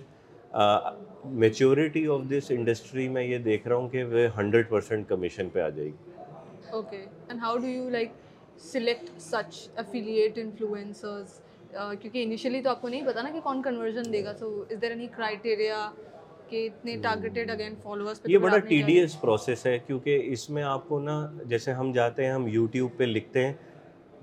maturity 1.25 2.05
of 2.12 2.21
this 2.29 2.49
industry 2.51 3.07
میں 3.09 3.23
یہ 3.23 3.38
دیکھ 3.47 3.67
رہا 3.67 3.75
ہوں 3.75 3.88
کہ 3.89 4.03
وہ 4.03 4.25
ہنڈریڈ 4.38 4.69
پرسینٹ 4.69 5.07
کمیشن 5.09 5.49
پہ 5.53 5.59
آ 5.62 5.67
جائے 5.69 5.88
گی 5.88 6.12
okay 6.71 7.03
and 7.27 7.41
how 7.43 7.57
do 7.57 7.67
you 7.67 7.89
like 7.89 8.12
select 8.71 9.09
such 9.21 9.59
affiliate 9.79 10.38
influencers 10.41 11.39
کیونکہ 12.01 12.21
انیشیلی 12.23 12.62
تو 12.62 12.69
آپ 12.69 12.81
کو 12.81 12.88
نہیں 12.89 13.05
پتا 13.07 13.21
نا 13.21 13.29
کہ 13.33 13.39
کون 13.43 13.62
کنورژن 13.62 14.12
دے 14.13 14.23
گا 14.25 14.33
so 14.39 14.49
is 14.69 14.81
there 14.81 14.89
any 14.91 15.07
criteria 15.15 15.89
یہ 16.51 18.38
بڑا 18.41 18.57
ٹی 18.67 18.81
ڈی 18.86 18.93
ایس 18.99 19.19
پروسیس 19.21 19.65
ہے 19.65 19.77
کیونکہ 19.86 20.21
اس 20.31 20.49
میں 20.55 20.63
آپ 20.63 20.88
کو 20.88 20.99
نا 21.01 21.13
جیسے 21.49 21.71
ہم 21.73 21.91
جاتے 21.91 22.25
ہیں 22.25 22.31
ہم 22.31 22.47
یوٹیوب 22.47 22.89
پہ 22.97 23.03
لکھتے 23.03 23.45
ہیں 23.45 23.53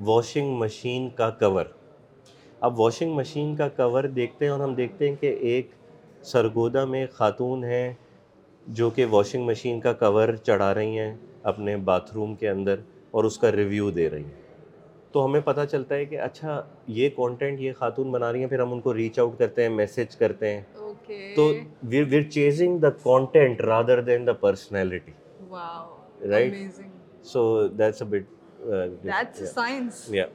واشنگ 0.06 0.52
مشین 0.58 1.08
کا 1.16 1.28
کور 1.40 1.64
اب 2.68 2.78
واشنگ 2.80 3.14
مشین 3.14 3.54
کا 3.56 3.68
کور 3.76 4.04
دیکھتے 4.20 4.44
ہیں 4.44 4.52
اور 4.52 4.60
ہم 4.60 4.74
دیکھتے 4.74 5.08
ہیں 5.08 5.14
کہ 5.20 5.34
ایک 5.52 5.70
سرگودا 6.28 6.85
میں 6.85 7.04
خاتون 7.12 7.62
ہیں 7.64 7.92
جو 8.78 8.88
کہ 8.94 9.04
واشنگ 9.11 9.44
مشین 9.46 9.80
کا 9.80 9.92
کور 10.00 10.35
چڑھا 10.46 10.72
رہی 10.74 10.98
ہیں 10.98 11.14
اپنے 11.52 11.76
باتھ 11.87 12.12
روم 12.14 12.35
کے 12.40 12.48
اندر 12.48 12.80
اور 13.11 13.24
اس 13.24 13.38
کا 13.38 13.52
ریویو 13.52 13.90
دے 13.90 14.09
رہی 14.11 14.24
ہیں 14.24 14.38
تو 15.12 15.24
ہمیں 15.26 15.40
پتہ 15.44 15.61
چلتا 15.70 15.94
ہے 15.94 16.04
کہ 16.06 16.18
اچھا 16.20 16.62
یہ 16.96 17.09
کانٹینٹ 17.16 17.61
یہ 17.61 17.72
خاتون 17.78 18.11
بنا 18.12 18.33
رہی 18.33 18.40
ہیں 18.40 18.48
پھر 18.48 18.61
ہم 18.61 18.72
ان 18.72 18.80
کو 18.80 18.94
ریچ 18.94 19.18
آؤٹ 19.18 19.38
کرتے 19.38 19.62
ہیں 19.62 19.68
میسج 19.76 20.16
کرتے 20.16 20.52
ہیں 20.54 21.35
تو 21.37 21.48
we're 21.88 22.22
chasing 22.30 22.78
the 22.78 22.90
content 23.04 23.61
rather 23.70 24.00
than 24.11 24.26
the 24.26 24.33
personality 24.44 25.12
right 26.30 26.54
so 27.33 27.66
that's 27.78 28.02
a 28.02 28.09
bit 28.11 28.70
that's 29.04 29.52
science 29.54 30.04
یا 30.14 30.26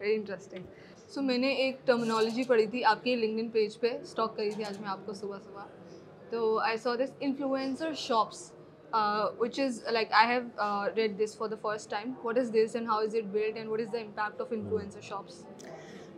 ویری 0.00 0.14
انٹرسٹنگ 0.14 0.64
سو 1.12 1.22
میں 1.22 1.36
نے 1.38 1.48
ایک 1.62 1.76
ٹرمنالوجی 1.86 2.42
پڑھی 2.48 2.66
تھی 2.66 2.84
آپ 2.90 3.02
کے 3.04 3.14
لنکڈ 3.16 3.38
ان 3.40 3.48
پیج 3.52 3.78
پہ 3.80 3.88
اسٹاک 4.02 4.36
کری 4.36 4.50
تھی 4.50 4.64
آج 4.64 4.78
میں 4.80 4.88
آپ 4.88 4.98
کو 5.06 5.12
صبح 5.14 5.38
صبح 5.44 5.64
تو 6.30 6.58
آئی 6.66 6.76
سو 6.82 6.94
دس 6.96 7.82
شاپس 7.98 8.52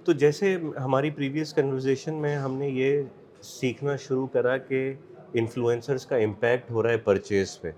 تو 0.04 0.12
جیسے 0.22 0.54
ہماری 0.84 1.10
پریویس 1.18 1.52
کنورزیشن 1.54 2.14
میں 2.22 2.36
ہم 2.36 2.54
نے 2.58 2.68
یہ 2.68 3.02
سیکھنا 3.50 3.96
شروع 4.06 4.26
کرا 4.32 4.56
کہ 4.68 4.80
انفلوئنسرس 5.42 6.06
کا 6.06 6.16
امپیکٹ 6.28 6.70
ہو 6.70 6.82
رہا 6.82 6.90
ہے 6.92 6.96
پرچیز 7.10 7.60
پہ 7.60 7.70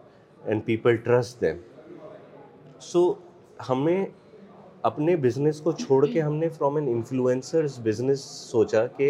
and 0.45 0.65
people 0.65 0.97
trust 1.05 1.41
them 1.41 1.57
so 2.93 3.13
ہمیں 3.69 4.05
اپنے 4.87 5.15
بزنس 5.23 5.61
کو 5.61 5.71
چھوڑ 5.73 6.05
کے 6.07 6.21
ہم 6.23 6.35
نے 6.39 6.49
فرام 6.57 6.77
این 6.77 6.89
انفلوئنسر 6.89 7.65
بزنس 7.85 8.21
سوچا 8.51 8.85
کہ 8.97 9.09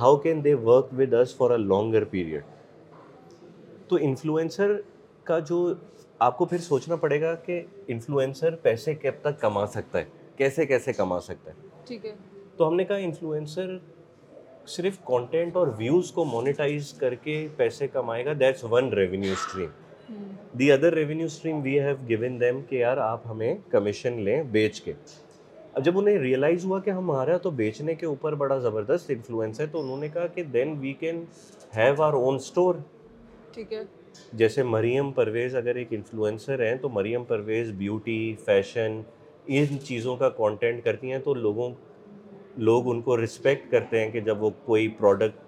how 0.00 0.16
can 0.24 0.42
they 0.44 0.52
work 0.68 0.92
with 0.98 1.14
us 1.20 1.34
for 1.36 1.50
a 1.50 1.56
longer 1.58 2.04
period 2.10 2.42
تو 3.88 3.96
انفلوئنسر 4.00 4.76
کا 5.30 5.38
جو 5.48 5.58
آپ 6.26 6.36
کو 6.38 6.44
پھر 6.52 6.58
سوچنا 6.68 6.96
پڑے 7.06 7.20
گا 7.20 7.34
کہ 7.46 7.60
انفلوئنسر 7.94 8.54
پیسے 8.68 8.94
کب 9.02 9.20
تک 9.22 9.40
کما 9.40 9.66
سکتا 9.74 9.98
ہے 9.98 10.04
کیسے 10.36 10.66
کیسے 10.66 10.92
کما 11.00 11.20
سکتا 11.28 11.50
ہے 11.50 11.56
ٹھیک 11.88 12.06
ہے 12.06 12.14
تو 12.56 12.68
ہم 12.68 12.74
نے 12.76 12.84
کہا 12.84 12.96
انفلوئنسر 13.08 13.76
صرف 14.76 15.04
کانٹینٹ 15.06 15.56
اور 15.56 15.68
ویوز 15.78 16.12
کو 16.18 16.24
مانیٹائز 16.36 16.92
کر 17.00 17.14
کے 17.24 17.46
پیسے 17.56 17.88
کمائے 17.98 18.24
گا 18.26 18.32
that's 18.40 18.64
one 18.70 18.92
revenue 18.98 19.32
stream 19.32 19.70
the 20.58 20.70
other 20.72 20.92
revenue 20.94 21.26
stream 21.26 21.60
we 21.62 21.78
have 21.80 21.94
given 22.08 22.38
them 22.40 22.60
کہ 22.68 22.76
یار 22.76 22.96
آپ 23.02 23.26
ہمیں 23.30 23.54
کمیشن 23.70 24.20
لیں 24.24 24.42
بیچ 24.52 24.80
کے 24.80 24.92
اب 25.72 25.84
جب 25.84 25.98
انہیں 25.98 26.18
ریئلائز 26.18 26.64
ہوا 26.64 26.78
کہ 26.80 26.90
ہمارا 26.90 27.36
تو 27.44 27.50
بیچنے 27.60 27.94
کے 27.94 28.06
اوپر 28.06 28.34
بڑا 28.42 28.58
زبردست 28.66 29.10
انفلوئنس 29.10 29.60
ہے 29.60 29.66
تو 29.72 29.80
انہوں 29.82 29.96
نے 30.00 30.08
کہا 30.14 30.26
کہ 30.34 30.42
then 30.52 30.74
we 30.80 30.92
can 31.00 31.24
have 31.76 32.02
our 32.02 32.12
own 32.14 32.34
store 32.36 32.74
ٹھیک 33.54 33.72
ہے 33.72 33.82
جیسے 34.38 34.62
مریم 34.62 35.10
پرویز 35.12 35.56
اگر 35.56 35.74
ایک 35.76 35.92
انفلوئنسر 35.94 36.64
ہیں 36.66 36.74
تو 36.82 36.88
مریم 36.98 37.24
پرویز 37.28 37.70
بیوٹی 37.78 38.18
فیشن 38.44 39.00
ان 39.56 39.78
چیزوں 39.84 40.16
کا 40.16 40.28
کانٹینٹ 40.38 40.84
کرتی 40.84 41.12
ہیں 41.12 41.18
تو 41.24 41.34
لوگوں 41.34 41.70
لوگ 42.66 42.90
ان 42.90 43.00
کو 43.02 43.22
رسپیکٹ 43.24 43.70
کرتے 43.70 44.00
ہیں 44.00 44.10
کہ 44.10 44.20
جب 44.30 44.42
وہ 44.42 44.50
کوئی 44.64 44.88
پروڈکٹ 44.98 45.43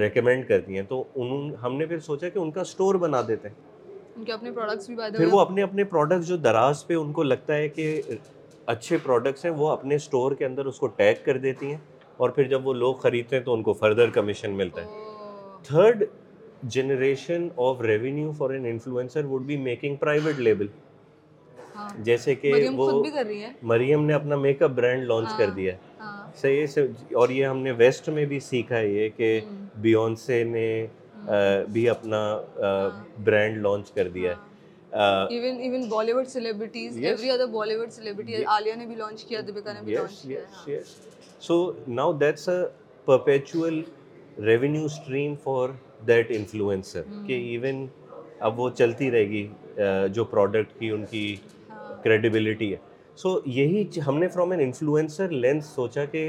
ریکمینڈ 0.00 0.46
کرتی 0.48 0.76
ہیں 0.76 0.82
تو 0.88 1.02
انہوں 1.14 1.50
ہم 1.62 1.76
نے 1.76 1.86
پھر 1.86 1.98
سوچا 2.04 2.28
کہ 2.28 2.38
ان 2.38 2.50
کا 2.50 2.60
اسٹور 2.60 2.94
بنا 3.04 3.20
دیتے 3.28 3.48
ہیں 3.48 3.72
ان 4.16 4.24
کے 4.24 4.32
اپنے 4.32 4.50
پروڈکٹس 4.52 4.88
بھی 4.90 4.96
پھر 5.16 5.26
وہ 5.32 5.40
اپنے 5.40 5.62
اپنے 5.62 5.84
پروڈکٹس 5.94 6.26
جو 6.28 6.36
دراز 6.36 6.86
پہ 6.86 6.94
ان 6.94 7.12
کو 7.12 7.22
لگتا 7.22 7.54
ہے 7.56 7.68
کہ 7.68 8.00
اچھے 8.74 8.96
پروڈکٹس 9.02 9.44
ہیں 9.44 9.52
وہ 9.56 9.68
اپنے 9.68 9.94
اسٹور 9.94 10.32
کے 10.38 10.44
اندر 10.46 10.66
اس 10.66 10.78
کو 10.78 10.86
ٹیگ 10.96 11.24
کر 11.24 11.38
دیتی 11.38 11.70
ہیں 11.70 11.76
اور 12.16 12.30
پھر 12.30 12.48
جب 12.48 12.66
وہ 12.66 12.74
لوگ 12.74 12.94
خریدتے 13.02 13.36
ہیں 13.36 13.42
تو 13.44 13.54
ان 13.54 13.62
کو 13.62 13.72
فردر 13.80 14.10
کمیشن 14.14 14.52
ملتا 14.56 14.82
ہے 14.82 15.02
third 15.66 16.04
generation 16.74 17.48
of 17.68 17.80
revenue 17.82 18.30
for 18.38 18.50
an 18.50 18.66
influencer 18.70 19.24
would 19.28 19.42
be 19.46 19.56
making 19.62 19.96
private 20.00 20.38
label 20.40 20.66
جیسے 22.04 22.34
کہ 22.34 22.52
وہ 22.76 23.02
مریم 23.66 24.04
نے 24.06 24.12
اپنا 24.14 24.36
میک 24.36 24.62
اپ 24.62 24.70
برانڈ 24.74 25.02
لانچ 25.06 25.28
کر 25.38 25.46
ہاں۔ 25.48 25.54
دیا 25.56 25.72
ہے 25.72 25.78
ہاں۔ 26.04 26.26
صحیح 26.40 26.64
ہے 26.76 26.82
اور 27.20 27.28
یہ 27.30 27.46
ہم 27.46 27.58
نے 27.66 27.72
ویسٹ 27.76 28.08
میں 28.16 28.24
بھی 28.32 28.40
سیکھا 28.48 28.76
ہے 28.76 28.88
یہ 28.88 29.08
کہ 29.16 29.40
نے 30.54 30.66
بھی 31.72 31.88
اپنا 31.88 32.20
لانچ 33.26 33.90
ہاں۔ 33.90 33.96
چلتی 48.78 49.10
رہے 49.10 49.28
گی 49.28 49.46
جو 50.14 50.24
پروڈکٹ 50.30 50.78
کی 50.78 50.90
ان 50.90 51.04
کی 51.10 51.24
کریڈیبلٹی 52.02 52.72
ہاں۔ 52.74 52.82
ہے 52.82 52.92
سو 53.16 53.38
یہی 53.56 53.82
ہم 54.06 54.18
نے 54.18 54.28
فرام 54.28 54.50
این 54.50 54.60
انفلوئنسر 54.60 55.30
لینس 55.42 55.64
سوچا 55.74 56.04
کہ 56.12 56.22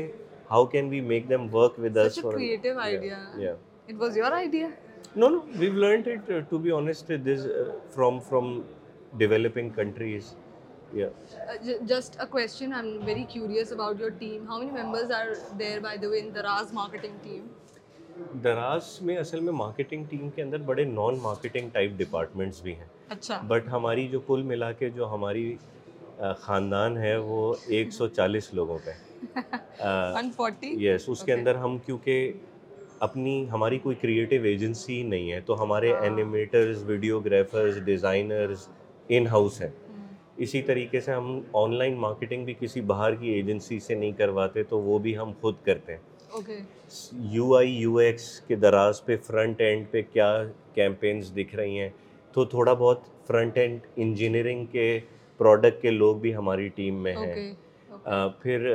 how 0.50 0.66
can 0.74 0.90
we 0.90 1.00
make 1.12 1.32
work 1.54 1.80
with 1.84 1.98
but 23.50 23.68
ہماری 23.72 24.08
جو 24.12 24.20
کل 24.28 24.42
ملا 24.44 24.72
کے 24.80 24.90
جو 24.94 25.10
ہماری 25.14 25.56
خاندان 26.40 26.98
ہے 26.98 27.16
وہ 27.18 27.54
ایک 27.76 27.92
سو 27.94 28.08
چالیس 28.08 28.54
لوگوں 28.54 28.78
پہ 28.86 28.92
یس 30.80 31.06
اس 31.10 31.24
کے 31.24 31.34
اندر 31.34 31.56
ہم 31.56 31.78
کیونکہ 31.86 32.32
اپنی 33.06 33.46
ہماری 33.52 33.78
کوئی 33.80 33.96
کریٹیو 34.02 34.44
ایجنسی 34.52 35.02
نہیں 35.04 35.32
ہے 35.32 35.40
تو 35.46 35.62
ہمارے 35.62 35.94
اینیمیٹرز 36.02 36.84
ویڈیوگرافرز 36.90 37.78
ڈیزائنرز 37.86 38.68
ان 39.16 39.28
ہاؤس 39.32 39.60
ہیں 39.62 39.70
ہاں۔ 39.98 40.08
اسی 40.44 40.62
طریقے 40.70 41.00
سے 41.02 41.12
ہم 41.12 41.40
آن 41.64 41.76
لائن 41.78 41.96
مارکیٹنگ 42.02 42.46
بھی 42.46 42.54
کسی 42.60 42.82
باہر 42.92 43.16
کی 43.16 43.30
ایجنسی 43.32 43.80
سے 43.88 43.96
نہیں 43.96 44.12
کرواتے 44.18 44.64
تو 44.70 44.80
وہ 44.82 45.00
بھی 45.06 45.18
ہم 45.18 45.32
خود 45.42 45.56
کرتے 45.66 45.96
ہیں 45.96 46.64
یو 47.32 47.56
آئی 47.56 47.76
یو 47.76 47.96
ایکس 47.98 48.40
کے 48.48 48.56
دراز 48.64 49.04
پہ 49.06 49.18
فرنٹ 49.28 49.62
اینڈ 49.62 49.86
پہ 49.92 50.02
کیا 50.14 50.34
کیمپینز 50.76 51.32
دکھ 51.36 51.56
رہی 51.56 51.80
ہیں 51.80 51.90
تو 52.34 52.46
تھوڑا 52.54 52.74
بہت 52.74 53.02
فرنٹ 53.28 53.58
اینڈ 53.58 53.86
انجینئرنگ 53.96 54.66
کے 54.72 55.00
پروڈکٹ 55.38 55.82
کے 55.82 55.92
لوگ 55.92 56.16
بھی 56.20 56.36
ہماری 56.36 56.68
ٹیم 56.76 57.02
میں 57.04 57.14
ہیں 57.16 57.52
پھر 58.42 58.72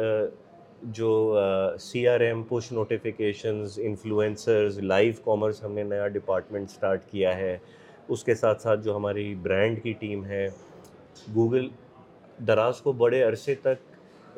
جو 0.98 1.38
C 1.80 2.06
R 2.08 2.20
M 2.20 2.42
push 2.48 2.70
notifications 2.72 3.78
influencers 3.84 4.78
live 4.78 5.12
commerce 5.24 5.62
ہم 5.64 5.72
نے 5.74 5.82
نیا 5.84 6.06
ڈپارٹمنٹ 6.08 6.68
اسٹارٹ 6.70 7.04
کیا 7.10 7.36
ہے 7.36 7.56
اس 8.12 8.24
کے 8.24 8.34
ساتھ 8.34 8.62
ساتھ 8.62 8.80
جو 8.84 8.96
ہماری 8.96 9.34
برانڈ 9.42 9.82
کی 9.82 9.92
ٹیم 9.98 10.24
ہے 10.24 10.46
گوگل 11.34 11.68
دراز 12.48 12.80
کو 12.80 12.92
بڑے 13.02 13.22
عرصے 13.22 13.54
تک 13.62 13.88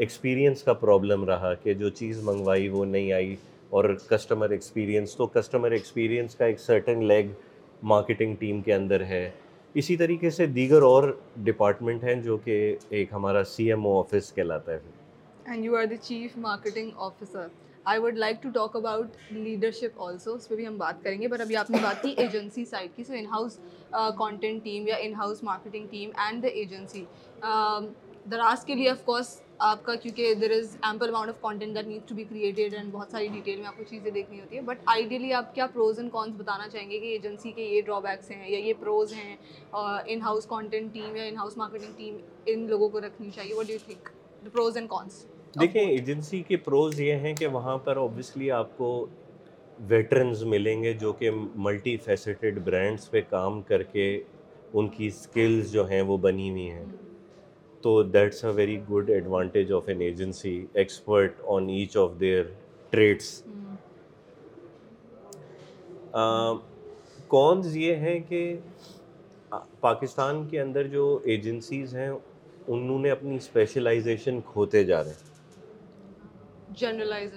ایکسپیرینس 0.00 0.62
کا 0.62 0.72
پرابلم 0.72 1.24
رہا 1.24 1.52
کہ 1.62 1.74
جو 1.82 1.88
چیز 1.98 2.20
منگوائی 2.28 2.68
وہ 2.68 2.84
نہیں 2.84 3.12
آئی 3.12 3.34
اور 3.78 3.84
کسٹمر 4.08 4.50
ایکسپیرینس 4.50 5.14
تو 5.16 5.26
کسٹمر 5.34 5.70
ایکسپیرینس 5.72 6.34
کا 6.36 6.44
ایک 6.44 6.60
سرٹن 6.60 7.04
لیگ 7.08 7.26
مارکیٹنگ 7.92 8.34
ٹیم 8.38 8.60
کے 8.62 8.74
اندر 8.74 9.00
ہے 9.04 9.28
اسی 9.80 9.94
طریقے 9.96 10.30
سے 10.30 10.46
دیگر 10.56 10.82
اور 10.82 11.04
ڈپارٹمنٹ 11.44 12.02
ہیں 12.04 12.14
جو 12.22 12.36
کہ 12.44 12.54
ایک 12.98 13.12
ہمارا 13.12 13.42
سی 13.54 13.68
ایم 13.72 13.86
او 13.86 13.98
آفس 13.98 14.32
کہلاتا 14.34 14.72
ہے 14.72 14.78
and 15.52 15.64
you 15.64 15.76
are 15.76 15.94
chief 16.02 16.36
marketing 16.38 16.90
officer 17.06 17.46
I 17.92 18.00
would 18.00 18.18
to 18.40 18.48
talk 18.54 18.76
about 18.76 19.32
leadership 19.32 20.02
also 20.02 20.34
اس 20.34 20.48
پہ 20.48 20.56
بھی 20.56 20.66
ہم 20.66 20.76
بات 20.78 21.02
کریں 21.04 21.20
گے 21.22 21.28
پر 21.28 21.40
ابھی 21.40 21.56
آپ 21.56 21.70
نے 21.70 21.78
بات 21.82 22.02
کی 22.02 22.12
ایجنسی 22.16 22.64
سائڈ 22.64 22.90
کی 22.96 23.04
so 23.04 23.12
in 23.18 23.26
house 23.32 23.58
content 24.18 24.62
team 24.64 24.86
یا 24.88 24.96
in 25.06 25.14
house 25.20 25.42
marketing 25.44 25.86
team 25.90 26.10
and 26.26 26.42
the 26.42 26.48
agency 26.48 27.04
Daraz 28.30 28.64
کے 28.64 28.74
لیے 28.74 28.90
آف 28.90 29.04
کورس 29.04 29.36
آپ 29.64 29.84
کا 29.86 29.94
کیونکہ 30.02 30.32
there 30.40 30.50
is 30.50 30.76
ample 30.84 31.08
amount 31.08 31.28
of 31.28 31.40
content 31.40 31.74
that 31.76 31.86
needs 31.86 32.06
to 32.08 32.14
be 32.14 32.22
created 32.28 32.74
and 32.74 32.90
بہت 32.92 33.10
ساری 33.10 33.26
ڈیٹیل 33.32 33.58
میں 33.58 33.66
آپ 33.66 33.76
کو 33.78 33.84
چیزیں 33.88 34.10
دیکھنی 34.10 34.40
ہوتی 34.40 34.56
ہے 34.56 34.60
بٹ 34.70 34.78
آئیڈیلی 34.94 35.32
آپ 35.32 35.54
کیا 35.54 35.66
پروز 35.74 35.98
اینڈ 35.98 36.10
کانس 36.12 36.34
بتانا 36.36 36.66
چاہیں 36.68 36.90
گے 36.90 36.98
کہ 37.00 37.06
ایجنسی 37.12 37.52
کے 37.56 37.64
یہ 37.64 37.80
ڈرا 37.86 37.98
بیکس 38.08 38.30
ہیں 38.30 38.48
یا 38.50 38.58
یہ 38.58 38.72
پروز 38.80 39.12
ہیں 39.16 39.36
ان 40.12 40.22
ہاؤس 40.22 40.46
کانٹینٹ 40.50 40.92
ٹیم 40.94 41.16
یا 41.16 41.24
ان 41.24 41.36
ہاؤس 41.38 41.56
مارکیٹنگ 41.56 41.92
ٹیم 41.96 42.16
ان 42.54 42.66
لوگوں 42.70 42.88
کو 42.96 43.00
رکھنی 43.06 43.30
چاہیے 43.34 43.62
do 43.68 43.78
think 43.84 44.08
pros 44.52 44.76
and 44.76 44.88
cons 44.90 45.24
دیکھیں 45.60 45.80
ایجنسی 45.82 46.42
کے 46.48 46.56
پروز 46.66 47.00
یہ 47.00 47.14
ہیں 47.26 47.34
کہ 47.38 47.46
وہاں 47.58 47.76
پر 47.84 47.96
اوبیسلی 48.06 48.50
آپ 48.58 48.76
کو 48.78 48.90
ویٹرنز 49.88 50.42
ملیں 50.54 50.82
گے 50.82 50.92
جو 51.04 51.12
کہ 51.22 51.30
ملٹی 51.68 51.96
فیسٹڈ 52.04 52.58
برانڈس 52.66 53.10
پہ 53.10 53.20
کام 53.30 53.62
کر 53.72 53.82
کے 53.92 54.08
ان 54.72 54.88
کی 54.88 55.06
اسکلز 55.06 55.72
جو 55.72 55.88
ہیں 55.90 56.00
وہ 56.12 56.16
بنی 56.28 56.50
ہوئی 56.50 56.68
ہیں 56.70 56.84
تو 57.83 58.03
that's 58.12 58.45
a 58.45 58.51
very 58.55 58.76
good 58.91 59.09
advantage 59.11 59.72
of 59.72 59.89
an 59.89 60.01
agency 60.01 60.51
expert 60.80 61.41
on 61.55 61.68
each 61.68 61.97
of 61.97 62.11
their 62.20 62.43
trades 62.91 63.41
cons 67.28 67.76
یہ 67.76 67.95
ہیں 68.07 68.18
کہ 68.28 68.45
پاکستان 69.80 70.47
کے 70.49 70.61
اندر 70.61 70.87
جو 70.89 71.18
ایجنسیز 71.33 71.95
ہیں 71.95 72.11
انہوں 72.11 72.99
نے 73.03 73.11
اپنی 73.11 73.37
اسپیشلائزیشن 73.37 74.41
کھوتے 74.53 74.85
جا 74.93 75.03
رہے 75.05 75.12
ہیں 75.12 75.30
جنرلائز 76.80 77.30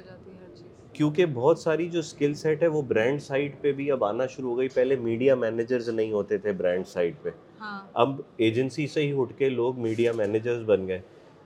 کیونکہ 0.93 1.26
بہت 1.34 1.60
ساری 1.60 1.88
جو 1.93 2.00
اسکل 2.00 2.34
سیٹ 2.41 2.62
ہے 2.64 2.68
وہ 2.74 2.82
برانڈ 2.89 3.22
سائٹ 3.22 3.56
پہ 3.62 3.72
بھی 3.80 3.89
اب 3.91 4.04
آنا 4.06 4.26
شروع 4.36 4.50
ہو 4.52 4.58
گئی 4.58 4.68
پہلے 4.74 4.96
میڈیا 5.10 5.36
مینیجرز 5.46 5.89
نہیں 5.89 6.12
ہوتے 6.12 6.38
تھے 6.46 6.52
برانڈ 6.62 6.88
سائٹ 6.88 7.22
پہ 7.24 7.30
ہاں۔ 7.66 7.80
اب 8.03 8.20
ایجنسی 8.45 8.88
سے 8.93 9.01
ہی 9.07 9.11
اٹھ 9.22 9.34
کے 9.38 9.49
لوگ 9.49 9.80
میڈیا 9.82 10.11
مینیجرز 10.16 10.63
بن 10.66 10.88
گئے 10.88 10.99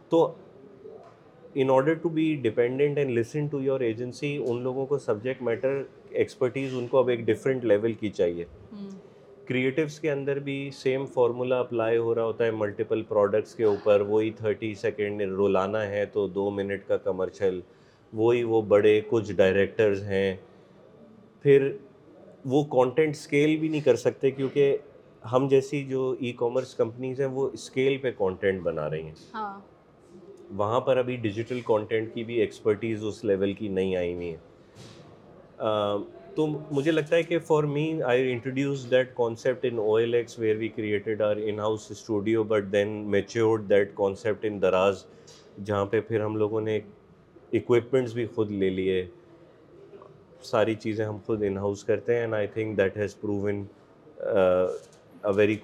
تو 0.10 0.28
in 1.62 1.70
order 1.72 1.94
to 2.02 2.10
be 2.16 2.34
dependent 2.42 2.98
listen 3.18 3.46
to 3.52 3.62
your 3.62 3.80
agency 3.88 4.38
ان 4.48 4.62
لوگوں 4.64 4.86
کو 4.86 4.98
سبجیکٹ 5.06 5.42
میٹر 5.44 5.82
ایکسپرٹیز 6.24 6.74
ان 6.78 6.88
کو 6.88 6.98
اب 6.98 7.08
ایک 7.14 7.20
ڈفرینٹ 7.26 7.64
لیول 7.72 7.94
کی 8.00 8.10
چاہیے 8.10 8.44
کریٹوس 9.48 10.00
کے 10.00 10.12
اندر 10.12 10.40
بھی 10.48 10.56
سیم 10.80 11.06
فارمولا 11.14 11.60
اپلائی 11.60 11.98
ہو 11.98 12.14
رہا 12.16 12.24
ہوتا 12.24 12.46
ہے 12.46 12.52
ملٹیپل 12.58 13.02
پروڈکٹس 13.10 13.56
کے 13.56 13.64
اوپر 13.64 14.02
وہی 14.08 14.30
تھرٹی 14.38 14.74
سیکنڈ 14.82 15.22
رولانا 15.38 15.86
ہے 15.90 16.06
تو 16.14 16.28
دو 16.36 16.50
منٹ 16.58 16.88
کا 16.88 16.98
کمرشل 17.08 17.60
وہی 18.20 18.44
وہ 18.52 18.62
بڑے 18.74 19.00
کچھ 19.10 19.32
ڈائریکٹرز 19.38 20.04
ہیں 20.08 20.36
پھر 21.44 21.72
وہ 22.54 22.64
کانٹینٹ 22.76 23.16
اسکیل 23.16 23.58
بھی 23.60 23.68
نہیں 23.68 23.82
کر 23.86 23.96
سکتے 24.04 24.32
کیونکہ 24.32 24.78
ہم 25.32 25.48
جیسی 25.48 25.84
جو 25.86 26.14
ای 26.20 26.32
کامرس 26.38 26.74
کمپنیز 26.76 27.20
ہیں 27.22 27.28
وہ 27.32 27.50
اسکیل 27.54 27.98
پہ 28.02 28.12
کانٹینٹ 28.18 28.62
بنا 28.64 28.90
رہی 28.90 29.02
ہیں 29.04 29.14
ہاں۔ 29.34 29.60
وہاں 30.58 30.80
پر 30.82 30.98
ابھی 30.98 31.16
ڈیجیٹل 31.22 31.60
کانٹینٹ 31.66 32.14
کی 32.14 32.24
بھی 32.26 32.40
ایکسپرٹیز 32.42 33.04
اس 33.08 33.24
لیول 33.26 33.54
کی 33.54 33.68
نہیں 33.68 33.96
آئی 33.96 34.14
ہوئی 34.14 34.30
ہیں 34.30 35.64
تو 36.36 36.46
مجھے 36.72 36.92
لگتا 36.92 37.16
ہے 37.16 37.24
کہ 37.24 37.40
for 37.48 37.64
me 37.74 37.90
I 38.08 38.32
introduce 38.32 38.90
that 38.92 39.14
concept 39.16 39.66
in 39.66 39.74
in 39.74 39.80
O 39.86 39.96
L 39.96 40.14
X 40.14 40.38
where 40.40 40.56
we 40.58 40.68
created 40.76 41.22
our 41.22 41.36
house 41.58 41.90
studio 41.92 42.44
but 42.54 42.72
then 42.74 42.90
matured 43.12 43.70
that 43.70 43.92
concept 43.96 44.46
in 44.50 44.62
Daraz 44.62 45.04
جہاں 45.66 45.86
پہ 45.86 46.00
پھر 46.08 46.22
ہم 46.26 46.36
لوگوں 46.38 46.62
نے 46.62 46.78
اکوپمنٹس 47.54 48.14
بھی 48.14 48.26
خود 48.36 48.52
لے 48.52 48.70
لیے 48.70 49.04
ساری 50.52 50.76
چیزیں 50.76 51.06
ہم 51.06 51.18
خود 51.26 51.44
ان 51.48 51.58
ہاؤس 51.58 51.84
کرتے 51.84 52.14
ہیں 52.14 52.22
and 52.22 52.34
I 52.34 52.48
think 52.54 52.78
that 52.78 52.98
has 52.98 53.20
proven 53.22 53.64
well 55.26 55.56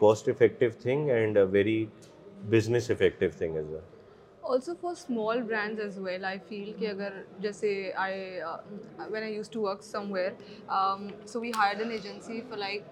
also 4.47 4.73
for 4.73 4.75
for 4.81 4.91
small 4.93 5.41
brands 5.41 5.79
as 5.81 5.97
I 5.97 6.07
I 6.07 6.23
I 6.29 6.37
feel 6.47 6.71
کہ 6.79 6.87
اگر 6.87 7.13
جیسے 7.41 7.69
when 9.11 9.23
used 9.33 9.49
to 9.49 9.61
work 9.61 9.83
somewhere 10.11 10.67
so 11.27 11.39
we 11.41 11.51
hire 11.57 11.79
an 11.83 11.91
agency 11.91 12.41
like 12.57 12.83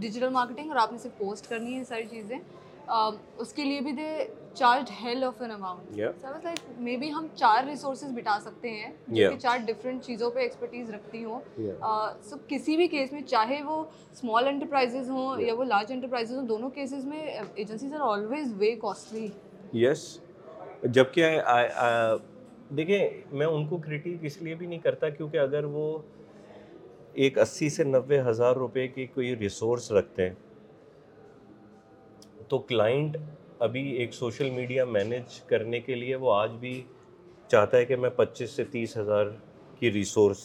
digital 0.00 0.28
marketing 0.32 0.70
اور 0.70 0.78
آپ 0.82 0.92
نے 0.92 0.98
صرف 1.02 1.16
post 1.18 1.48
کرنی 1.50 1.76
ہے 1.78 1.84
ساری 1.88 2.06
چیزیں 2.10 2.38
اس 2.86 3.52
کے 3.52 3.64
لیے 3.64 3.80
بھی 3.84 3.92
they 3.92 4.10
charge 4.58 4.90
hell 5.02 5.24
of 5.24 5.40
an 5.42 5.50
amount 5.50 5.96
like 6.44 6.60
maybe 6.98 7.10
ہم 7.12 7.26
چار 7.36 7.64
ریسورسز 7.66 8.12
بٹا 8.14 8.38
سکتے 8.42 8.70
ہیں 8.70 8.90
جو 9.06 9.30
کہ 9.30 9.38
چار 9.40 9.58
ڈفرینٹ 9.66 10.02
چیزوں 10.04 10.30
پہ 10.34 10.40
ایکسپرٹیز 10.40 10.90
رکھتی 10.94 11.24
ہوں 11.24 11.70
سب 12.30 12.46
کسی 12.48 12.76
بھی 12.76 12.86
کیس 12.94 13.12
میں 13.12 13.20
چاہے 13.34 13.60
وہ 13.64 13.82
اسمال 14.12 14.48
انٹرپرائزز 14.48 15.10
ہوں 15.10 15.40
یا 15.40 15.54
وہ 15.58 15.64
لارج 15.64 15.92
انٹرپرائزز 15.92 16.36
ہوں 16.36 16.46
دونوں 16.46 16.70
کیسز 16.80 17.04
میں 17.12 17.22
agencies 17.28 17.94
are 17.94 18.00
always 18.12 18.52
way 18.58 18.74
costly 18.82 19.26
yes 19.84 20.06
جب 20.98 21.12
کہ 21.12 21.28
دیکھیں 22.76 23.08
میں 23.40 23.46
ان 23.46 23.66
کو 23.68 23.78
کریٹیک 23.86 24.24
اس 24.28 24.40
لیے 24.42 24.54
بھی 24.54 24.66
نہیں 24.66 24.78
کرتا 24.80 25.08
کیونکہ 25.08 25.38
اگر 25.38 25.64
وہ 25.76 25.84
ایک 27.26 27.38
اسی 27.42 27.68
سے 27.76 27.84
نوے 27.84 28.20
ہزار 28.28 28.56
روپے 28.56 28.88
کی 28.88 29.06
کوئی 29.14 29.34
ریسورس 29.36 29.90
رکھتے 29.92 30.28
ہیں 30.28 30.34
تو 32.48 32.58
کلائنٹ 32.72 33.16
ابھی 33.66 33.80
ایک 33.98 34.12
سوشل 34.14 34.50
میڈیا 34.54 34.84
مینج 34.84 35.40
کرنے 35.46 35.78
کے 35.80 35.94
لیے 35.94 36.16
وہ 36.16 36.32
آج 36.34 36.50
بھی 36.60 36.80
چاہتا 37.50 37.76
ہے 37.76 37.84
کہ 37.84 37.96
میں 37.96 38.10
پچیس 38.16 38.50
سے 38.56 38.64
تیس 38.72 38.96
ہزار 38.96 39.26
کی 39.78 39.90
ریسورس 39.92 40.38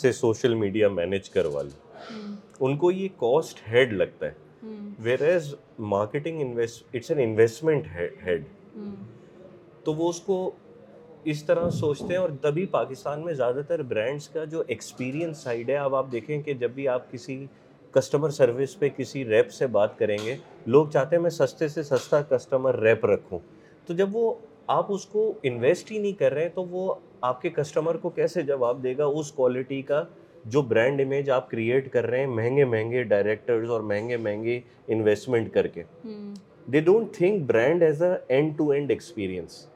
سے 0.00 0.12
سوشل 0.12 0.54
میڈیا 0.54 0.88
مینج 0.88 1.28
کروا 1.30 1.62
لوں 1.62 2.34
ان 2.66 2.76
کو 2.78 2.90
یہ 2.90 3.08
کاسٹ 3.18 3.60
ہیڈ 3.72 3.92
لگتا 3.92 4.26
ہے 4.26 4.70
whereas 5.28 5.54
marketing 5.94 6.58
it's 6.58 7.10
an 7.10 7.18
investment 7.28 7.86
head 8.26 8.44
تو 9.84 9.94
وہ 9.94 10.08
اس 10.10 10.20
کو 10.20 10.50
اس 11.32 11.44
طرح 11.44 11.68
سوچتے 11.80 12.06
ہیں 12.14 12.20
اور 12.20 12.30
تبھی 12.42 12.64
پاکستان 12.70 13.24
میں 13.24 13.32
زیادہ 13.34 13.60
تر 13.68 13.82
برانڈس 13.92 14.28
کا 14.32 14.44
جو 14.56 14.62
ایکسپیرینس 14.66 15.38
سائڈ 15.42 15.70
ہے 15.70 15.76
اب 15.76 15.94
آپ 15.94 16.10
دیکھیں 16.12 16.40
کہ 16.42 16.52
جب 16.64 16.70
بھی 16.74 16.88
آپ 16.88 17.10
کسی 17.12 17.44
کسٹمر 17.98 18.30
سروس 18.36 18.78
پہ 18.78 18.88
کسی 18.96 19.24
ریپ 19.24 19.50
سے 19.52 19.66
بات 19.76 19.98
کریں 19.98 20.16
گے 20.24 20.34
لوگ 20.74 20.86
چاہتے 20.92 21.16
ہیں 21.16 21.22
میں 21.22 21.30
سستے 21.30 21.68
سے 21.74 21.82
سستا 21.82 22.20
کسٹمر 22.30 22.78
ریپ 22.82 23.04
رکھوں 23.06 23.38
تو 23.86 23.94
جب 24.00 24.16
وہ 24.16 24.32
آپ 24.76 24.86
اس 24.94 25.06
کو 25.12 25.32
انویسٹ 25.50 25.90
ہی 25.92 25.98
نہیں 25.98 26.18
کر 26.18 26.32
رہے 26.34 26.48
تو 26.54 26.64
وہ 26.70 26.94
آپ 27.28 27.40
کے 27.42 27.50
کسٹمر 27.56 27.96
کو 28.02 28.10
کیسے 28.18 28.42
جواب 28.50 28.82
دے 28.82 28.96
گا 28.98 29.04
اس 29.20 29.30
کوالٹی 29.32 29.80
کا 29.92 30.02
جو 30.54 30.62
برانڈ 30.72 31.00
امیج 31.04 31.30
آپ 31.38 31.50
کریٹ 31.50 31.90
کر 31.92 32.06
رہے 32.10 32.18
ہیں 32.18 32.26
مہنگے 32.40 32.64
مہنگے 32.74 33.02
ڈائریکٹرز 33.14 33.70
اور 33.70 33.80
مہنگے 33.92 34.16
مہنگے 34.28 34.60
انویسٹمنٹ 34.96 35.52
کر 35.54 35.66
کے 35.78 35.82
they 36.72 36.80
don't 36.90 37.14
think 37.16 37.42
brand 37.50 37.82
as 37.82 38.02
a 38.02 38.12
end 38.36 38.56
to 38.58 38.70
end 38.72 38.90
experience 38.90 39.66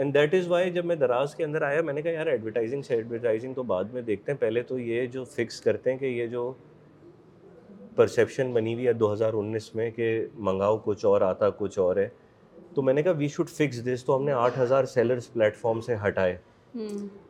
and 0.00 0.14
that 0.14 0.34
is 0.34 0.46
why 0.48 0.70
جب 0.72 0.84
میں 0.86 0.94
دراز 0.96 1.34
کے 1.36 1.44
اندر 1.44 1.62
آیا 1.62 1.80
میں 1.84 1.92
نے 1.94 2.02
کہا 2.02 2.10
یار 2.12 2.26
ایڈورٹائزنگ 2.26 2.82
سے 2.82 2.94
ایڈورٹائزنگ 2.94 3.54
تو 3.54 3.62
بعد 3.72 3.90
میں 3.92 4.02
دیکھتے 4.02 4.32
ہیں 4.32 4.38
پہلے 4.40 4.62
تو 4.68 4.78
یہ 4.78 5.06
جو 5.16 5.24
فکس 5.34 5.60
کرتے 5.60 5.90
ہیں 5.90 5.98
کہ 5.98 6.04
یہ 6.06 6.26
جو 6.26 6.44
پرسیپشن 7.96 8.52
بنی 8.52 8.72
ہوئی 8.74 8.86
ہے 8.86 8.92
دو 8.92 9.12
ہزار 9.12 9.32
انیس 9.40 9.74
میں 9.74 9.90
کہ 9.96 10.06
منگاؤ 10.48 10.78
کچھ 10.84 11.04
اور 11.06 11.20
آتا 11.28 11.50
کچھ 11.58 11.78
اور 11.78 11.96
ہے 11.96 12.08
تو 12.74 12.82
میں 12.82 12.94
نے 12.94 13.02
کہا 13.02 13.12
وی 13.18 13.28
شوڈ 13.34 13.48
فکس 13.56 13.84
دس 13.86 14.04
تو 14.04 14.16
ہم 14.16 14.24
نے 14.26 14.32
آٹھ 14.32 14.58
ہزار 14.58 14.84
سیلرس 14.94 15.28
فارم 15.60 15.80
سے 15.86 15.94
ہٹائے 16.06 16.36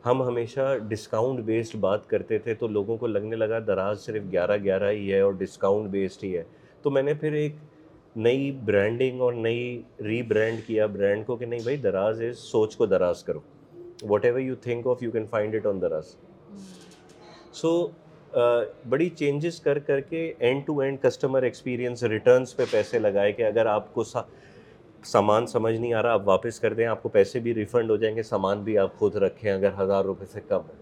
ہم 0.05 0.23
ہمیشہ 0.27 0.75
ڈسکاؤنٹ 0.89 1.39
بیسڈ 1.45 1.75
بات 1.87 2.07
کرتے 2.09 2.37
تھے 2.47 2.53
تو 2.63 2.67
لوگوں 2.77 2.97
کو 2.97 3.07
لگنے 3.07 3.35
لگا 3.35 3.59
دراز 3.67 3.99
صرف 4.05 4.31
گیارہ 4.31 4.57
گیارہ 4.63 4.91
ہی 4.91 5.11
ہے 5.13 5.19
اور 5.21 5.33
ڈسکاؤنٹ 5.43 5.89
بیسڈ 5.97 6.23
ہی 6.23 6.35
ہے 6.37 6.43
تو 6.81 6.91
میں 6.91 7.03
نے 7.03 7.13
پھر 7.23 7.33
ایک 7.43 7.55
نئی 8.15 8.51
برانڈنگ 8.65 9.21
اور 9.21 9.33
نئی 9.33 9.81
ری 10.05 10.21
برانڈ 10.27 10.59
کیا 10.67 10.85
برانڈ 10.95 11.25
کو 11.25 11.35
کہ 11.35 11.45
نہیں 11.45 11.59
بھائی 11.63 11.77
دراز 11.83 12.21
از 12.21 12.37
سوچ 12.39 12.75
کو 12.77 12.85
دراز 12.85 13.23
کرو 13.23 13.39
whatever 14.25 14.39
you 14.39 14.47
you 14.47 14.55
think 14.61 14.87
of 14.87 14.99
can 15.13 15.25
find 15.29 15.55
it 15.55 15.65
on 15.67 15.81
Daraz 15.81 16.15
so 17.61 17.87
بڑی 18.89 19.09
چینجز 19.19 19.59
کر 19.61 19.79
کر 19.87 19.99
کے 20.09 20.31
end 20.39 20.65
to 20.67 20.79
end 20.81 21.01
customer 21.01 21.43
experience 21.43 22.03
returns 22.03 22.55
پہ 22.57 22.63
پیسے 22.71 22.99
لگائے 22.99 23.31
کہ 23.33 23.45
اگر 23.45 23.65
آپ 23.75 23.93
کو 23.93 24.03
سامان 25.11 25.47
سمجھ 25.47 25.75
نہیں 25.79 25.93
آ 25.93 26.01
رہا 26.03 26.13
آپ 26.13 26.27
واپس 26.27 26.59
کر 26.59 26.73
دیں 26.73 26.85
آپ 26.85 27.01
کو 27.03 27.09
پیسے 27.09 27.39
بھی 27.43 27.53
ریفنڈ 27.55 27.89
ہو 27.89 27.95
جائیں 27.97 28.15
گے 28.15 28.23
سامان 28.23 28.63
بھی 28.63 28.77
آپ 28.77 28.97
خود 28.99 29.15
رکھیں 29.23 29.51
اگر 29.51 29.71
ہزار 29.79 30.03
روپے 30.05 30.25
سے 30.33 30.41
کم 30.47 30.61
ہے 30.69 30.79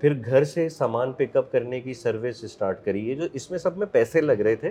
پھر 0.00 0.12
گھر 0.24 0.44
سے 0.50 0.68
سامان 0.68 1.12
پک 1.16 1.36
اپ 1.36 1.50
کرنے 1.52 1.80
کی 1.80 1.94
سروس 1.94 2.44
اسٹارٹ 2.44 2.84
کری 2.84 3.08
ہے 3.10 3.14
جو 3.14 3.26
اس 3.32 3.50
میں 3.50 3.58
سب 3.58 3.76
میں 3.78 3.86
پیسے 3.92 4.20
لگ 4.20 4.40
رہے 4.44 4.54
تھے 4.56 4.70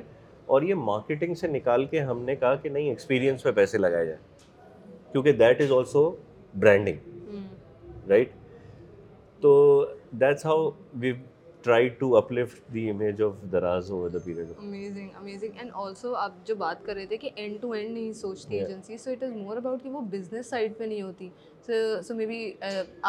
اور 0.54 0.62
یہ 0.68 0.76
مارکیٹنگ 0.86 1.34
سے 1.39 1.47
نکال 1.47 1.86
کے 1.88 2.00
ہم 2.10 2.22
نے 2.26 2.36
کہا 2.36 2.56
کہ 2.62 2.70
نہیں 2.70 2.89
ایکسپیرینس 2.89 3.43
پہ 3.43 3.52
پیسے 3.58 3.78
لگائے 3.78 4.06
جائیں 4.06 4.22
کیونکہ 5.12 5.32
that 5.41 5.62
is 5.62 5.72
also 5.72 6.02
branding 6.60 8.08
right 8.10 8.32
تو 9.41 9.52
that's 10.22 10.45
how 10.45 10.70
we 11.02 11.12
try 11.64 11.88
to 12.00 12.16
uplift 12.18 12.74
the 12.74 12.89
image 12.89 13.22
of 13.24 13.34
Daraz 13.52 13.91
over 13.91 14.10
the 14.10 14.20
period 14.26 14.50
amazing 14.68 15.10
amazing 15.20 15.60
and 15.60 15.72
also 15.84 16.16
آپ 16.24 16.45
جو 16.47 16.56
بات 16.64 16.84
کر 16.86 16.95
رہے 16.95 17.06
تھے 17.06 17.18
کہ 17.26 17.30
اینڈ 17.36 17.62
ٹو 17.62 17.72
اینڈ 17.72 17.91
نہیں 17.91 18.12
سوچتی 18.22 18.60
agency 18.60 18.97
so 18.97 19.12
it 19.12 19.24
is 19.24 19.36
more 19.36 19.58
about 19.58 19.84
کہ 19.84 19.89
وہ 19.89 20.02
بزنس 20.16 20.50
سائڈ 20.50 20.78
پہ 20.78 20.84
نہیں 20.84 21.02
ہوتی 21.02 21.30
سو 21.66 22.02
سو 22.08 22.16
مے 22.16 22.26
بی 22.26 22.39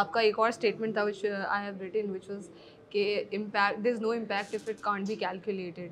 آپ 0.03 0.13
کا 0.13 0.21
ایک 0.21 0.39
اور 0.39 0.49
اسٹیٹمنٹ 0.49 0.95
تھا 0.95 1.05
which 1.05 1.25
I 1.25 1.65
have 1.67 1.83
written 1.85 2.11
which 2.15 2.31
was 2.31 2.51
کہ 2.91 3.05
impact 3.37 3.85
there 3.85 3.93
is 3.93 4.01
no 4.03 4.11
impact 4.21 4.55
if 4.55 4.69
it 4.69 4.81
can't 4.83 5.09
be 5.09 5.15
calculated 5.25 5.91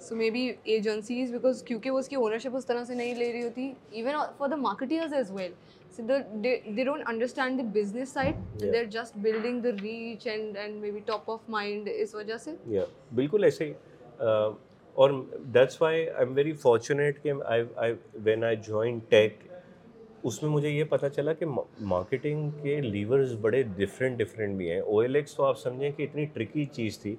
so 0.00 0.14
maybe 0.30 0.50
agencies 0.72 1.30
because 1.32 1.62
کیونکہ 1.66 1.90
وہ 1.90 1.98
اس 1.98 2.08
کی 2.08 2.16
اونرشپ 2.16 2.56
اس 2.56 2.66
طرح 2.66 2.84
سے 2.84 2.94
نہیں 2.94 3.14
لے 3.14 3.32
رہی 3.32 3.42
ہوتی 3.42 3.70
even 3.90 4.14
for 4.38 4.48
the 4.48 4.56
marketers 4.56 5.12
as 5.14 5.30
well 5.34 5.52
so 5.96 6.02
they 6.44 6.56
don't 6.84 7.02
understand 7.08 7.58
the 7.58 7.64
business 7.74 8.12
side 8.14 8.60
they 8.62 8.78
are 8.78 8.84
just 8.90 9.16
building 9.22 9.60
the 9.62 9.68
reach 9.82 10.26
and 10.28 10.56
and 10.58 10.80
may 10.82 10.90
be 10.90 11.00
top 11.06 11.30
of 11.30 11.48
mind 11.56 11.88
اس 11.94 12.14
وجہ 12.14 12.36
سے 12.44 12.54
بالکل 13.14 13.44
ایسے 13.44 13.64
ہی 13.64 13.72
اور 15.00 15.10
that's 15.54 15.80
why 15.82 15.98
I 16.08 16.26
am 16.26 16.32
very 16.36 16.52
fortunate 16.62 17.22
کہ 17.22 17.32
when 18.24 18.44
I 18.44 18.56
join 18.68 18.98
tech 19.08 19.42
اس 20.26 20.42
میں 20.42 20.50
مجھے 20.50 20.68
یہ 20.68 20.84
پتا 20.88 21.08
چلا 21.08 21.32
کہ 21.32 21.46
مارکیٹنگ 21.90 22.48
کے 22.62 22.80
لیورز 22.80 23.34
بڑے 23.40 23.62
ڈفرینٹ 23.76 24.18
ڈفرینٹ 24.18 24.56
بھی 24.56 24.70
ہیں 24.70 24.80
او 24.80 24.98
ایل 25.00 25.14
ایکس 25.16 25.34
تو 25.34 25.44
آپ 25.44 25.58
سمجھیں 25.58 25.90
کہ 25.90 26.02
اتنی 26.02 26.24
ٹرکی 26.32 26.64
چیز 26.72 26.98
تھی 27.02 27.14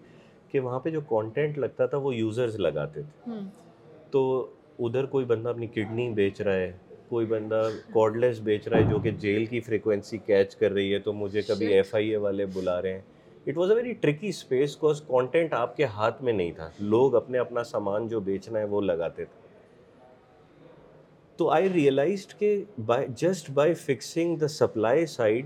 کہ 0.52 0.60
وہاں 0.60 0.80
پہ 0.84 0.90
جو 0.92 1.02
کانٹینٹ 1.10 1.58
لگتا 1.58 1.86
تھا 1.92 1.98
وہ 2.06 2.16
یوزرز 2.16 2.56
لگاتے 2.60 3.02
تھے 3.14 3.34
تو 4.12 4.22
ادھر 4.88 5.06
کوئی 5.16 5.26
بندہ 5.26 5.50
اپنی 5.50 5.68
کڈنی 5.76 6.10
بیچ 6.14 6.42
رہا 6.42 6.54
ہے 6.56 6.72
کوئی 7.10 7.26
بندہ 7.26 7.62
کوڈ 7.94 8.18
لیس 8.18 8.40
بیچ 8.44 8.68
رہا 8.68 8.78
ہے 8.78 8.84
جو 8.90 9.00
کہ 9.04 9.12
جیل 9.24 9.46
کی 9.46 9.60
فریکوینسی 9.60 10.18
کیچ 10.26 10.56
کر 10.56 10.72
رہی 10.72 10.94
ہے 10.94 11.00
تو 11.08 11.14
مجھے 11.14 11.42
کبھی 11.48 11.68
ایف 11.74 11.94
آئی 11.96 12.10
اے 12.10 12.18
والے 12.26 12.46
بلا 12.54 12.82
رہے 12.82 12.94
ہیں 12.94 13.02
it 13.48 13.58
was 13.58 13.70
a 13.72 13.76
very 13.76 13.94
tricky 14.02 14.28
space 14.30 14.76
content 14.82 15.54
آپ 15.60 15.76
کے 15.78 15.86
ہاتھ 15.96 16.22
میں 16.24 16.34
نہیں 16.34 16.52
تھا 16.56 16.70
لوگ 16.96 17.16
اپنے 17.16 17.38
اپنا 17.40 17.64
سامان 17.72 18.08
جو 18.08 18.20
بیچنا 18.30 18.60
ہے 18.60 18.64
وہ 18.76 18.82
لگاتے 18.82 19.26
تھے 19.26 19.40
تو 21.38 21.50
آئی 21.50 21.70
ریئلائزڈ 21.74 22.34
کہ 22.40 22.54
by 22.86 23.06
just 23.22 23.50
by 23.60 23.74
fixing 23.88 24.36
the 24.42 24.48
supply 24.56 25.06
side 25.18 25.46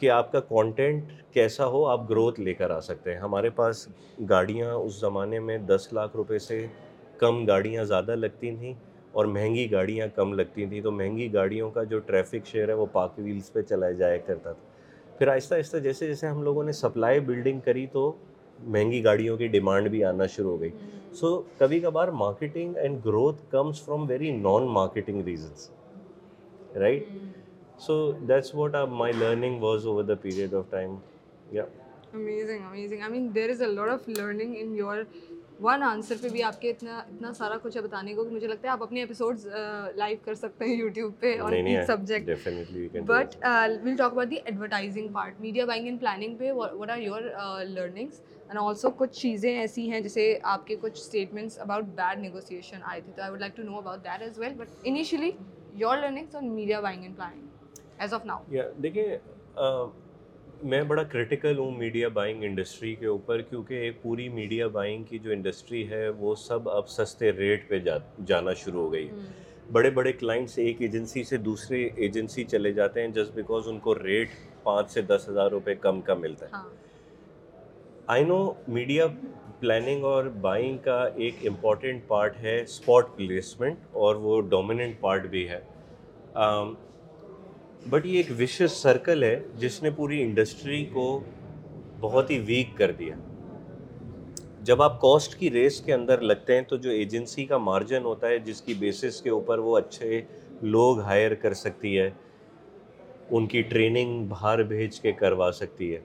کہ 0.00 0.10
آپ 0.10 0.30
کا 0.32 0.40
کانٹینٹ 0.48 1.10
کیسا 1.32 1.66
ہو 1.72 1.84
آپ 1.86 2.08
گروتھ 2.10 2.38
لے 2.40 2.52
کر 2.54 2.70
آ 2.70 2.78
سکتے 2.80 3.12
ہیں 3.12 3.20
ہمارے 3.20 3.50
پاس 3.58 3.86
گاڑیاں 4.28 4.72
اس 4.74 5.00
زمانے 5.00 5.38
میں 5.48 5.56
دس 5.70 5.88
لاکھ 5.92 6.16
روپے 6.16 6.38
سے 6.46 6.64
کم 7.18 7.44
گاڑیاں 7.46 7.84
زیادہ 7.90 8.14
لگتی 8.16 8.54
تھیں 8.56 8.72
اور 9.20 9.24
مہنگی 9.34 9.70
گاڑیاں 9.72 10.06
کم 10.14 10.32
لگتی 10.40 10.66
تھیں 10.66 10.80
تو 10.82 10.90
مہنگی 11.00 11.32
گاڑیوں 11.32 11.70
کا 11.70 11.82
جو 11.92 11.98
ٹریفک 12.08 12.46
شیئر 12.50 12.68
ہے 12.68 12.74
وہ 12.80 12.86
پاک 12.92 13.18
ویلز 13.18 13.52
پہ 13.52 13.62
چلایا 13.68 13.92
جایا 14.00 14.16
کرتا 14.26 14.52
تھا 14.52 15.12
پھر 15.18 15.28
آہستہ 15.32 15.54
آہستہ 15.54 15.76
جیسے 15.88 16.06
جیسے 16.06 16.26
ہم 16.26 16.42
لوگوں 16.42 16.64
نے 16.64 16.72
سپلائی 16.80 17.20
بلڈنگ 17.30 17.60
کری 17.64 17.86
تو 17.92 18.12
مہنگی 18.76 19.02
گاڑیوں 19.04 19.36
کی 19.36 19.46
ڈیمانڈ 19.56 19.88
بھی 19.90 20.02
آنا 20.04 20.26
شروع 20.36 20.50
ہو 20.50 20.60
گئی 20.60 20.70
سو 21.20 21.40
کبھی 21.58 21.80
کبھار 21.80 22.08
marketing 22.22 22.76
and 22.82 23.04
growth 23.04 23.42
comes 23.50 23.80
from 23.84 24.06
very 24.08 24.30
non 24.36 24.66
marketing 24.72 25.22
reasons 25.26 25.70
right 26.80 27.08
so 27.86 27.94
that's 28.28 28.54
what 28.54 28.74
are 28.76 28.86
my 29.00 29.12
learning 29.18 29.60
was 29.62 29.86
over 29.86 30.02
the 30.04 30.14
period 30.22 30.54
of 30.54 30.64
time 30.70 30.94
yeah 31.52 31.62
amazing 32.14 32.62
amazing 32.64 33.02
I 33.02 33.10
mean 33.12 33.30
there 33.34 33.50
is 33.50 33.62
a 33.62 33.66
lot 33.68 33.88
of 33.90 34.08
learning 34.16 34.54
in 34.60 34.74
your 34.76 34.98
one 35.62 35.82
answer 35.82 36.14
پہ 36.22 36.28
بھی 36.32 36.42
آپ 36.42 36.60
کے 36.60 36.70
اتنا 36.70 36.96
اتنا 36.98 37.32
سارا 37.38 37.56
کچھ 37.62 37.76
ہے 37.76 37.82
بتانے 37.82 38.14
کو 38.14 38.24
کہ 38.24 38.34
مجھے 38.34 38.46
لگتا 38.48 38.68
ہے 38.68 38.72
آپ 38.72 38.82
اپنے 38.82 39.00
ایپیسوڈز 39.00 39.46
لائیو 39.96 40.16
کر 40.24 40.34
سکتے 40.42 40.64
ہیں 40.64 40.76
یوٹیوب 40.76 41.12
پہ 41.20 41.34
اور 41.46 41.52
subject 41.86 42.48
but 43.06 43.36
we'll 43.84 43.96
talk 43.96 44.12
about 44.12 44.30
the 44.30 44.36
advertising 44.44 45.08
part 45.14 45.40
media 45.40 45.64
buying 45.72 45.86
and 45.86 46.00
planning 46.00 46.36
پہ 46.38 46.52
what 46.60 46.90
are 46.90 46.98
your 46.98 47.22
learnings 47.68 48.20
and 48.48 48.58
also 48.62 48.90
کچھ 48.98 49.18
چیزیں 49.20 49.52
ایسی 49.58 49.90
ہیں 49.90 50.00
جیسے 50.00 50.32
آپ 50.54 50.66
کے 50.66 50.76
کچھ 50.80 50.98
اسٹیٹمنٹس 51.00 51.58
اباؤٹ 51.66 51.84
بیڈ 52.02 52.20
نیگوسیشن 52.20 52.80
آئی 52.90 53.00
تھے 53.04 53.12
تو 53.16 53.22
I 53.22 53.30
would 53.30 53.40
like 53.40 53.56
to 53.56 53.62
know 53.72 53.76
about 53.78 54.04
that 54.04 54.22
as 54.22 54.38
well 54.38 54.54
but 54.58 54.78
initially 54.84 55.30
your 55.86 55.96
learnings 55.98 56.34
on 56.36 56.52
media 56.54 56.80
buying 56.90 57.02
and 57.02 57.16
planning 57.16 57.48
as 58.02 58.12
of 58.14 58.24
now 58.26 58.54
دیکھیے 58.82 59.16
میں 60.72 60.82
بڑا 60.90 61.02
کریٹیکل 61.12 61.58
ہوں 61.58 61.70
میڈیا 61.78 62.08
بائنگ 62.18 62.42
انڈسٹری 62.44 62.94
کے 63.00 63.06
اوپر 63.06 63.40
کیونکہ 63.48 63.74
ایک 63.84 64.00
پوری 64.02 64.28
میڈیا 64.28 64.66
بائنگ 64.76 65.04
کی 65.08 65.18
جو 65.26 65.30
انڈسٹری 65.32 65.88
ہے 65.90 66.08
وہ 66.18 66.34
سب 66.44 66.68
اب 66.70 66.88
سستے 66.88 67.32
ریٹ 67.38 67.68
پہ 67.68 67.78
جانا 68.26 68.54
شروع 68.62 68.82
ہو 68.82 68.92
گئی 68.92 69.08
ہے 69.08 69.68
بڑے 69.72 69.90
بڑے 70.00 70.12
کلائنٹس 70.12 70.56
ایک 70.58 70.80
ایجنسی 70.82 71.24
سے 71.24 71.36
دوسری 71.50 71.88
ایجنسی 71.96 72.44
چلے 72.54 72.72
جاتے 72.78 73.00
ہیں 73.02 73.08
جسٹ 73.18 73.34
بیکاز 73.34 73.68
ان 73.68 73.78
کو 73.86 73.94
ریٹ 74.02 74.28
پانچ 74.62 74.90
سے 74.92 75.02
دس 75.12 75.28
ہزار 75.28 75.50
روپے 75.50 75.74
کم 75.84 76.00
کا 76.08 76.14
ملتا 76.24 76.46
ہے 76.54 76.62
آئی 78.14 78.24
نو 78.26 78.38
میڈیا 78.78 79.06
پلاننگ 79.60 80.04
اور 80.14 80.24
بائنگ 80.48 80.78
کا 80.84 81.02
ایک 81.24 81.46
امپورٹنٹ 81.48 82.06
پارٹ 82.08 82.36
ہے 82.42 82.60
اسپاٹ 82.62 83.16
پلیسمنٹ 83.16 83.94
اور 84.06 84.16
وہ 84.26 84.40
ڈومیننٹ 84.56 85.00
پارٹ 85.00 85.26
بھی 85.36 85.48
ہے 85.48 85.60
بٹ 87.88 88.06
یہ 88.06 88.16
ایک 88.16 88.26
وشیس 88.38 88.72
سرکل 88.82 89.22
ہے 89.22 89.38
جس 89.58 89.82
نے 89.82 89.90
پوری 89.96 90.20
انڈسٹری 90.22 90.84
کو 90.92 91.04
بہت 92.00 92.30
ہی 92.30 92.38
ویک 92.46 92.76
کر 92.76 92.90
دیا 92.98 93.14
جب 94.68 94.82
آپ 94.82 95.00
کاسٹ 95.00 95.34
کی 95.38 95.50
ریس 95.50 95.80
کے 95.84 95.94
اندر 95.94 96.20
لگتے 96.20 96.54
ہیں 96.54 96.62
تو 96.68 96.76
جو 96.84 96.90
ایجنسی 96.90 97.44
کا 97.46 97.58
مارجن 97.58 98.02
ہوتا 98.04 98.28
ہے 98.28 98.38
جس 98.46 98.60
کی 98.62 98.74
بیسس 98.78 99.20
کے 99.22 99.30
اوپر 99.30 99.58
وہ 99.68 99.76
اچھے 99.78 100.20
لوگ 100.62 101.00
ہائر 101.02 101.34
کر 101.42 101.54
سکتی 101.62 101.98
ہے 101.98 102.08
ان 103.30 103.46
کی 103.46 103.62
ٹریننگ 103.72 104.24
باہر 104.28 104.62
بھیج 104.74 105.00
کے 105.00 105.12
کروا 105.22 105.50
سکتی 105.60 105.92
ہے 105.94 106.00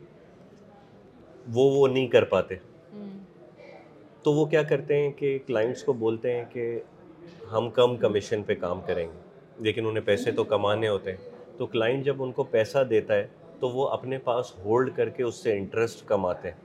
وہ 1.53 1.69
وہ 1.77 1.87
نہیں 1.87 2.07
کر 2.15 2.23
پاتے 2.35 2.55
تو 4.23 4.33
وہ 4.33 4.45
کیا 4.55 4.61
کرتے 4.69 5.01
ہیں 5.01 5.11
کہ 5.17 5.37
کلائنٹس 5.47 5.83
کو 5.83 5.93
بولتے 6.05 6.33
ہیں 6.37 6.43
کہ 6.53 6.79
ہم 7.51 7.69
کم 7.73 7.95
کمیشن 7.97 8.43
پہ 8.43 8.55
کام 8.59 8.81
کریں 8.87 9.05
گے 9.05 9.63
لیکن 9.63 9.85
انہیں 9.87 10.05
پیسے 10.05 10.31
تو 10.39 10.43
کمانے 10.43 10.87
ہوتے 10.87 11.11
ہیں 11.11 11.33
تو 11.57 11.65
کلائنٹ 11.73 12.05
جب 12.05 12.23
ان 12.23 12.31
کو 12.39 12.43
پیسہ 12.55 12.83
دیتا 12.89 13.13
ہے 13.15 13.25
تو 13.59 13.69
وہ 13.69 13.87
اپنے 13.89 14.17
پاس 14.23 14.51
ہولڈ 14.63 14.89
کر 14.95 15.09
کے 15.17 15.23
اس 15.23 15.35
سے 15.43 15.53
انٹرسٹ 15.57 16.07
کماتے 16.07 16.49
ہیں 16.51 16.63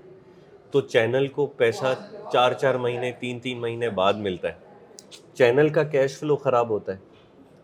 تو 0.70 0.80
چینل 0.80 1.26
کو 1.36 1.46
پیسہ 1.56 1.94
چار 2.32 2.52
چار 2.60 2.74
مہینے 2.86 3.10
تین 3.20 3.38
تین 3.40 3.58
مہینے 3.60 3.88
بعد 4.00 4.14
ملتا 4.26 4.48
ہے 4.48 5.22
چینل 5.38 5.68
کا 5.78 5.82
کیش 5.94 6.18
فلو 6.18 6.36
خراب 6.44 6.68
ہوتا 6.70 6.92
ہے 6.94 7.08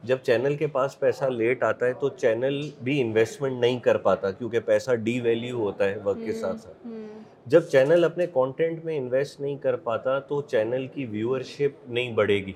جب 0.09 0.19
چینل 0.23 0.57
کے 0.57 0.67
پاس 0.77 0.99
پیسہ 1.01 1.25
لیٹ 1.31 1.63
آتا 1.63 1.87
ہے 1.87 1.93
تو 2.01 2.09
چینل 2.17 2.61
بھی 2.89 3.01
انویسٹمنٹ 3.01 3.61
نہیں 3.61 3.79
کر 3.87 3.97
پاتا 4.07 4.31
کیونکہ 4.31 4.61
پیسہ 4.67 4.91
ڈی 5.05 5.19
ویلیو 5.21 5.59
ہوتا 5.59 5.85
ہے 5.89 5.97
وقت 6.05 6.21
کے 6.27 6.33
ساتھ 6.41 6.61
ساتھ 6.61 6.87
جب 7.55 7.67
چینل 7.73 8.05
اپنے 8.05 8.27
کانٹینٹ 8.35 8.85
میں 8.85 8.97
انویسٹ 8.99 9.41
نہیں 9.41 9.57
کر 9.63 9.77
پاتا 9.89 10.19
تو 10.29 10.41
چینل 10.51 10.87
کی 10.95 11.05
ویورشپ 11.11 11.89
نہیں 11.91 12.13
بڑھے 12.15 12.37
گی 12.47 12.53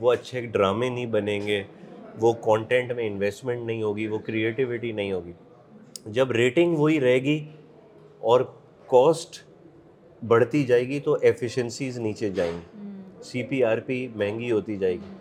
وہ 0.00 0.12
اچھے 0.12 0.40
ڈرامے 0.40 0.88
نہیں 0.88 1.06
بنیں 1.14 1.40
گے 1.46 1.62
وہ 2.20 2.32
کانٹینٹ 2.44 2.92
میں 2.96 3.06
انویسٹمنٹ 3.06 3.64
نہیں 3.66 3.82
ہوگی 3.82 4.06
وہ 4.08 4.18
کریٹیوٹی 4.26 4.92
نہیں 4.92 5.12
ہوگی 5.12 5.32
جب 6.14 6.30
ریٹنگ 6.32 6.76
وہی 6.78 7.00
رہے 7.00 7.18
گی 7.22 7.38
اور 8.30 8.40
کاسٹ 8.90 9.40
بڑھتی 10.28 10.64
جائے 10.66 10.86
گی 10.88 11.00
تو 11.00 11.16
ایفیشنسیز 11.22 11.98
نیچے 11.98 12.28
جائیں 12.34 12.52
گی 12.52 12.88
سی 13.24 13.42
پی 13.48 13.62
آر 13.64 13.78
پی 13.86 14.06
مہنگی 14.14 14.50
ہوتی 14.50 14.76
جائے 14.78 14.94
گی 14.94 15.14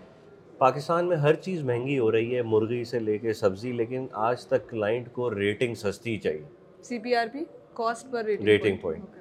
پاکستان 0.57 1.07
میں 1.09 1.17
ہر 1.17 1.33
چیز 1.43 1.61
مہنگی 1.63 1.97
ہو 1.99 2.11
رہی 2.11 2.35
ہے 2.35 2.41
مرغی 2.45 2.83
سے 2.85 2.99
لے 2.99 3.17
کے 3.17 3.33
سبزی 3.33 3.71
لیکن 3.71 4.05
آج 4.29 4.45
تک 4.47 4.67
کلائنٹ 4.69 5.11
کو 5.13 5.33
ریٹنگ 5.35 5.73
سستی 5.83 6.17
چاہیے 6.23 6.43
C 6.83 6.99
P 6.99 7.15
R 7.15 7.27
P 7.33 7.43
cost 7.75 8.11
پر 8.11 8.25
ریٹنگ 8.47 8.75
پوائنٹ 8.81 9.17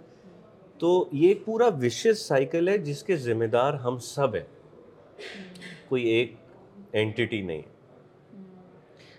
تو 0.81 1.05
یہ 1.13 1.35
پورا 1.45 1.69
وشیس 1.83 2.25
سائیکل 2.27 2.69
ہے 2.69 2.77
جس 2.79 3.03
کے 3.05 3.17
ذمہ 3.17 3.45
دار 3.53 3.75
ہم 3.85 3.99
سب 4.09 4.35
ہیں 4.35 4.45
کوئی 5.89 6.05
ایک 6.09 6.35
اینٹی 6.93 7.41
نہیں 7.41 7.63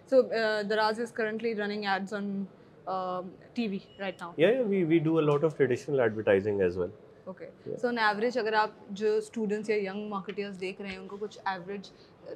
so 0.09 0.21
Daraz 0.69 0.99
is 1.01 1.11
currently 1.13 1.53
running 1.55 1.85
ads 1.93 2.13
on 2.13 3.25
T 3.53 3.67
V 3.67 3.77
right 3.99 4.21
now 4.21 4.31
yeah 4.37 4.49
yeah 4.51 4.61
we 4.67 4.83
we 4.91 4.99
do 5.09 5.17
a 5.17 5.21
lot 5.21 5.43
of 5.43 5.57
traditional 5.57 5.99
advertising 5.99 6.61
as 6.61 6.77
well 6.77 6.89
okay 7.27 7.75
so 7.81 7.87
in 7.87 7.97
average 8.07 8.37
اگر 8.39 8.53
اپ 8.61 8.89
جو 9.01 9.13
اسٹوڈنٹس 9.15 9.69
یا 9.69 9.75
ینگ 9.89 10.07
مارکیٹرز 10.09 10.59
دیکھ 10.61 10.81
رہے 10.81 10.89
ہیں 10.89 10.97
ان 10.97 11.07
کو 11.07 11.17
کچھ 11.21 11.37
ایوریج 11.45 11.89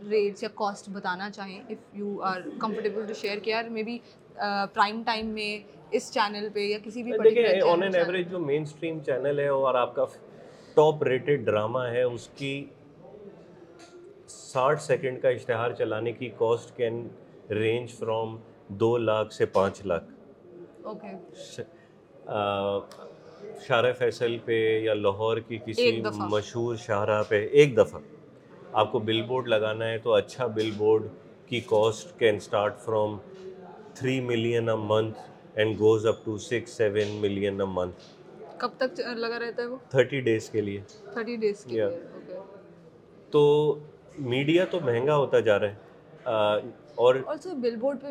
ریٹس 0.09 0.43
یا 0.43 0.49
کاسٹ 0.59 0.89
بتانا 0.93 1.29
چاہیں 1.29 1.59
if 1.69 1.95
you 1.97 2.21
are 2.31 2.41
comfortable 2.59 3.07
to 3.07 3.13
share 3.21 3.39
care 3.43 3.69
may 3.69 3.84
be 3.84 3.97
prime 4.38 5.01
time 5.05 5.27
میں 5.34 5.57
اس 5.95 6.11
چینل 6.13 6.47
پہ 6.53 6.59
یا 6.65 6.77
کسی 6.84 7.03
بھی 7.03 7.17
بڑی 7.17 7.29
دیکھیں 7.36 7.71
ان 7.71 7.84
ان 7.84 7.95
ایوریج 7.95 8.29
جو 8.31 8.39
مین 8.45 8.65
سٹریم 8.65 8.99
چینل 9.05 9.39
ہے 9.39 9.47
اور 9.57 9.75
آپ 9.81 9.95
کا 9.95 10.05
ٹاپ 10.75 11.03
ریٹڈ 11.03 11.45
ڈرامہ 11.45 11.79
ہے 11.91 12.03
اس 12.03 12.27
کی 12.36 12.53
ساٹھ 14.34 14.81
سیکنڈ 14.84 15.21
کا 15.21 15.29
اشتہار 15.38 15.71
چلانے 15.77 16.11
کی 16.11 16.29
کاسٹ 16.38 16.75
کین 16.77 17.07
رینج 17.59 17.93
فرام 17.99 18.36
دو 18.84 18.95
لاکھ 18.97 19.34
سے 19.34 19.45
پانچ 19.57 19.81
لاکھ 19.86 20.05
اوکے 20.91 22.29
شار 23.67 23.91
فیصل 23.97 24.38
پہ 24.45 24.57
یا 24.84 24.93
لاہور 24.93 25.38
کی 25.47 25.57
کسی 25.65 26.01
مشہور 26.31 26.75
شاہراہ 26.86 27.21
پہ 27.29 27.45
ایک 27.61 27.77
دفعہ 27.77 27.99
آپ 28.81 28.91
کو 28.91 28.99
بل 29.09 29.21
بورڈ 29.27 29.47
لگانا 29.47 29.86
ہے 29.89 29.97
تو 30.03 30.13
اچھا 30.13 30.47
بل 30.57 30.69
بورڈ 30.77 31.07
کی 31.47 31.59
cost 31.69 32.17
can 32.19 32.36
start 32.41 32.77
from 32.86 33.17
three 33.99 34.19
million 34.31 34.69
a 34.69 34.75
month 34.89 35.19
and 35.59 35.79
goes 35.79 36.05
up 36.07 36.23
to 36.25 36.38
six 36.49 36.77
seven 36.77 37.15
million 37.21 37.61
a 37.61 37.67
month 37.73 38.01
کب 38.59 38.71
تک 38.77 38.99
لگا 39.17 39.39
رہتا 39.39 39.61
ہے 39.61 39.67
وہ 39.67 39.77
تھرٹی 39.89 40.19
ڈیز 40.27 40.49
کے 40.49 40.61
لیے 40.61 40.81
تھرٹی 41.13 41.36
ڈیز 41.38 41.63
کے 41.63 41.73
لیے 41.73 41.88
تو 43.31 43.43
میڈیا 44.20 44.66
تو 44.72 44.80
مہنگا 44.86 45.16
ہوتا 45.16 45.39
جا 45.45 45.57
رہا 45.59 45.70
ہے 45.70 46.61
اور 47.03 47.16
آلسو 47.28 47.49
بل 47.61 47.76
بورڈ 47.80 48.01
پہ 48.01 48.07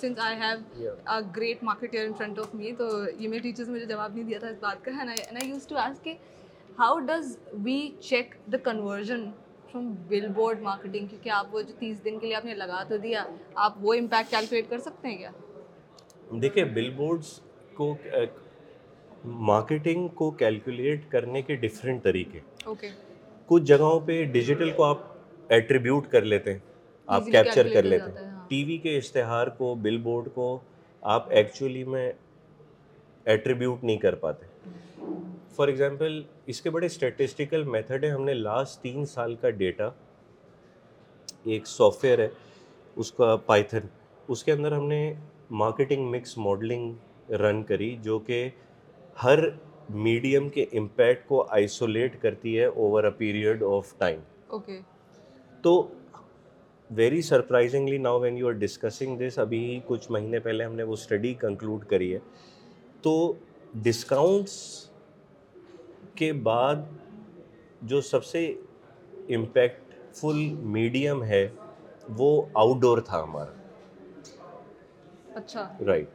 since 0.00 0.18
I 0.26 0.36
have 0.40 1.18
great 1.36 1.62
marketer 1.64 2.04
in 2.04 2.12
front 2.18 2.38
of 2.38 2.54
me 2.54 2.72
تو 2.78 2.88
یہ 3.18 3.28
میرے 3.28 3.40
ٹیچرز 3.42 3.68
مجھے 3.70 3.86
جواب 3.86 4.14
نہیں 4.14 4.24
دیا 4.28 4.38
تھا 4.40 4.48
اس 4.48 4.56
بات 4.60 4.84
کا 4.84 4.92
and 5.00 5.10
I 5.42 5.48
used 5.48 5.66
to 5.68 5.76
ask 5.78 6.04
کہ 6.04 6.14
how 6.78 6.98
does 7.06 7.36
we 7.64 7.78
check 8.02 8.34
the 8.52 8.58
conversion 8.64 9.24
from 9.72 9.92
billboard 10.34 10.62
marketing 10.62 11.06
کیونکہ 11.06 11.30
آپ 11.38 11.54
وہ 11.54 11.62
جو 11.68 11.74
تیس 11.78 12.04
دن 12.04 12.18
کے 12.18 12.26
لیے 12.26 12.36
آپ 12.36 12.44
نے 12.44 12.54
لگا 12.54 12.82
تو 12.88 12.96
دیا 13.02 13.24
آپ 13.64 13.74
وہ 13.82 13.94
امپیکٹ 13.94 14.30
کیلکولیٹ 14.30 14.70
کر 14.70 14.78
سکتے 14.84 15.08
ہیں 15.08 15.16
کیا 15.16 15.30
دیکھیں 16.42 16.64
بل 16.74 16.90
بورڈس 16.96 17.38
کو 17.76 17.94
مارکیٹنگ 19.50 20.08
کو 20.20 20.30
کیلکولیٹ 20.44 21.10
کرنے 21.10 21.42
کے 21.42 21.54
ڈفرینٹ 21.66 22.02
طریقے 22.02 22.40
اوکے 22.72 22.88
کچھ 23.46 23.62
جگہوں 23.64 23.98
پہ 24.06 24.22
ڈیجیٹل 24.32 24.70
کو 24.76 24.84
آپ 24.84 25.14
ایٹریبیوٹ 25.54 26.06
کر 26.10 26.22
لیتے 26.24 26.52
ہیں 26.52 26.58
آپ 27.16 27.24
کیپچر 27.32 27.68
کر 27.72 27.82
لیتے 27.82 28.10
ہیں 28.10 28.26
ہاں۔ 28.26 28.46
ٹی 28.48 28.62
وی 28.64 28.76
کے 28.82 28.96
اشتہار 28.98 29.46
کو 29.58 29.74
بل 29.82 29.96
بورڈ 30.02 30.28
کو 30.34 30.46
آپ 31.14 31.30
ایکچولی 31.40 31.84
میں 31.92 32.10
ایٹریبیوٹ 33.34 33.84
نہیں 33.84 33.96
کر 33.98 34.14
پاتے 34.24 34.46
فار 35.56 35.68
ایگزامپل 35.68 36.22
اس 36.52 36.60
کے 36.62 36.70
بڑے 36.70 36.86
اسٹیٹسٹیکل 36.86 37.62
میتھڈ 37.74 38.04
ہیں 38.04 38.10
ہم 38.10 38.24
نے 38.24 38.34
لاسٹ 38.34 38.80
تین 38.82 39.04
سال 39.12 39.34
کا 39.40 39.50
ڈیٹا 39.60 39.88
ایک 41.54 41.66
سافٹ 41.66 42.04
ویئر 42.04 42.18
ہے 42.20 42.28
اس 42.96 43.12
کا 43.12 43.34
پائتھن 43.46 43.86
اس 44.32 44.44
کے 44.44 44.52
اندر 44.52 44.72
ہم 44.72 44.86
نے 44.88 45.12
مارکیٹنگ 45.62 46.10
مکس 46.14 46.36
ماڈلنگ 46.38 47.30
رن 47.40 47.62
کری 47.64 47.94
جو 48.02 48.18
کہ 48.26 48.48
ہر 49.22 49.38
میڈیم 50.08 50.48
کے 50.54 50.62
امپیکٹ 50.78 51.26
کو 51.28 51.42
آئسولیٹ 51.54 52.20
کرتی 52.22 52.58
ہے 52.58 52.64
over 52.84 53.04
a 53.04 53.10
period 53.18 53.62
of 53.76 53.94
time 53.98 54.20
تو 55.66 55.72
very 56.96 57.20
surprisingly 57.26 57.96
now 57.98 58.18
when 58.20 58.36
you 58.38 58.46
are 58.46 58.52
discussing 58.58 59.16
this 59.18 59.38
ابھی 59.38 59.58
کچھ 59.86 60.10
مہینے 60.12 60.38
پہلے 60.40 60.64
ہم 60.64 60.74
نے 60.76 60.82
وہ 60.82 60.92
اسٹڈی 60.92 61.32
کنکلوڈ 61.38 61.84
کری 61.90 62.12
ہے 62.12 62.18
تو 63.02 63.14
ڈسکاؤنٹس 63.82 64.52
کے 66.16 66.32
بعد 66.48 66.84
جو 67.92 68.00
سب 68.10 68.24
سے 68.24 68.46
امپیکٹ 69.36 69.94
فل 70.20 70.38
میڈیم 70.76 71.22
ہے 71.32 71.46
وہ 72.18 72.30
آؤٹ 72.62 72.80
ڈور 72.82 72.98
تھا 73.08 73.22
ہمارا 73.22 74.20
اچھا 75.38 75.66
رائٹ 75.86 76.08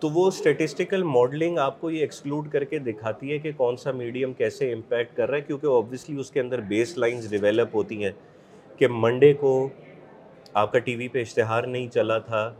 تو 0.00 0.08
وہ 0.14 0.26
اسٹیٹسٹیکل 0.28 1.02
ماڈلنگ 1.16 1.58
آپ 1.68 1.80
کو 1.80 1.90
یہ 1.90 2.00
ایکسکلوڈ 2.00 2.50
کر 2.52 2.64
کے 2.74 2.78
دکھاتی 2.90 3.32
ہے 3.32 3.38
کہ 3.38 3.52
کون 3.56 3.76
سا 3.86 3.92
میڈیم 4.04 4.32
کیسے 4.44 4.72
امپیکٹ 4.72 5.16
کر 5.16 5.28
رہا 5.30 5.36
ہے 5.36 5.42
کیونکہ 5.42 5.76
آبویسلی 5.78 6.18
اس 6.20 6.30
کے 6.30 6.40
اندر 6.40 6.60
بیس 6.74 6.96
لائنز 6.98 7.30
ڈیولپ 7.30 7.74
ہوتی 7.76 8.04
ہیں 8.04 8.10
کہ 8.78 8.86
منڈے 8.90 9.32
کو 9.40 9.50
آپ 10.60 10.72
کا 10.72 10.78
ٹی 10.86 10.94
وی 10.96 11.08
پہ 11.08 11.20
اشتہار 11.20 11.64
نہیں 11.66 11.88
چلا 11.94 12.18
تھا 12.30 12.52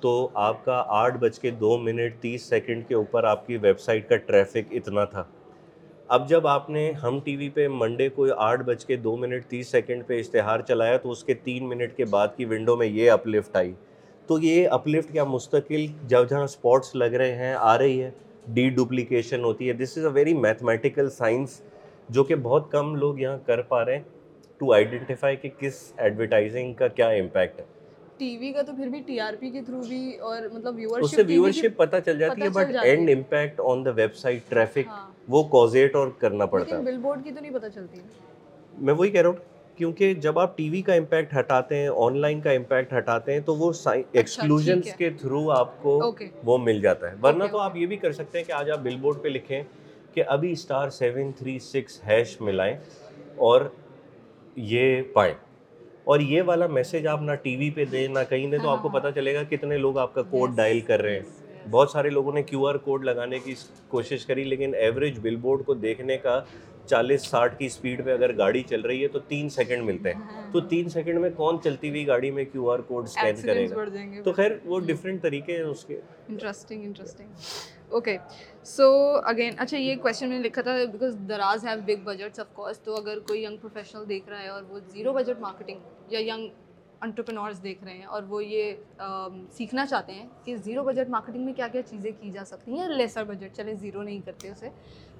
تو 0.00 0.12
آپ 0.48 0.64
کا 0.64 0.82
آٹھ 1.00 1.16
بج 1.18 1.38
کے 1.40 1.50
دو 1.60 1.76
منٹ 1.78 2.18
تیس 2.20 2.42
سیکنڈ 2.48 2.86
کے 2.88 2.94
اوپر 2.94 3.24
آپ 3.24 3.46
کی 3.46 3.56
ویب 3.62 3.80
سائٹ 3.80 4.08
کا 4.08 4.16
ٹریفک 4.26 4.72
اتنا 4.76 5.04
تھا 5.12 5.24
اب 6.16 6.28
جب 6.28 6.46
آپ 6.46 6.68
نے 6.70 6.90
ہم 7.02 7.18
ٹی 7.24 7.36
وی 7.36 7.48
پہ 7.54 7.66
منڈے 7.72 8.08
کو 8.14 8.26
آٹھ 8.46 8.62
بج 8.62 8.84
کے 8.86 8.96
دو 9.06 9.16
منٹ 9.16 9.44
تیس 9.50 9.70
سیکنڈ 9.72 10.06
پہ 10.06 10.18
اشتہار 10.20 10.60
چلایا 10.68 10.96
تو 11.02 11.10
اس 11.10 11.22
کے 11.24 11.34
تین 11.44 11.68
منٹ 11.68 11.96
کے 11.96 12.04
بعد 12.14 12.36
کی 12.36 12.44
ونڈو 12.52 12.76
میں 12.76 12.86
یہ 12.86 13.10
اپلفٹ 13.10 13.56
آئی 13.56 13.72
تو 14.26 14.38
یہ 14.42 14.68
اپلفٹ 14.78 15.14
یا 15.14 15.24
مستقل 15.24 15.86
جب 16.08 16.28
جہاں 16.30 16.42
اسپاٹس 16.44 16.94
لگ 16.94 17.14
رہے 17.22 17.34
ہیں 17.36 17.54
آ 17.58 17.76
رہی 17.78 18.02
ہے 18.02 18.10
ڈی 18.54 18.68
ڈوپلیکیشن 18.76 19.44
ہوتی 19.44 19.68
ہے 19.68 19.72
this 19.82 19.96
is 19.98 20.04
a 20.06 20.12
very 20.12 20.34
mathematical 20.34 21.10
science 21.10 21.60
جو 22.16 22.24
کہ 22.24 22.34
بہت 22.42 22.70
کم 22.72 22.94
لوگ 22.94 23.18
یہاں 23.18 23.38
کر 23.46 23.62
پا 23.72 23.84
رہے 23.84 23.96
ہیں 23.96 24.02
ٹو 24.62 24.72
آئیڈینٹیفائی 24.72 25.36
کہ 25.36 25.48
کس 25.58 25.78
ایڈورٹائزنگ 26.06 26.72
کا 26.80 26.88
کیا 26.98 27.06
امپیکٹ 27.22 27.56
ہے 27.60 27.64
جب 40.20 40.36
آپ 40.38 40.56
ٹی 40.56 40.66
وی 40.70 40.80
کا 40.86 40.94
وہ 46.44 46.54
مل 46.58 46.78
جاتا 46.80 47.04
ہے 47.10 47.14
ورنہ 47.22 47.44
تو 47.50 47.58
آپ 47.58 47.76
یہ 47.76 47.86
بھی 47.86 47.96
کر 47.96 48.12
سکتے 48.12 48.38
ہیں 48.38 48.44
کہ 48.44 48.52
آج 48.52 48.70
آپ 48.70 48.78
بل 48.82 48.96
بورڈ 49.00 49.18
پہ 49.22 49.28
لکھے 49.28 49.62
کہ 50.14 50.22
ابھی 50.36 50.50
star 50.52 50.88
seven 51.02 51.26
three 51.38 51.54
six 51.72 51.94
hash 52.08 52.28
ملائیں 52.40 52.76
اور 53.50 53.60
یہ 54.56 55.00
پائیں 55.12 55.32
اور 56.12 56.20
یہ 56.20 56.42
والا 56.46 56.66
میسج 56.66 57.06
آپ 57.06 57.22
نہ 57.22 57.34
ٹی 57.42 57.54
وی 57.56 57.70
پہ 57.74 57.84
دیں 57.92 58.06
نہ 58.14 58.18
کہیں 58.28 58.46
دیں 58.50 58.58
تو 58.62 58.68
آپ 58.70 58.82
کو 58.82 58.88
ہاں۔ 58.88 58.98
پتہ 59.00 59.08
چلے 59.14 59.34
گا 59.34 59.42
کتنے 59.50 59.76
لوگ 59.78 59.98
آپ 59.98 60.14
کا 60.14 60.22
کوڈ 60.30 60.56
ڈائل 60.56 60.80
کر 60.88 61.02
رہے 61.02 61.18
ہیں 61.20 61.66
بہت 61.70 61.90
سارے 61.90 62.10
لوگوں 62.10 62.32
نے 62.32 62.42
کیو 62.42 62.66
آر 62.66 62.74
کوڈ 62.84 63.04
لگانے 63.04 63.38
کی 63.44 63.54
کوشش 63.88 64.26
کری 64.26 64.44
لیکن 64.44 64.74
ایوریج 64.80 65.18
بل 65.22 65.36
بورڈ 65.42 65.64
کو 65.66 65.74
دیکھنے 65.74 66.16
کا 66.22 66.40
چالیس 66.86 67.26
ساٹھ 67.30 67.56
کی 67.58 67.66
اسپیڈ 67.66 68.04
پہ 68.04 68.12
اگر 68.12 68.36
گاڑی 68.38 68.62
چل 68.68 68.80
رہی 68.86 69.02
ہے 69.02 69.08
تو 69.08 69.18
تین 69.28 69.48
سیکنڈ 69.56 69.84
ملتے 69.84 70.12
ہیں 70.14 70.20
ہاں۔ 70.32 70.50
تو 70.52 70.60
تین 70.72 70.88
سیکنڈ 70.96 71.20
میں 71.20 71.30
کون 71.36 71.60
چلتی 71.64 71.90
ہوئی 71.90 72.06
گاڑی 72.06 72.30
میں 72.30 72.44
کیو 72.52 72.70
آر 72.70 72.78
کوڈ 72.88 73.04
اسکین 73.08 73.42
کرے 73.44 73.66
گا 73.70 74.22
تو 74.24 74.32
خیر 74.36 74.52
وہ 74.64 74.80
ڈفرینٹ 74.86 75.22
طریقے 75.22 75.56
ہیں 75.56 75.62
اس 75.62 75.84
کے 75.84 76.00
interesting 76.28 76.84
interesting 76.84 77.28
okay 77.94 78.16
so 78.76 78.84
again 79.32 79.54
اچھا 79.60 79.76
یہ 79.78 79.96
کوشچن 80.02 80.28
میں 80.28 80.38
لکھا 80.40 80.62
تھا 80.62 80.72
because 80.92 81.16
Daraz 81.28 81.64
have 81.66 81.80
big 81.86 82.04
budgets 82.04 82.40
of 82.40 82.52
course 82.54 82.78
تو 82.84 82.94
اگر 82.96 83.18
کوئی 83.28 83.42
ینگ 83.44 83.56
پروفیشنل 83.62 84.08
دیکھ 84.08 84.28
رہا 84.28 84.42
ہے 84.42 84.48
اور 84.48 84.62
وہ 84.68 84.78
زیرو 84.92 85.12
بجٹ 85.12 85.40
مارکیٹنگ 85.40 86.12
یا 86.12 86.18
ینگ 86.26 86.48
انٹرپرینورس 87.08 87.62
دیکھ 87.62 87.82
رہے 87.84 87.96
ہیں 87.98 88.04
اور 88.16 88.22
وہ 88.28 88.44
یہ 88.44 88.72
um, 89.04 89.42
سیکھنا 89.56 89.86
چاہتے 89.90 90.12
ہیں 90.14 90.26
کہ 90.44 90.56
زیرو 90.64 90.84
بجٹ 90.84 91.08
مارکیٹنگ 91.10 91.44
میں 91.44 91.52
کیا 91.52 91.68
کیا 91.72 91.82
چیزیں 91.90 92.10
کی 92.20 92.30
جا 92.34 92.44
سکتی 92.46 92.70
ہیں 92.72 92.78
یا 92.78 92.86
لیسر 92.96 93.24
بجٹ 93.32 93.56
چلے 93.56 93.74
زیرو 93.80 94.02
نہیں 94.02 94.20
کرتے 94.26 94.50
اسے 94.50 94.68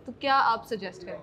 تو 0.05 0.13
کیا 0.19 0.41
آپ 0.51 0.67
سجیسٹ 0.71 1.05
کریں 1.07 1.19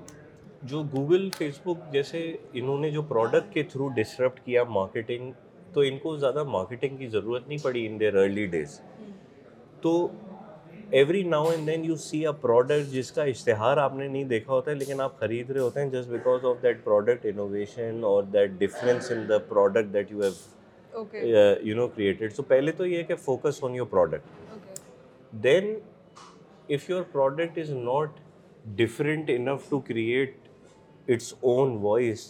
جو 0.70 0.84
گوگل 0.96 1.30
فیس 1.38 1.60
بک 1.66 1.92
جیسے 1.94 2.26
انہوں 2.62 2.80
نے 2.86 2.90
جو 2.92 3.02
پروڈکٹ 3.16 3.54
کے 3.54 3.64
تھرو 3.74 3.88
ڈسٹرپٹ 3.96 4.40
کیا 4.46 4.64
مارکیٹنگ 4.78 5.32
تو 5.74 5.82
ان 5.90 5.98
کو 6.04 6.16
زیادہ 6.18 6.44
مارکیٹنگ 6.58 6.98
کی 6.98 7.08
ضرورت 7.18 7.48
نہیں 7.48 7.64
پڑی 7.64 7.86
ان 7.88 8.00
دیر 8.00 8.16
ارلی 8.24 8.46
ڈیز 8.58 8.80
تو 9.82 9.92
every 10.98 11.22
now 11.24 11.48
and 11.50 11.68
then 11.68 11.84
you 11.86 11.96
see 12.04 12.26
a 12.28 12.32
product 12.42 12.92
جس 12.92 13.12
کا 13.12 13.24
اشتہار 13.32 13.78
آپ 13.78 13.96
نے 13.96 14.08
نہیں 14.08 14.24
دیکھا 14.30 14.52
ہوتا 14.54 14.72
ہے 14.72 14.76
لیکن 14.76 15.02
آپ 15.02 15.20
خرید 15.20 15.50
رہے 15.52 15.62
ہوتے 15.62 15.82
ہیں 15.82 15.90
just 15.90 16.08
because 16.10 16.46
of 16.46 16.62
that 16.64 16.84
product 16.84 17.26
innovation 17.32 18.00
اور 18.04 18.24
that 18.34 18.52
difference 18.60 19.12
in 19.12 19.24
the 19.30 19.38
product 19.50 19.94
that 19.94 20.12
you 20.12 20.22
have 20.22 21.68
you 21.68 21.76
know 21.76 21.88
created 21.96 22.34
so 22.36 22.44
پہلے 22.54 22.72
تو 22.78 22.86
یہ 22.86 23.04
کہ 23.08 23.16
focus 23.26 23.64
on 23.64 23.76
your 23.76 23.86
product 23.90 25.42
then 25.44 25.74
if 26.76 26.90
your 26.90 27.02
product 27.12 27.58
is 27.60 27.70
not 27.72 28.20
different 28.78 29.30
enough 29.38 29.70
to 29.70 29.80
create 29.88 30.36
its 31.10 31.34
own 31.42 31.78
voice 31.82 32.26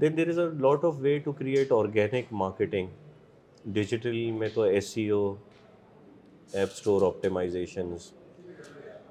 then 0.00 0.16
there 0.16 0.28
is 0.28 0.38
a 0.38 0.44
lot 0.60 0.84
of 0.84 0.94
way 1.00 1.18
to 1.24 1.32
create 1.38 1.72
organic 1.72 2.32
marketing 2.44 2.88
digital 3.74 4.30
میں 4.38 4.48
تو 4.54 4.62
S 4.62 4.88
E 4.92 5.08
O 5.10 5.34
app 6.60 6.68
store 6.72 7.02
optimisations 7.06 8.10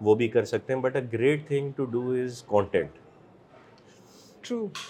وہ 0.06 0.14
بھی 0.16 0.28
کر 0.28 0.46
سکتے 0.46 0.74
ہیں 0.74 0.80
but 0.82 0.96
a 0.96 1.02
great 1.14 1.48
thing 1.48 1.72
to 1.76 1.86
do 1.92 2.02
is 2.24 2.42
content 2.50 3.00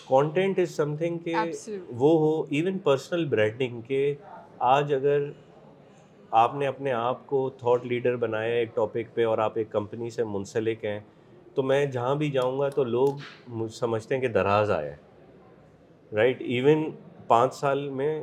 content 0.10 0.60
is 0.60 0.76
something 0.98 1.18
کہ 1.26 1.34
وہ 2.00 2.10
ہو 2.20 2.34
ایون 2.58 2.78
پرسنل 2.84 3.26
برانڈنگ 3.30 3.82
کہ 3.88 4.14
آج 4.74 4.94
اگر 4.94 5.30
آپ 6.42 6.56
نے 6.56 6.68
اپنے 6.68 6.92
آپ 6.92 7.26
کو 7.28 7.50
تھاٹ 7.60 7.86
لیڈر 7.86 8.16
بنایا 8.26 8.54
ایک 8.56 8.76
ٹاپک 8.76 9.14
پہ 9.14 9.26
اور 9.26 9.38
آپ 9.46 9.58
ایک 9.58 9.72
کمپنی 9.72 10.10
سے 10.10 10.24
منسلک 10.34 10.86
ہیں 10.86 11.00
تو 11.56 11.64
میں 11.72 11.86
جہاں 11.94 12.14
بھی 12.16 12.30
جاؤں 12.32 12.60
گا 12.60 12.70
تو 12.76 12.84
لوگ 12.84 13.68
سمجھتے 13.80 14.16
ہیں 14.16 14.22
کہ 14.22 14.28
دراز 14.40 14.72
آیا 14.72 14.92
ہے 14.92 16.16
رائٹ 16.18 16.42
ایون 16.48 16.90
پانچ 17.28 17.54
سال 17.56 17.88
میں 18.02 18.14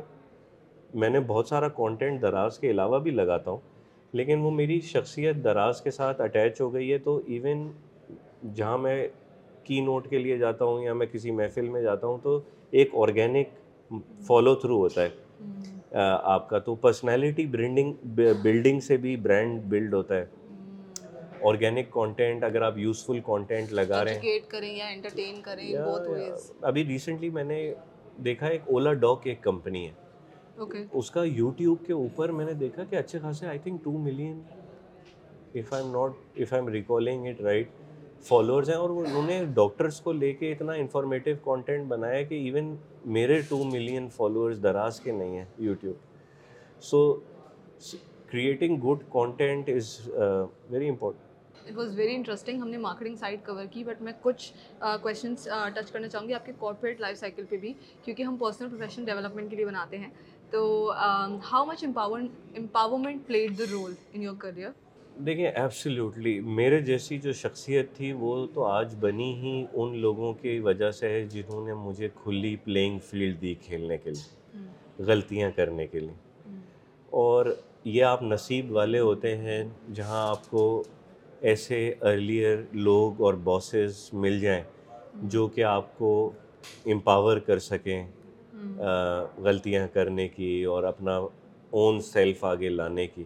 میں 1.01 1.09
نے 1.09 1.19
بہت 1.27 1.47
سارا 1.47 1.67
کانٹینٹ 1.81 2.21
دراز 2.21 2.57
کے 2.59 2.71
علاوہ 2.71 2.99
بھی 2.99 3.11
لگاتا 3.11 3.51
ہوں 3.51 3.67
لیکن 4.17 4.39
وہ 4.41 4.51
میری 4.51 4.79
شخصیت 4.81 5.43
دراز 5.43 5.81
کے 5.81 5.91
ساتھ 5.91 6.21
اٹیچ 6.21 6.61
ہو 6.61 6.73
گئی 6.73 6.91
ہے 6.91 6.97
تو 6.99 7.17
ایون 7.27 7.69
جہاں 8.55 8.77
میں 8.77 9.07
کی 9.63 9.79
نوٹ 9.85 10.09
کے 10.09 10.17
لیے 10.19 10.37
جاتا 10.37 10.65
ہوں 10.65 10.83
یا 10.83 10.93
میں 10.93 11.07
کسی 11.11 11.31
محفل 11.39 11.67
میں 11.69 11.81
جاتا 11.81 12.07
ہوں 12.07 12.17
تو 12.23 12.39
ایک 12.79 12.95
آرگینک 13.03 13.49
فالو 14.27 14.55
تھرو 14.63 14.77
ہوتا 14.77 15.03
ہے 15.03 15.97
آپ 16.31 16.49
کا 16.49 16.59
تو 16.65 16.75
پرسنالٹی 16.85 17.45
برینڈنگ 17.55 17.93
بلڈنگ 18.15 18.79
سے 18.87 18.97
بھی 19.05 19.15
برانڈ 19.27 19.61
بلڈ 19.69 19.93
ہوتا 19.93 20.15
ہے 20.17 20.25
آرگینک 21.49 21.89
کانٹینٹ 21.91 22.43
اگر 22.43 22.61
آپ 22.61 22.77
یوزفل 22.77 23.19
کانٹینٹ 23.25 23.71
لگا 23.73 24.03
رہے 24.05 24.19
ہیں 24.19 25.69
ابھی 26.61 26.85
ریسنٹلی 26.85 27.29
میں 27.37 27.43
نے 27.43 27.61
دیکھا 28.25 28.47
ایک 28.47 28.61
اولا 28.73 28.93
ڈاک 29.05 29.27
ایک 29.27 29.41
کمپنی 29.43 29.85
ہے 29.85 29.91
اس 30.61 31.09
کا 31.11 31.23
یوٹیوب 31.23 31.85
کے 31.85 31.93
اوپر 31.93 32.31
میں 32.37 32.45
نے 32.45 32.53
دیکھا 32.63 32.83
کہ 32.89 32.95
اچھے 32.95 33.19
خاصے 33.21 33.47
I 33.47 33.59
think 33.63 33.83
two 33.83 33.91
million 34.03 34.41
if 35.59 35.73
I 35.73 35.83
am 35.83 35.91
not 35.91 36.39
if 36.41 36.53
I 36.53 36.61
am 36.61 36.67
recalling 36.73 37.27
it 37.27 37.41
right 37.41 37.69
followers 38.27 38.69
ہیں 38.69 38.75
اور 38.77 38.89
انہوں 39.05 39.27
نے 39.27 39.43
ڈاکٹرس 39.55 39.99
کو 40.03 40.11
لے 40.11 40.31
کے 40.39 40.51
اتنا 40.51 40.73
انفارمیٹیو 40.81 41.35
کانٹینٹ 41.45 41.87
بنایا 41.87 42.21
کہ 42.31 42.35
ایون 42.45 42.75
میرے 43.19 43.39
ٹو 43.49 43.63
ملین 43.71 44.09
فالوورز 44.15 44.61
دراز 44.63 44.99
کے 45.01 45.11
نہیں 45.11 45.37
ہیں 45.37 45.45
YouTube 45.67 46.81
so 46.89 47.03
creating 48.31 48.77
good 48.89 49.03
content 49.13 49.69
is 49.75 49.97
very 50.69 50.89
important 50.89 51.27
it 51.69 51.77
was 51.77 51.93
very 51.97 52.13
interesting 52.15 52.61
ہم 52.61 52.67
نے 52.69 52.77
مارکیٹنگ 52.77 53.15
سائڈ 53.15 53.39
کور 53.45 53.65
کی 53.71 53.83
بٹ 53.83 54.01
میں 54.01 54.11
کچھ 54.21 54.51
کوشچنس 55.01 55.47
uh, 55.47 55.69
ٹچ 55.75 55.85
uh, 55.89 55.93
کرنا 55.93 56.07
چاہوں 56.07 56.27
گی 56.27 56.33
آپ 56.33 56.45
کے 56.45 56.51
کارپوریٹ 56.59 57.01
لائف 57.01 57.17
سائیکل 57.17 57.45
پہ 57.49 57.57
بھی 57.57 57.73
کیونکہ 58.03 58.23
ہم 58.23 58.37
پرسنل 58.39 58.69
پروفیشنل 58.69 59.05
ڈیولپمنٹ 59.05 59.49
کے 59.49 59.55
لیے 59.55 59.65
بناتے 59.65 59.97
ہیں 59.97 60.09
تو 60.51 60.61
how 61.51 61.65
much 61.65 61.83
empowerment 61.85 63.25
played 63.27 63.57
the 63.57 63.63
role 63.71 63.93
in 64.13 64.21
your 64.21 64.35
career 64.39 64.69
دیکھیں 65.25 65.45
ایبسلیوٹلی 65.47 66.39
میرے 66.59 66.79
جیسی 66.81 67.17
جو 67.23 67.31
شخصیت 67.41 67.93
تھی 67.95 68.11
وہ 68.19 68.35
تو 68.53 68.63
آج 68.65 68.95
بنی 68.99 69.33
ہی 69.41 69.63
ان 69.81 69.95
لوگوں 70.01 70.33
کی 70.41 70.57
وجہ 70.67 70.91
سے 70.99 71.09
ہے 71.09 71.23
جنہوں 71.31 71.65
نے 71.65 71.73
مجھے 71.83 72.09
کھلی 72.23 72.55
پلینگ 72.63 72.99
فیلڈ 73.09 73.41
دی 73.41 73.53
کھیلنے 73.65 73.97
کے 74.03 74.09
لیے 74.09 74.57
hmm. 74.57 75.05
غلطیاں 75.07 75.49
کرنے 75.55 75.87
کے 75.87 75.99
لیے 75.99 76.13
hmm. 76.47 76.61
اور 77.23 77.45
یہ 77.83 78.03
آپ 78.03 78.23
نصیب 78.23 78.71
والے 78.75 78.99
ہوتے 78.99 79.35
ہیں 79.37 79.63
جہاں 79.95 80.27
آپ 80.29 80.49
کو 80.49 80.61
ایسے 81.49 81.87
ارلیئر 82.01 82.57
لوگ 82.89 83.21
اور 83.23 83.33
باسیز 83.49 84.07
مل 84.23 84.39
جائیں 84.39 84.61
hmm. 84.63 85.27
جو 85.29 85.47
کہ 85.55 85.63
آپ 85.75 85.97
کو 85.97 86.31
امپاور 86.93 87.37
کر 87.47 87.59
سکیں 87.71 88.03
غلطیاں 89.43 89.87
کرنے 89.93 90.27
کی 90.29 90.63
اور 90.73 90.83
اپنا 90.93 91.17
اون 91.81 91.99
سیلف 92.11 92.43
آگے 92.45 92.69
لانے 92.69 93.05
کی 93.15 93.23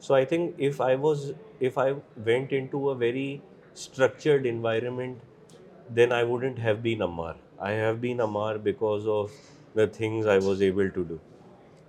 so 0.00 0.14
I 0.14 0.24
think 0.26 0.60
if 0.68 0.80
I 0.82 0.96
was 1.00 1.30
if 1.68 1.78
I 1.78 1.92
went 2.24 2.52
into 2.70 2.88
a 2.90 2.96
very 2.98 3.36
structured 3.74 4.46
environment 4.50 5.94
then 5.96 6.12
I 6.12 6.24
wouldn't 6.26 6.58
have 6.64 6.74
been 6.82 7.02
امار 7.02 7.34
I 7.68 7.78
have 7.80 7.94
been 8.00 8.20
امار 8.20 8.56
because 8.68 9.08
of 9.20 9.30
the 9.76 9.84
things 9.96 10.28
I 10.28 10.40
was 10.46 10.62
able 10.62 10.88
to 10.94 11.02
do 11.08 11.16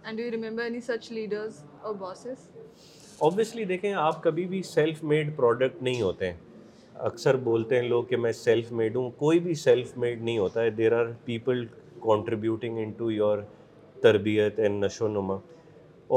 and 0.03 0.19
you 0.19 0.29
remember 0.31 0.63
any 0.63 0.79
such 0.87 1.11
leaders 1.11 1.63
اور 1.81 1.93
bosses 1.99 2.49
obviously 3.25 3.63
دیکھیں 3.65 3.93
آپ 3.93 4.21
کبھی 4.23 4.45
بھی 4.47 4.61
self 4.73 5.03
made 5.11 5.35
product 5.35 5.81
نہیں 5.83 6.01
ہوتے 6.01 6.31
ہیں 6.31 6.37
اکثر 7.09 7.35
بولتے 7.45 7.75
ہیں 7.75 7.87
لوگ 7.89 8.03
کہ 8.09 8.17
میں 8.17 8.31
سیلف 8.31 8.71
میڈ 8.79 8.95
ہوں 8.95 9.09
کوئی 9.17 9.39
بھی 9.45 9.53
سیلف 9.61 9.97
میڈ 9.97 10.21
نہیں 10.23 10.37
ہوتا 10.37 10.61
ہے 10.63 10.69
there 10.69 10.93
are 10.99 11.05
people 11.25 11.65
contributing 12.04 12.78
in 12.84 12.91
to 12.97 13.12
your 13.12 13.38
تربیت 14.04 14.60
اینڈ 14.60 14.84
نشو 14.86 15.06
و 15.06 15.08
نما 15.08 15.38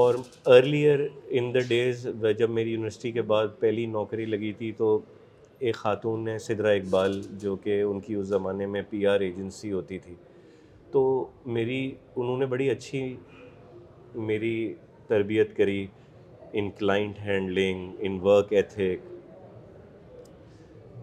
اور 0.02 0.14
ارلیئر 0.54 1.00
ان 1.38 1.52
دا 1.54 1.58
ڈیز 1.68 2.06
جب 2.38 2.50
میری 2.50 2.70
یونیورسٹی 2.70 3.12
کے 3.12 3.22
بعد 3.32 3.46
پہلی 3.58 3.84
نوکری 3.96 4.24
لگی 4.26 4.52
تھی 4.58 4.70
تو 4.78 4.98
ایک 5.66 5.74
خاتون 5.74 6.24
نے 6.24 6.38
سدرا 6.46 6.70
اقبال 6.78 7.20
جو 7.42 7.54
کہ 7.64 7.80
ان 7.82 8.00
کی 8.06 8.14
اس 8.14 8.26
زمانے 8.28 8.66
میں 8.72 8.82
پی 8.88 9.06
آر 9.12 9.20
ایجنسی 9.28 9.72
ہوتی 9.72 9.98
تھی 9.98 10.14
تو 10.92 11.04
میری 11.58 11.80
انہوں 12.16 12.38
نے 12.38 12.46
بڑی 12.46 12.68
اچھی 12.70 13.02
میری 14.32 14.56
تربیت 15.08 15.56
کری 15.56 15.86
in 16.58 16.70
client 16.78 17.18
handling 17.24 17.88
in 18.06 18.18
work 18.22 18.52
ethic 18.52 19.14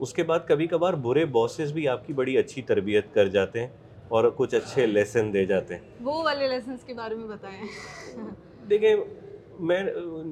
اس 0.02 0.14
کے 0.14 0.24
بعد 0.30 0.40
کبھی 0.48 0.68
کبھار 0.68 0.94
برے 1.08 1.26
باسیز 1.40 1.72
بھی 1.72 1.88
آپ 1.88 2.06
کی 2.08 2.14
بڑی 2.20 2.38
اچھی 2.38 2.62
تربیت 2.72 3.14
کر 3.14 3.28
جاتے 3.38 3.60
ہیں 3.62 3.68
اور 4.14 4.24
کچھ 4.38 4.54
اچھے 4.56 4.86
لیسن 4.88 5.32
دے 5.34 5.44
جاتے 5.52 5.76
ہیں 5.76 5.82
وہ 6.04 6.14
والے 6.24 6.48
کے 6.88 6.94
بارے 6.94 7.16
میں 7.16 7.28
میں 7.28 7.36
بتائیں 7.36 8.26
دیکھیں 8.70 9.64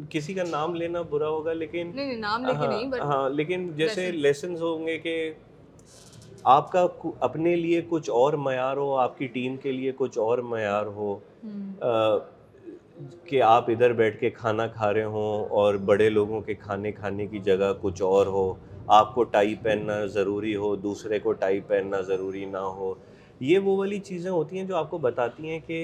کسی 0.09 0.33
کا 0.33 0.43
نام 0.49 0.75
لینا 0.81 1.01
برا 1.13 1.27
ہوگا 1.29 1.53
لیکن 1.61 1.91
ہاں، 2.23 2.37
ہاں، 2.59 3.29
لیکن 3.29 3.63
ہاں 3.67 3.77
جیسے 3.77 4.09
لیسنز 4.11 4.61
ہوں 4.61 4.85
گے 4.87 4.97
کہ 5.07 5.15
آپ 6.57 6.71
کا 6.71 6.85
اپنے 7.27 7.55
لیے 7.55 7.81
کچھ 7.89 8.09
اور 8.19 8.33
معیار 8.45 8.77
ہو 8.83 8.95
آپ 9.07 9.17
کی 9.17 9.27
ٹیم 9.37 9.55
کے 9.63 9.71
لیے 9.71 9.91
کچھ 9.97 10.17
اور 10.27 10.37
معیار 10.53 10.85
ہو 10.99 11.17
کہ 13.29 13.41
آپ 13.49 13.69
ادھر 13.71 13.93
بیٹھ 14.03 14.19
کے 14.19 14.29
کھانا 14.39 14.67
کھا 14.79 14.91
رہے 14.93 15.03
ہوں 15.15 15.45
اور 15.59 15.75
بڑے 15.91 16.09
لوگوں 16.19 16.41
کے 16.49 16.53
کھانے 16.65 16.91
کھانے 17.01 17.27
کی 17.33 17.39
جگہ 17.49 17.73
کچھ 17.81 18.01
اور 18.13 18.25
ہو 18.37 18.53
آپ 18.99 19.13
کو 19.15 19.23
ٹائی 19.35 19.55
پہننا 19.63 20.03
ضروری 20.19 20.55
ہو 20.65 20.75
دوسرے 20.85 21.19
کو 21.27 21.31
ٹائی 21.45 21.59
پہننا 21.67 22.01
ضروری 22.13 22.45
نہ 22.57 22.63
ہو 22.79 22.93
یہ 23.49 23.59
وہ 23.65 23.75
والی 23.77 23.97
چیزیں 24.07 24.29
ہوتی 24.31 24.57
ہیں 24.57 24.63
جو 24.67 24.75
آپ 24.77 24.89
کو 24.89 24.97
بتاتی 25.05 25.49
ہیں 25.49 25.59
کہ 25.67 25.77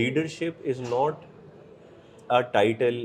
leadership 0.00 0.60
is 0.70 0.80
not 0.90 1.24
a 2.32 2.40
title 2.52 3.04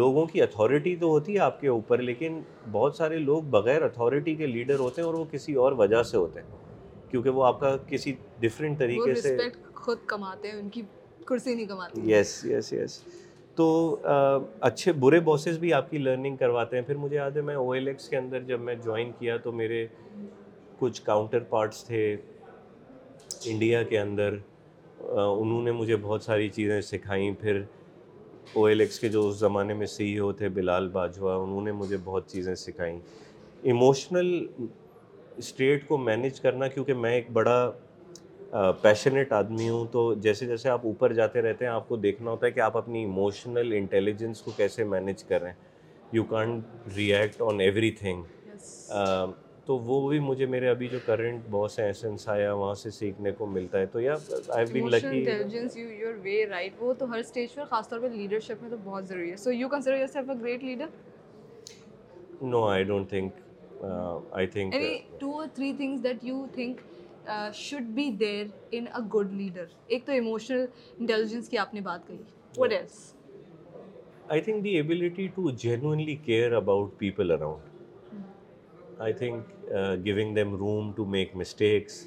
لوگوں 0.00 0.24
کی 0.32 0.42
اتھارٹی 0.42 0.94
تو 1.00 1.08
ہوتی 1.08 1.34
ہے 1.34 1.38
آپ 1.40 1.60
کے 1.60 1.68
اوپر 1.74 1.98
لیکن 2.08 2.40
بہت 2.72 2.96
سارے 2.96 3.16
لوگ 3.18 3.42
بغیر 3.56 3.82
اتھارٹی 3.82 4.34
کے 4.36 4.46
لیڈر 4.46 4.78
ہوتے 4.84 5.00
ہیں 5.00 5.06
اور 5.08 5.14
وہ 5.14 5.24
کسی 5.30 5.54
اور 5.64 5.72
وجہ 5.82 6.02
سے 6.10 6.16
ہوتے 6.16 6.40
ہیں 6.40 6.56
کیونکہ 7.10 7.30
وہ 7.38 7.44
آپ 7.46 7.60
کا 7.60 7.76
کسی 7.88 8.12
ڈفرینٹ 8.40 8.78
طریقے 8.78 9.14
سے 9.22 9.36
خود 9.74 9.98
کماتے 10.06 10.50
ہیں 10.50 10.58
ان 10.58 10.68
کی 10.78 10.82
کرسی 11.26 11.54
نہیں 11.54 11.66
کماتے 11.66 12.00
یس 12.12 12.34
یس 12.50 12.72
یس 12.72 13.00
تو 13.56 13.68
اچھے 14.70 14.92
برے 15.04 15.20
باسیز 15.28 15.58
بھی 15.58 15.72
آپ 15.74 15.90
کی 15.90 15.98
لرننگ 15.98 16.36
کرواتے 16.44 16.76
ہیں 16.76 16.82
پھر 16.86 16.96
مجھے 17.04 17.16
یاد 17.16 17.36
ہے 17.36 17.42
میں 17.50 17.54
او 17.62 17.70
ایل 17.72 17.88
ایکس 17.88 18.08
کے 18.08 18.16
اندر 18.16 18.42
جب 18.52 18.60
میں 18.68 18.74
جوائن 18.84 19.10
کیا 19.18 19.36
تو 19.44 19.52
میرے 19.62 19.86
کچھ 20.78 21.02
کاؤنٹر 21.04 21.40
پارٹس 21.54 21.84
تھے 21.84 22.02
انڈیا 23.46 23.82
کے 23.88 23.98
اندر 23.98 24.34
انہوں 25.00 25.62
نے 25.62 25.70
مجھے 25.72 25.96
بہت 26.02 26.22
ساری 26.22 26.48
چیزیں 26.54 26.80
سکھائیں 26.80 27.30
پھر 27.40 27.60
او 28.54 28.64
ایل 28.64 28.80
ایکس 28.80 28.98
کے 29.00 29.08
جو 29.08 29.26
اس 29.28 29.36
زمانے 29.38 29.74
میں 29.74 29.86
سی 29.86 30.16
او 30.18 30.30
تھے 30.32 30.48
بلال 30.48 30.88
باجوہ 30.92 31.32
انہوں 31.42 31.60
نے 31.64 31.72
مجھے 31.72 31.96
بہت 32.04 32.28
چیزیں 32.32 32.54
سکھائیں 32.54 32.98
ایموشنل 33.72 34.32
اسٹیٹ 35.38 35.86
کو 35.88 35.98
مینیج 35.98 36.40
کرنا 36.40 36.68
کیونکہ 36.68 36.94
میں 37.04 37.12
ایک 37.14 37.30
بڑا 37.32 37.70
پیشنیٹ 38.82 39.32
آدمی 39.32 39.68
ہوں 39.68 39.86
تو 39.92 40.12
جیسے 40.22 40.46
جیسے 40.46 40.68
آپ 40.70 40.86
اوپر 40.86 41.12
جاتے 41.14 41.40
رہتے 41.42 41.64
ہیں 41.64 41.72
آپ 41.72 41.88
کو 41.88 41.96
دیکھنا 41.96 42.30
ہوتا 42.30 42.46
ہے 42.46 42.50
کہ 42.52 42.60
آپ 42.60 42.76
اپنی 42.76 42.98
ایموشنل 43.00 43.72
انٹیلیجنس 43.76 44.40
کو 44.42 44.50
کیسے 44.56 44.84
مینیج 44.94 45.24
کر 45.24 45.40
رہے 45.42 45.48
ہیں 45.50 45.66
you 46.12 46.24
can't 46.28 46.96
react 46.96 47.42
on 47.48 47.60
everything 48.00 48.22
تو 49.68 49.76
وہ 49.86 49.96
بھی 50.08 50.18
مجھے 50.24 50.46
میرے 50.46 50.68
ابھی 50.68 50.86
جو 50.88 50.98
کرنٹ 51.06 51.48
باس 51.50 51.78
ہیں 51.78 51.86
ایسنس 51.86 52.28
آیا 52.34 52.52
وہاں 52.52 52.74
سے 52.82 52.90
سیکھنے 52.98 53.32
کو 53.38 53.46
ملتا 53.46 53.78
ہے 53.78 53.86
تو 53.92 54.00
yeah 54.00 54.14
I 54.56 54.66
been 54.72 54.86
lucky 54.90 55.06
intelligence 55.06 55.76
you 55.76 55.88
your 56.02 56.14
way 56.24 56.44
right 56.50 56.80
وہ 56.82 56.92
تو 56.98 57.10
ہر 57.10 57.18
اسٹیج 57.18 57.54
پر 57.54 57.64
خاص 57.70 57.88
طور 57.88 57.98
پہ 58.02 58.06
لیڈرشپ 58.14 58.62
میں 58.62 58.70
تو 58.70 58.76
بہت 58.84 59.08
ضروری 59.08 59.30
ہے 59.30 59.36
so 59.42 59.52
you 59.52 59.68
consider 59.68 59.98
yourself 60.12 60.30
a 60.30 60.36
great 60.40 60.64
leader 60.64 60.86
no 62.52 62.62
I 62.68 62.84
don't 62.92 63.08
think 63.08 63.82
I 63.84 64.46
think 64.56 64.74
any 64.74 64.96
two 65.18 65.32
اور 65.40 65.48
three 65.54 65.72
things 65.76 66.02
that 66.04 66.24
you 66.30 66.44
think 66.54 66.80
should 67.54 67.92
be 68.00 68.10
there 68.20 68.44
in 68.72 68.86
a 68.96 69.02
good 69.18 69.32
leader 69.42 69.64
ایک 69.86 70.06
تو 70.06 70.12
ایموشنل 70.12 70.64
انٹیلیجنس 70.98 71.48
کی 71.48 71.58
آپ 71.66 71.74
نے 71.74 71.80
بات 71.92 72.08
کہی 72.08 72.22
what 72.60 72.72
else 72.78 72.98
I 74.28 74.40
think 74.40 74.64
the 74.64 74.74
ability 74.76 75.26
to 75.34 75.50
genuinely 75.66 76.16
care 76.24 76.52
about 76.64 76.98
people 76.98 77.30
around 77.30 77.76
I 79.06 79.12
think 79.12 79.50
going 80.06 80.34
them 80.34 80.54
room 80.58 80.90
to 80.96 81.04
make 81.06 81.34
mistakes 81.36 82.02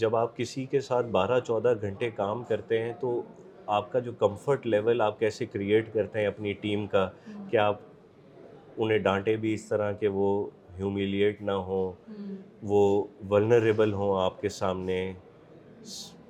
جب 0.00 0.16
آپ 0.16 0.36
کسی 0.36 0.64
کے 0.70 0.80
ساتھ 0.80 1.06
بارہ 1.16 1.38
چودہ 1.46 1.72
گھنٹے 1.80 2.10
کام 2.16 2.42
کرتے 2.48 2.78
ہیں 2.82 2.92
تو 3.00 3.10
آپ 3.76 3.90
کا 3.92 3.98
جو 4.08 4.12
کمفرٹ 4.18 4.66
لیول 4.66 5.00
آپ 5.06 5.18
کیسے 5.20 5.46
کریٹ 5.46 5.92
کرتے 5.94 6.20
ہیں 6.20 6.26
اپنی 6.26 6.52
ٹیم 6.60 6.86
کا 6.92 7.08
کہ 7.50 7.56
آپ 7.62 7.80
انہیں 8.76 8.98
ڈانٹے 9.08 9.36
بھی 9.44 9.52
اس 9.54 9.64
طرح 9.68 9.92
کہ 10.00 10.08
وہ 10.18 10.28
ہیومیلیٹ 10.78 11.42
نہ 11.42 11.52
ہوں 11.70 12.10
وہ 12.72 12.82
ولنریبل 13.30 13.92
ہوں 13.92 14.20
آپ 14.24 14.40
کے 14.40 14.48
سامنے 14.60 15.00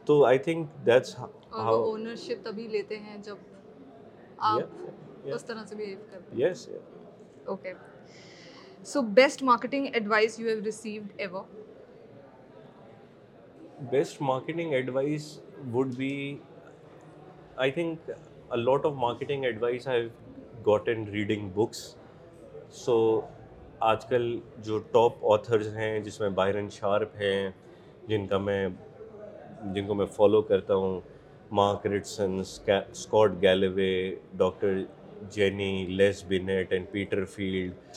تو 0.07 0.25
آئی 0.25 0.39
تھنک 0.49 0.85
دیٹس 0.87 1.15
اونرشپ 1.51 2.45
تبھی 2.45 2.67
لیتے 2.69 2.99
ہیں 3.01 3.17
جب 3.25 3.37
آپ 4.53 5.29
اس 5.35 5.45
طرح 5.45 5.65
سے 5.69 5.77
بیہیو 5.77 5.99
کرتے 6.11 6.43
ہیں 6.43 6.47
yes 6.51 6.69
okay 7.53 7.73
so 8.87 9.01
best 9.15 9.43
marketing 9.43 9.87
advice 9.95 10.39
best 13.91 14.21
marketing 14.23 14.73
advice 14.75 15.25
would 15.73 15.95
be 15.97 16.13
I 17.65 17.71
think 17.73 18.09
lot 18.57 18.87
of 18.87 18.93
marketing 19.01 19.45
advice 19.45 19.87
got 20.67 20.89
and 20.89 21.09
reading 21.13 21.49
books 21.55 21.83
so 22.85 22.97
آج 23.91 24.05
کل 24.09 24.39
جو 24.65 24.79
ٹاپ 24.93 25.25
آتھرز 25.33 25.75
ہیں 25.77 25.99
جس 26.05 26.21
میں 26.21 26.29
بائرن 26.41 26.69
شارپ 26.79 27.17
ہیں 27.21 27.51
جن 28.09 28.27
کا 28.27 28.39
میں 28.39 28.67
جن 29.75 29.87
کو 29.87 29.95
میں 29.95 30.07
فالو 30.17 30.43
کرتا 30.53 30.75
ہوں 30.75 31.01
mark 31.61 31.87
Ritson 31.93 32.39
Scott 32.67 33.41
Galway 33.43 33.93
doctor 34.39 34.79
genie 35.35 35.87
less 35.89 36.25
Bennet 36.29 36.73
and 36.73 36.87
Peter 36.93 37.25
field 37.35 37.97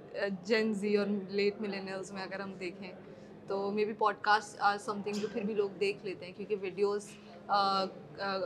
Jain 0.47 0.73
زی 0.79 0.95
اور 0.97 1.07
لیٹ 1.33 1.61
ملینلز 1.61 2.11
میں 2.11 2.21
اگر 2.21 2.39
ہم 2.39 2.51
دیکھیں 2.59 2.91
تو 3.47 3.69
may 3.75 3.85
be 3.85 3.93
podcast 4.21 4.59
or 4.63 4.77
something 5.03 5.19
جو 5.21 5.27
پھر 5.33 5.43
بھی 5.45 5.53
لوگ 5.53 5.69
دیکھ 5.79 6.05
لیتے 6.05 6.25
ہیں 6.25 6.33
کیونکہ 6.37 6.55
ویڈیوز 6.61 7.07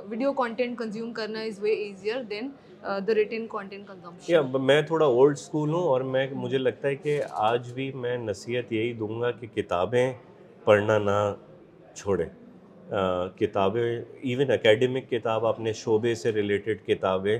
ویڈیو 0.10 0.32
کانٹینٹ 0.34 0.78
کنزیوم 0.78 1.12
کرنا 1.14 1.40
is 1.42 1.60
way 1.64 1.72
easier 1.84 2.22
than 2.30 2.50
the 3.08 3.14
written 3.16 3.46
content 3.52 3.88
consumption 3.88 4.66
میں 4.66 4.82
تھوڑا 4.88 5.06
اولڈ 5.06 5.38
اسکول 5.38 5.74
ہوں 5.74 5.88
اور 5.88 6.02
میں 6.16 6.28
مجھے 6.34 6.58
لگتا 6.58 6.88
ہے 6.88 6.96
کہ 6.96 7.22
آج 7.52 7.72
بھی 7.74 7.92
میں 8.06 8.18
نصیحت 8.18 8.72
یہی 8.74 8.94
دوں 9.00 9.20
گا 9.22 9.32
کہ 9.40 9.48
کتابیں 9.56 10.12
پڑھنا 10.66 10.98
نہ 10.98 11.20
چھوڑیں 11.96 12.26
کتابیں 13.38 13.84
ایون 13.84 14.52
اکیڈمک 14.52 15.10
کتاب 15.10 15.46
اپنے 15.46 15.74
شعبے 15.84 16.16
سے 16.16 16.32
ریلیٹڈ 16.32 16.86
کتابیں 16.88 17.38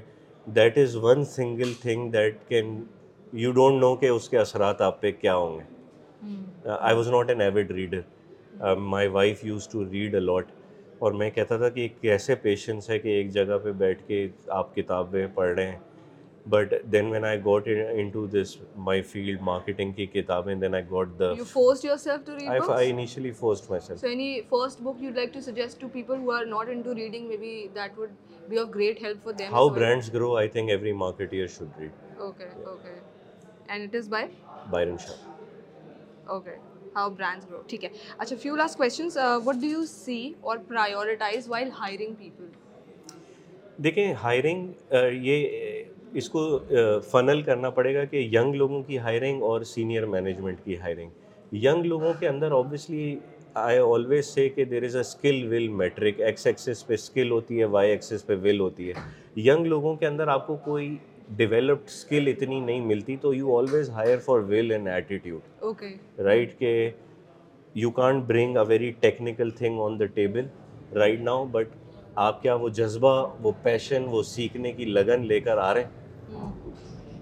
that 0.56 0.78
is 0.78 0.96
one 1.04 1.24
single 1.26 1.74
thing 1.82 2.10
that 2.12 2.38
can 2.48 2.80
you 3.40 3.52
don't 3.52 3.80
know 3.82 3.96
کہ 4.02 4.08
اس 4.10 4.28
کے 4.30 4.38
اثرات 4.38 4.82
آپ 4.82 5.00
پہ 5.02 5.12
کیا 5.12 5.36
ہوں 5.36 5.58
گے 5.60 6.70
I 6.80 6.96
was 6.96 7.08
not 7.12 7.30
an 7.30 7.42
avid 7.42 7.72
reader 7.72 8.76
my 8.80 9.08
wife 9.16 9.44
used 9.46 9.68
to 9.70 9.84
read 9.92 10.14
a lot 10.16 10.52
اور 11.00 11.12
میں 11.22 11.30
کہتا 11.38 11.58
تھا 11.58 11.70
کہ 11.70 11.80
ایک 11.82 12.00
کیسے 12.02 12.36
پیشنس 12.44 12.90
ہے 12.90 12.98
کہ 13.00 13.08
ایک 13.16 13.32
جگہ 13.34 13.58
پہ 13.64 13.72
بیٹھ 13.82 14.04
کے 14.08 14.28
آپ 14.60 14.74
کتابیں 14.76 15.26
پڑھ 15.34 15.50
رہے 15.58 15.68
ہیں 15.72 15.80
but 16.50 16.74
then 16.92 17.08
when 17.12 17.26
I 17.26 17.40
got 17.46 17.68
in 17.96 18.10
to 18.14 18.26
this 18.38 18.56
my 18.88 19.02
field 19.12 19.42
marketing 19.50 19.92
کی 19.98 20.06
کتابیں 20.14 20.54
then 20.62 20.76
I 20.76 20.84
got 20.92 21.18
the 21.20 21.34
force 21.52 21.84
yourself 22.04 22.26
to 22.26 22.36
read 22.38 22.50
books 22.62 22.70
I 22.78 22.92
initially 22.92 23.32
force 23.40 23.70
myself 23.88 24.00
so 24.02 24.08
any 24.08 24.40
first 24.50 24.82
book 24.84 25.04
you 25.04 25.12
like 25.16 25.34
to 25.34 25.40
suggest 25.52 25.80
to 25.82 25.88
people 25.94 26.20
who 26.24 26.32
are 26.36 26.46
not 26.52 26.70
into 26.76 26.96
reading 26.96 27.28
maybe 27.38 27.54
that 27.76 28.00
would 28.00 28.12
be 28.50 28.58
a 28.60 28.64
great 28.76 29.04
help 29.04 29.24
for 29.26 29.34
them 29.40 29.54
how 29.54 29.70
brands 29.80 30.14
grow 30.14 30.36
I 30.38 30.48
think 30.58 30.70
every 30.70 30.94
marketer 31.06 31.46
should 31.58 31.80
read 31.80 31.92
okay 32.22 32.50
okay 32.66 32.98
senior 33.68 34.94
management 50.08 50.62
کی 50.64 51.74
لوگوں 51.84 52.14
کے 52.20 52.28
اندر 60.08 60.28
آپ 60.28 60.48
کو 60.48 60.78
developed 61.38 61.88
skill 61.90 62.28
اتنی 62.28 62.60
نہیں 62.60 62.82
ملتی 62.86 63.16
تو 63.22 63.34
you 63.34 63.58
always 63.58 63.90
hire 63.92 64.18
for 64.26 64.40
will 64.50 64.72
and 64.72 64.88
attitude 64.88 66.20
right 66.26 66.58
کہ 66.60 66.90
you 67.76 67.90
can't 67.92 68.24
bring 68.28 68.58
a 68.58 68.64
very 68.68 68.92
technical 69.00 69.50
thing 69.58 69.80
on 69.86 70.00
the 70.00 70.06
table 70.14 70.46
right 71.00 71.20
now 71.22 71.46
but 71.52 71.68
آپ 72.26 72.42
کیا 72.42 72.54
وہ 72.56 72.70
جذبہ 72.80 73.14
وہ 73.44 73.52
پیشن 73.64 74.04
وہ 74.10 74.22
سیکھنے 74.24 74.72
کی 74.74 74.86
لگن 74.86 75.26
لے 75.28 75.40
کر 75.48 75.58
آ 75.58 75.74
رہے 75.74 75.84
ہیں 75.84 76.44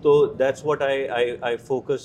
تو 0.01 0.25
that's 0.39 0.65
what 0.65 0.81
I 0.81 1.57
focus 1.67 2.01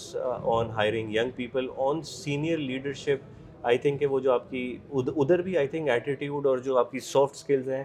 on 0.57 0.71
hiring 0.77 1.15
young 1.15 1.31
people 1.37 1.67
on 1.89 2.03
senior 2.13 2.59
leadership 2.59 3.67
I 3.67 3.79
think 3.79 4.03
وہ 4.11 4.19
جو 4.21 4.33
آپ 4.33 4.51
کی 4.51 4.65
ادھر 4.93 5.43
بھی 5.43 5.57
آئی 5.59 5.69
تھنک 5.69 5.89
ایٹیٹیوڈ 5.91 6.47
اور 6.47 6.59
جو 6.67 6.77
آپ 6.79 6.91
کی 6.93 7.01
سافٹ 7.07 7.35
اسکلز 7.35 7.69
ہیں 7.71 7.83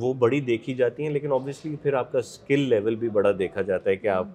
وہ 0.00 0.12
بڑی 0.18 0.40
دیکھی 0.40 0.74
جاتی 0.74 1.02
ہیں 1.02 1.10
لیکن 1.10 1.32
آبویسلی 1.32 1.74
پھر 1.82 1.94
آپ 1.94 2.12
کا 2.12 2.18
اسکل 2.18 2.60
لیول 2.68 2.94
بھی 2.96 3.08
بڑا 3.10 3.30
دیکھا 3.38 3.62
جاتا 3.62 3.90
ہے 3.90 3.96
کہ 3.96 4.08
آپ 4.08 4.26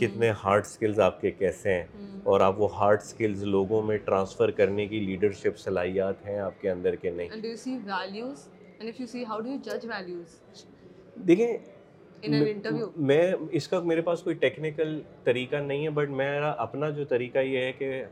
کتنے 0.00 0.30
ہارڈ 0.42 0.64
اسکلز 0.66 0.98
آپ 1.00 1.20
کے 1.20 1.30
کیسے 1.30 1.74
ہیں 1.74 1.84
اور 2.30 2.40
آپ 2.40 2.60
وہ 2.60 2.68
ہارڈ 2.78 3.00
اسکلز 3.04 3.42
لوگوں 3.44 3.82
میں 3.86 3.96
ٹرانسفر 4.04 4.50
کرنے 4.60 4.86
کی 4.86 5.00
لیڈرشپ 5.00 5.58
صلاحیات 5.58 6.26
ہیں 6.26 6.38
آپ 6.38 6.52
کے 6.60 6.68
کے 6.68 6.70
اندر 6.70 6.94
نہیں 7.14 7.86
دیکھیں 11.26 11.46
میں 13.06 13.22
اس 13.58 13.66
کا 13.68 13.78
میرے 13.82 14.00
پاس 14.02 14.22
کوئی 14.22 14.34
ٹیکنیکل 14.40 14.98
طریقہ 15.24 15.56
نہیں 15.66 15.84
ہے 15.84 15.90
بٹ 15.94 16.10
میرا 16.18 16.50
اپنا 16.64 16.88
جو 16.96 17.04
طریقہ 17.08 17.38
یہ 17.38 17.64
ہے 17.64 17.72
کہ 17.78 18.02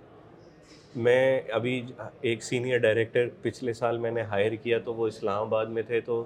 میں 1.06 1.40
ابھی 1.54 1.80
ایک 2.20 2.42
سینئر 2.44 2.78
ڈائریکٹر 2.78 3.28
پچھلے 3.42 3.72
سال 3.82 3.98
میں 3.98 4.10
نے 4.10 4.22
ہائر 4.30 4.54
کیا 4.62 4.78
تو 4.84 4.94
وہ 4.94 5.06
اسلام 5.06 5.40
آباد 5.46 5.66
میں 5.74 5.82
تھے 5.86 6.00
تو 6.08 6.22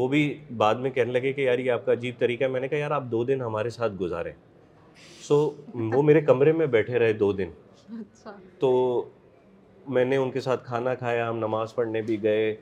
وہ 0.00 0.06
بھی 0.08 0.20
بعد 0.56 0.74
میں 0.82 0.90
کہنے 0.90 1.12
لگے 1.12 1.32
کہ 1.32 1.40
یار 1.40 1.58
یہ 1.58 1.70
آپ 1.70 1.84
کا 1.86 1.92
عجیب 1.92 2.14
طریقہ 2.18 2.44
ہے 2.44 2.48
میں 2.48 2.60
نے 2.60 2.68
کہا 2.68 2.78
یار 2.78 2.90
آپ 2.90 3.04
دو 3.10 3.22
دن 3.24 3.40
ہمارے 3.42 3.70
ساتھ 3.70 3.92
گزاریں 4.00 4.32
سو 5.28 5.36
وہ 5.92 6.02
میرے 6.02 6.20
کمرے 6.20 6.52
میں 6.52 6.66
بیٹھے 6.76 6.98
رہے 6.98 7.12
دو 7.22 7.30
دن 7.40 7.50
اچھا۔ 7.98 8.32
تو 8.58 8.70
میں 9.96 10.04
نے 10.04 10.16
ان 10.16 10.30
کے 10.30 10.40
ساتھ 10.40 10.64
کھانا 10.66 10.94
کھایا 10.94 11.28
ہم 11.28 11.38
نماز 11.38 11.74
پڑھنے 11.74 12.02
بھی 12.02 12.22
گئے 12.22 12.54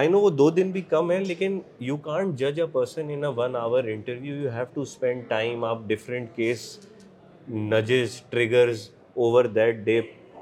آئی 0.00 0.08
نو 0.08 0.18
وہ 0.20 0.30
دو 0.30 0.48
دن 0.50 0.70
بھی 0.70 0.80
کم 0.88 1.10
ہیں 1.10 1.18
لیکن 1.24 1.58
یو 1.88 1.96
کانٹ 2.06 2.34
جج 2.38 2.60
a 2.60 2.66
person 2.72 3.10
in 3.10 3.24
a 3.24 3.30
one 3.36 3.56
hour 3.56 3.84
interview 3.92 4.36
you 4.42 4.48
have 4.54 4.64
to 4.74 4.80
spend 4.80 5.22
time 5.28 5.64
آپ 5.64 5.80
different 5.86 6.34
case 6.36 6.64
نجز 7.54 8.20
triggers 8.30 8.88
over 9.14 9.44
that 9.58 9.76
day 9.84 10.00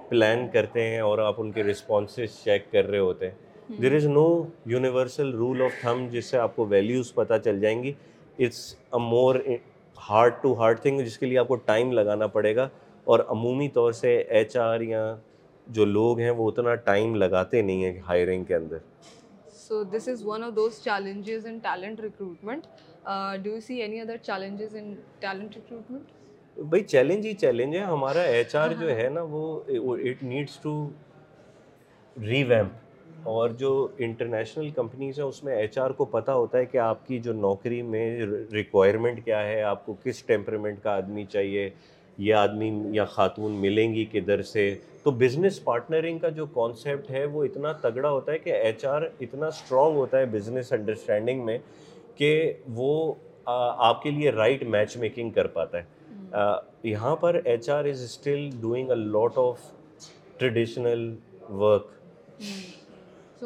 plan 0.09 0.47
کرتے 0.53 0.83
ہیں 0.87 1.01
اور 1.01 1.19
آپ 1.19 1.35
ان 1.41 1.51
کے 1.53 1.63
رسپانسز 1.63 2.43
چیک 2.45 2.71
کر 2.73 2.89
رہے 2.91 2.99
ہوتے 2.99 3.29
ہیں 3.31 3.43
there 3.83 3.95
is 3.97 4.07
no 4.07 4.27
universal 4.67 5.33
rule 5.35 5.63
of 5.63 5.73
thumb 5.81 6.07
جس 6.13 6.27
سے 6.31 6.39
آپ 6.39 6.55
کو 6.57 6.67
ویلیوز 6.69 7.13
پتہ 7.15 7.35
چل 7.45 7.61
جائیں 7.61 7.83
گی 7.83 7.93
it's 8.39 8.57
a 8.93 8.99
more 9.09 9.37
hard 10.09 10.35
to 10.43 10.53
hard 10.59 10.81
thing 10.81 11.01
جس 11.05 11.19
کے 11.19 11.27
لیے 11.27 11.39
آپ 11.39 11.49
کو 11.49 11.57
ٹائم 11.71 11.93
لگانا 11.99 12.27
پڑے 12.35 12.55
گا 12.57 12.69
اور 13.13 13.21
عمومی 13.37 13.69
طور 13.75 13.93
سے 14.01 14.17
ایچ 14.17 14.57
آر 14.65 14.81
یا 14.81 15.05
جو 15.79 15.85
لوگ 15.85 16.19
ہیں 16.21 16.31
وہ 16.37 16.51
اتنا 16.51 16.75
ٹائم 16.91 17.15
لگاتے 17.15 17.63
نہیں 17.63 17.85
ہیں 17.85 17.99
ہائرنگ 18.09 18.45
کے 18.45 18.55
اندر 18.55 18.79
so 19.61 19.83
this 19.97 20.09
is 20.09 20.25
one 20.27 20.45
of 20.45 20.55
those 20.57 20.83
challenges 20.85 21.47
in 21.47 21.59
talent 21.63 22.01
recruitment 22.01 22.67
do 23.45 23.51
you 23.55 23.61
see 23.67 23.81
any 23.83 24.01
other 24.01 24.17
challenges 24.23 24.77
in 24.81 24.95
talent 25.21 25.57
recruitment 25.57 26.61
بھائی 26.71 26.83
چیلنج 26.85 27.27
ہی 27.27 27.35
چیلنج 27.41 27.77
ہے 27.77 27.83
ہمارا 27.85 28.21
ایچ 28.21 28.55
ہاں، 28.55 28.63
آر 28.65 28.71
ہاں. 28.73 28.81
جو 28.81 28.97
ہے 28.97 29.09
نا 29.13 29.23
وہ 29.29 29.61
اٹ 30.09 30.23
نیڈس 30.23 30.59
ٹو 30.63 30.79
اور 33.33 33.51
جو 33.59 33.69
انٹرنیشنل 34.05 34.69
کمپنیز 34.77 35.19
ہیں 35.19 35.27
اس 35.27 35.43
میں 35.45 35.55
ایچ 35.57 35.77
آر 35.79 35.91
کو 35.97 36.05
پتہ 36.15 36.31
ہوتا 36.31 36.59
ہے 36.59 36.65
کہ 36.67 36.79
آپ 36.79 37.07
کی 37.07 37.19
جو 37.27 37.33
نوکری 37.33 37.81
میں 37.83 38.03
ریکوائرمنٹ 38.53 39.25
کیا 39.25 39.43
ہے 39.47 39.61
آپ 39.63 39.85
کو 39.87 39.95
کس 40.03 40.23
ٹیمپرمنٹ 40.27 40.83
کا 40.83 40.95
آدمی 40.97 41.25
چاہیے 41.33 41.69
یہ 42.19 42.35
آدمی 42.35 42.71
یا 42.97 43.05
خاتون 43.15 43.53
ملیں 43.61 43.95
گی 43.95 44.05
کدھر 44.13 44.43
سے 44.51 44.75
تو 45.05 45.11
بزنس 45.23 45.63
پارٹنرنگ 45.65 46.19
کا 46.19 46.29
جو 46.37 46.47
کانسیپٹ 46.55 47.11
ہے 47.11 47.25
وہ 47.33 47.45
اتنا 47.45 47.73
تگڑا 47.81 48.09
ہوتا 48.11 48.33
ہے 48.33 48.39
کہ 48.39 48.53
ایچ 48.57 48.85
آر 48.87 49.03
اتنا 49.21 49.47
اسٹرانگ 49.47 49.97
ہوتا 49.97 50.19
ہے 50.19 50.27
بزنس 50.37 50.73
انڈرسٹینڈنگ 50.73 51.45
میں 51.47 51.59
کہ 52.19 52.31
وہ 52.75 52.91
آپ 53.55 54.03
کے 54.03 54.11
لیے 54.11 54.31
رائٹ 54.33 54.63
میچ 54.77 54.97
میکنگ 54.97 55.31
کر 55.39 55.47
پاتا 55.59 55.79
ہے 55.79 56.91
یہاں 56.91 57.17
پر 57.17 57.41
H 57.45 57.69
R 57.71 57.85
is 57.85 58.03
still 58.03 58.49
doing 58.61 58.91
a 58.91 58.97
lot 58.97 59.39
of 59.39 59.61
traditional 60.39 61.13
work 61.51 61.93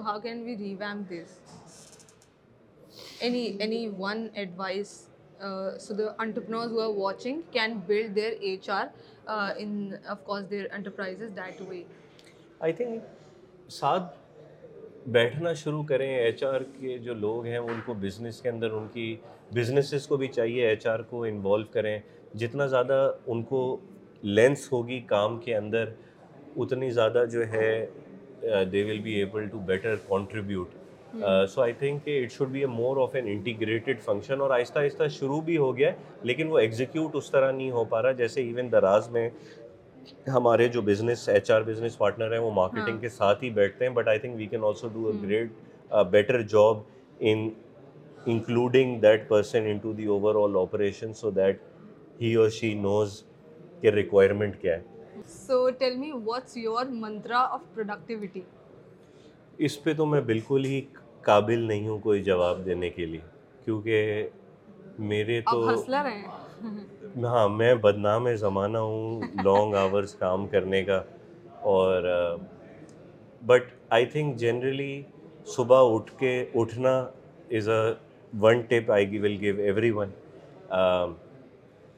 شروع 0.02 1.02
کریں 15.88 16.14
ایچ 16.14 16.44
آر 16.44 16.60
کے 16.78 16.98
جو 16.98 17.14
لوگ 17.14 17.44
ہیں 17.44 17.58
ان 17.58 17.80
کو 17.86 17.94
بزنس 17.94 18.40
کے 18.42 18.48
اندر 18.48 18.70
ان 18.70 18.88
کی 18.92 19.14
بزنسز 19.54 20.06
کو 20.06 20.16
بھی 20.16 20.26
چاہیے 20.28 20.66
ایچ 20.68 20.86
آر 20.86 21.00
کو 21.10 21.22
انوالو 21.24 21.64
کریں 21.72 21.98
جتنا 22.40 22.66
زیادہ 22.74 23.06
ان 23.32 23.42
کو 23.52 23.60
لینس 24.36 24.70
ہوگی 24.72 24.98
کام 25.14 25.38
کے 25.40 25.54
اندر 25.56 25.88
اتنی 26.64 26.90
زیادہ 26.90 27.24
جو 27.32 27.46
ہے 27.52 27.70
they 28.72 28.82
will 28.88 28.98
be 29.02 29.12
able 29.18 29.46
to 29.52 29.58
better 29.66 29.94
contribute 30.08 30.74
so 31.50 31.62
I 31.62 31.72
think 31.78 32.08
it 32.08 32.32
should 32.32 32.48
be 32.50 32.60
a 32.60 32.66
more 32.66 32.96
of 33.02 33.14
an 33.16 33.26
integrated 33.28 34.00
function 34.04 34.40
اور 34.40 34.50
آہستہ 34.58 34.78
آہستہ 34.78 35.08
شروع 35.18 35.40
بھی 35.44 35.56
ہو 35.58 35.76
گیا 35.76 35.90
ہے 35.92 36.18
لیکن 36.30 36.48
وہ 36.52 36.58
ایگزیکیوٹ 36.58 37.16
اس 37.16 37.30
طرح 37.30 37.52
نہیں 37.52 37.70
ہو 37.70 37.84
پا 37.94 38.02
رہا 38.02 38.12
جیسے 38.20 38.42
ایون 38.42 38.70
دراز 38.72 39.08
میں 39.10 39.28
ہمارے 40.34 40.68
جو 40.74 40.82
business 40.82 41.28
H 41.28 41.50
R 41.50 41.62
business 41.62 41.96
partner 41.98 42.32
ہیں 42.32 42.38
وہ 42.40 42.50
مارکیٹنگ 42.54 42.90
ہاں۔ 42.92 43.00
کے 43.00 43.08
ساتھ 43.08 43.42
ہی 43.44 43.50
بیٹھتے 43.60 43.86
ہیں 43.86 43.92
but 43.94 44.08
I 44.08 44.18
think 44.18 44.34
we 44.36 44.46
can 44.50 44.64
also 44.64 44.88
do 44.92 45.06
a 45.08 45.16
great 45.22 45.50
better 46.10 46.40
job 46.52 46.78
in 47.30 47.48
including 48.26 48.98
that 49.00 49.28
person 49.28 49.66
into 49.82 49.92
the 49.98 50.04
overall 50.48 50.56
operation 50.62 51.12
so 51.14 51.30
that 51.36 51.60
he 52.20 52.34
اور 52.34 52.48
شی 52.60 52.72
نوز 52.80 53.22
کے 53.80 53.90
ریکوائرمنٹ 53.92 54.60
کیا 54.62 54.76
ہے 54.76 54.96
so 55.26 55.68
tell 55.78 55.96
me 55.96 56.10
what's 56.24 56.56
your 56.56 56.86
mantra 57.00 57.40
of 57.52 57.60
productivity 57.74 58.40
اس 59.66 59.82
پہ 59.82 59.94
تو 59.96 60.06
میں 60.06 60.20
بالکل 60.26 60.64
ہی 60.64 60.80
قابل 61.24 61.66
نہیں 61.68 61.88
ہوں 61.88 61.98
کوئی 62.02 62.22
جواب 62.22 62.64
دینے 62.66 62.90
کے 62.90 63.06
لیے 63.06 63.20
کیونکہ 63.64 64.28
میرے 65.12 65.40
تو 65.50 65.66
ہاں 67.28 67.48
میں 67.48 67.74
بدنام 67.82 68.30
زمانہ 68.36 68.78
ہوں 68.78 69.20
لانگ 69.44 69.74
آورس 69.74 70.14
کام 70.18 70.46
کرنے 70.48 70.82
کا 70.84 71.02
اور 71.74 72.02
بٹ 73.46 73.70
آئی 73.96 74.06
تھنک 74.12 74.36
جنرلی 74.38 75.00
صبح 75.56 75.94
اٹھ 75.94 76.10
کے 76.18 76.32
اٹھنا 76.60 76.96
is 77.56 77.68
a 77.68 77.78
one 78.40 78.56
one 78.56 78.60
tip 78.68 78.90
I 78.92 79.18
will 79.18 79.36
give 79.40 79.60
every 79.60 79.92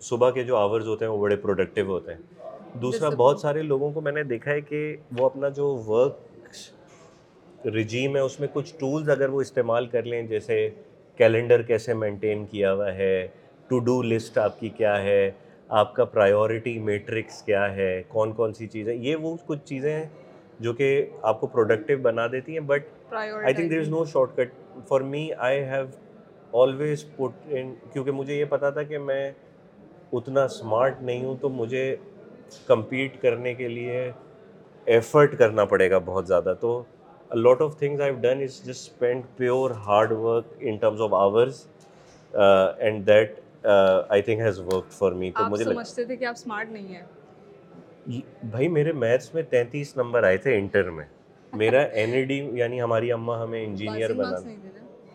صبح 0.08 0.30
کے 0.34 0.42
جو 0.44 0.56
آورز 0.56 0.86
ہوتے 0.88 1.04
ہیں 1.04 1.12
وہ 1.12 1.18
بڑے 1.22 1.36
پروڈکٹیو 1.36 1.86
ہوتے 1.90 2.14
ہیں 2.14 2.39
دوسرا 2.82 3.08
بہت 3.16 3.40
سارے 3.40 3.62
لوگوں 3.62 3.90
کو 3.92 4.00
میں 4.00 4.12
نے 4.12 4.22
دیکھا 4.24 4.50
ہے 4.50 4.60
کہ 4.60 4.78
وہ 5.18 5.24
اپنا 5.26 5.48
جو 5.56 5.66
ورک 5.86 6.56
رجیم 7.76 8.14
ہے 8.16 8.20
اس 8.20 8.38
میں 8.40 8.48
کچھ 8.52 8.72
ٹولز 8.78 9.08
اگر 9.10 9.28
وہ 9.28 9.40
استعمال 9.40 9.86
کر 9.86 10.02
لیں 10.02 10.22
جیسے 10.26 10.68
کیلنڈر 11.16 11.62
کیسے 11.62 11.94
مینٹین 11.94 12.44
کیا 12.50 12.72
ہوا 12.72 12.92
ہے 12.94 13.26
ٹو 13.68 13.78
ڈو 13.84 14.00
لسٹ 14.02 14.38
آپ 14.38 14.58
کی 14.60 14.68
کیا 14.76 14.96
ہے 15.02 15.30
آپ 15.80 15.94
کا 15.96 16.04
پرائیورٹی 16.14 16.78
میٹرکس 16.84 17.42
کیا 17.46 17.72
ہے 17.74 17.92
کون 18.08 18.32
کون 18.34 18.54
سی 18.54 18.66
چیزیں 18.66 18.94
یہ 18.94 19.16
وہ 19.22 19.34
کچھ 19.46 19.64
چیزیں 19.64 19.92
ہیں 19.92 20.06
جو 20.60 20.72
کہ 20.74 20.88
آپ 21.32 21.40
کو 21.40 21.46
پروڈکٹیو 21.46 21.98
بنا 22.02 22.26
دیتی 22.32 22.52
ہیں 22.52 22.60
but 22.66 23.14
I 23.18 23.54
think 23.54 23.70
there 23.70 23.80
is 23.80 23.88
no 23.88 24.04
shortcut 24.36 24.54
for 24.88 25.00
me 25.12 25.28
I 25.48 25.62
have 25.70 25.84
always 26.62 27.04
put 27.16 27.46
in 27.58 27.74
کیونکہ 27.92 28.10
مجھے 28.12 28.34
یہ 28.34 28.44
پتا 28.48 28.70
تھا 28.70 28.82
کہ 28.82 28.98
میں 28.98 29.30
اتنا 30.12 30.44
اسمارٹ 30.44 31.02
نہیں 31.02 31.24
ہوں 31.24 31.36
تو 31.40 31.48
مجھے 31.48 31.84
کمپیٹ 32.66 33.20
کرنے 33.22 33.54
کے 33.54 33.68
لیے 33.68 34.10
ایفرٹ 34.96 35.36
کرنا 35.38 35.64
پڑے 35.72 35.90
گا 35.90 35.98
بہت 36.04 36.26
زیادہ 36.28 36.54
تو 36.60 36.82
lot 37.34 37.62
of 37.62 37.76
things 37.78 38.00
I 38.00 38.12
done 38.20 38.42
is 38.42 38.54
just 38.66 38.68
spend 38.68 39.22
pure 39.36 39.70
hard 39.86 40.12
work 40.24 40.54
in 40.58 40.76
terms 40.80 41.00
of 41.02 41.14
hours 41.14 41.64
and 42.80 43.06
that 43.06 43.38
I 43.66 44.22
think 44.22 44.40
has 44.40 44.58
work 44.72 44.92
for 44.98 45.12
me 45.22 45.30
تو 45.38 45.48
مجھے 45.50 45.64
سمجھتے 45.64 46.04
تھے 46.04 46.16
کہ 46.16 46.24
آپ 46.24 46.34
اسمارٹ 46.38 46.70
نہیں 46.72 46.94
ہیں 46.94 48.20
بھائی 48.50 48.68
میرے 48.68 48.92
میتھس 48.92 49.32
میں 49.34 49.42
تینتیس 49.50 49.96
نمبر 49.96 50.22
آئے 50.24 50.36
تھے 50.46 50.56
انٹر 50.58 50.90
میں 50.90 51.04
میرا 51.62 51.80
این 52.00 52.12
ای 52.14 52.24
ڈی 52.24 52.38
یعنی 52.58 52.80
ہماری 52.82 53.12
اماں 53.12 53.38
ہمیں 53.42 53.64
انجینئر 53.64 54.12
بنا 54.14 54.36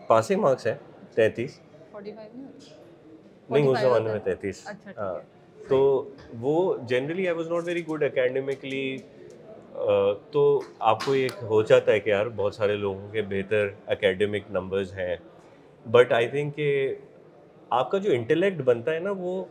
پاسنگ 0.06 0.40
مارکس 0.40 0.66
ہیں 0.66 0.74
تینتیس 1.14 1.58
نہیں 3.48 3.66
اس 3.68 3.78
زمانے 3.80 4.10
میں 4.12 4.18
تینتیس 4.24 4.66
ہاں 4.96 5.12
تو 5.68 5.78
وہ 6.40 6.56
generally 6.88 7.26
I 7.28 7.36
was 7.36 7.50
not 7.50 7.64
very 7.66 7.82
good 7.88 8.02
academically 8.04 8.96
تو 10.32 10.42
آپ 10.90 11.04
کو 11.04 11.12
ایک 11.12 11.32
ہو 11.48 11.60
جاتا 11.70 11.92
ہے 11.92 12.00
کہ 12.00 12.10
یار 12.10 12.26
بہت 12.36 12.54
سارے 12.54 12.76
لوگوں 12.76 13.08
کے 13.12 13.22
بہتر 13.30 13.68
اکیڈمک 13.94 14.50
نمبرز 14.50 14.92
ہیں 14.98 15.16
بٹ 15.96 16.12
آئی 16.12 16.28
تھنک 16.28 16.56
کہ 16.56 16.70
آپ 17.78 17.90
کا 17.90 17.98
جو 17.98 18.12
انٹلیکٹ 18.12 18.62
بنتا 18.64 18.94
ہے 18.94 18.98
نا 19.00 19.10
وہ 19.18 19.42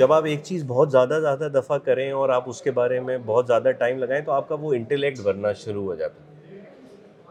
جب 0.00 0.12
آپ 0.12 0.24
ایک 0.26 0.40
چیز 0.44 0.64
بہت 0.66 0.90
زیادہ 0.92 1.18
زیادہ 1.22 1.48
دفعہ 1.54 1.78
کریں 1.84 2.10
اور 2.20 2.28
آپ 2.36 2.48
اس 2.48 2.60
کے 2.62 2.70
بارے 2.78 3.00
میں 3.06 3.18
بہت 3.26 3.46
زیادہ 3.46 3.70
ٹائم 3.78 3.98
لگائیں 3.98 4.24
تو 4.24 4.32
آپ 4.32 4.48
کا 4.48 4.54
وہ 4.60 4.72
انٹلیکٹ 4.74 5.20
بننا 5.24 5.52
شروع 5.64 5.84
ہو 5.84 5.94
جاتا 5.94 6.22
ہے 6.54 6.58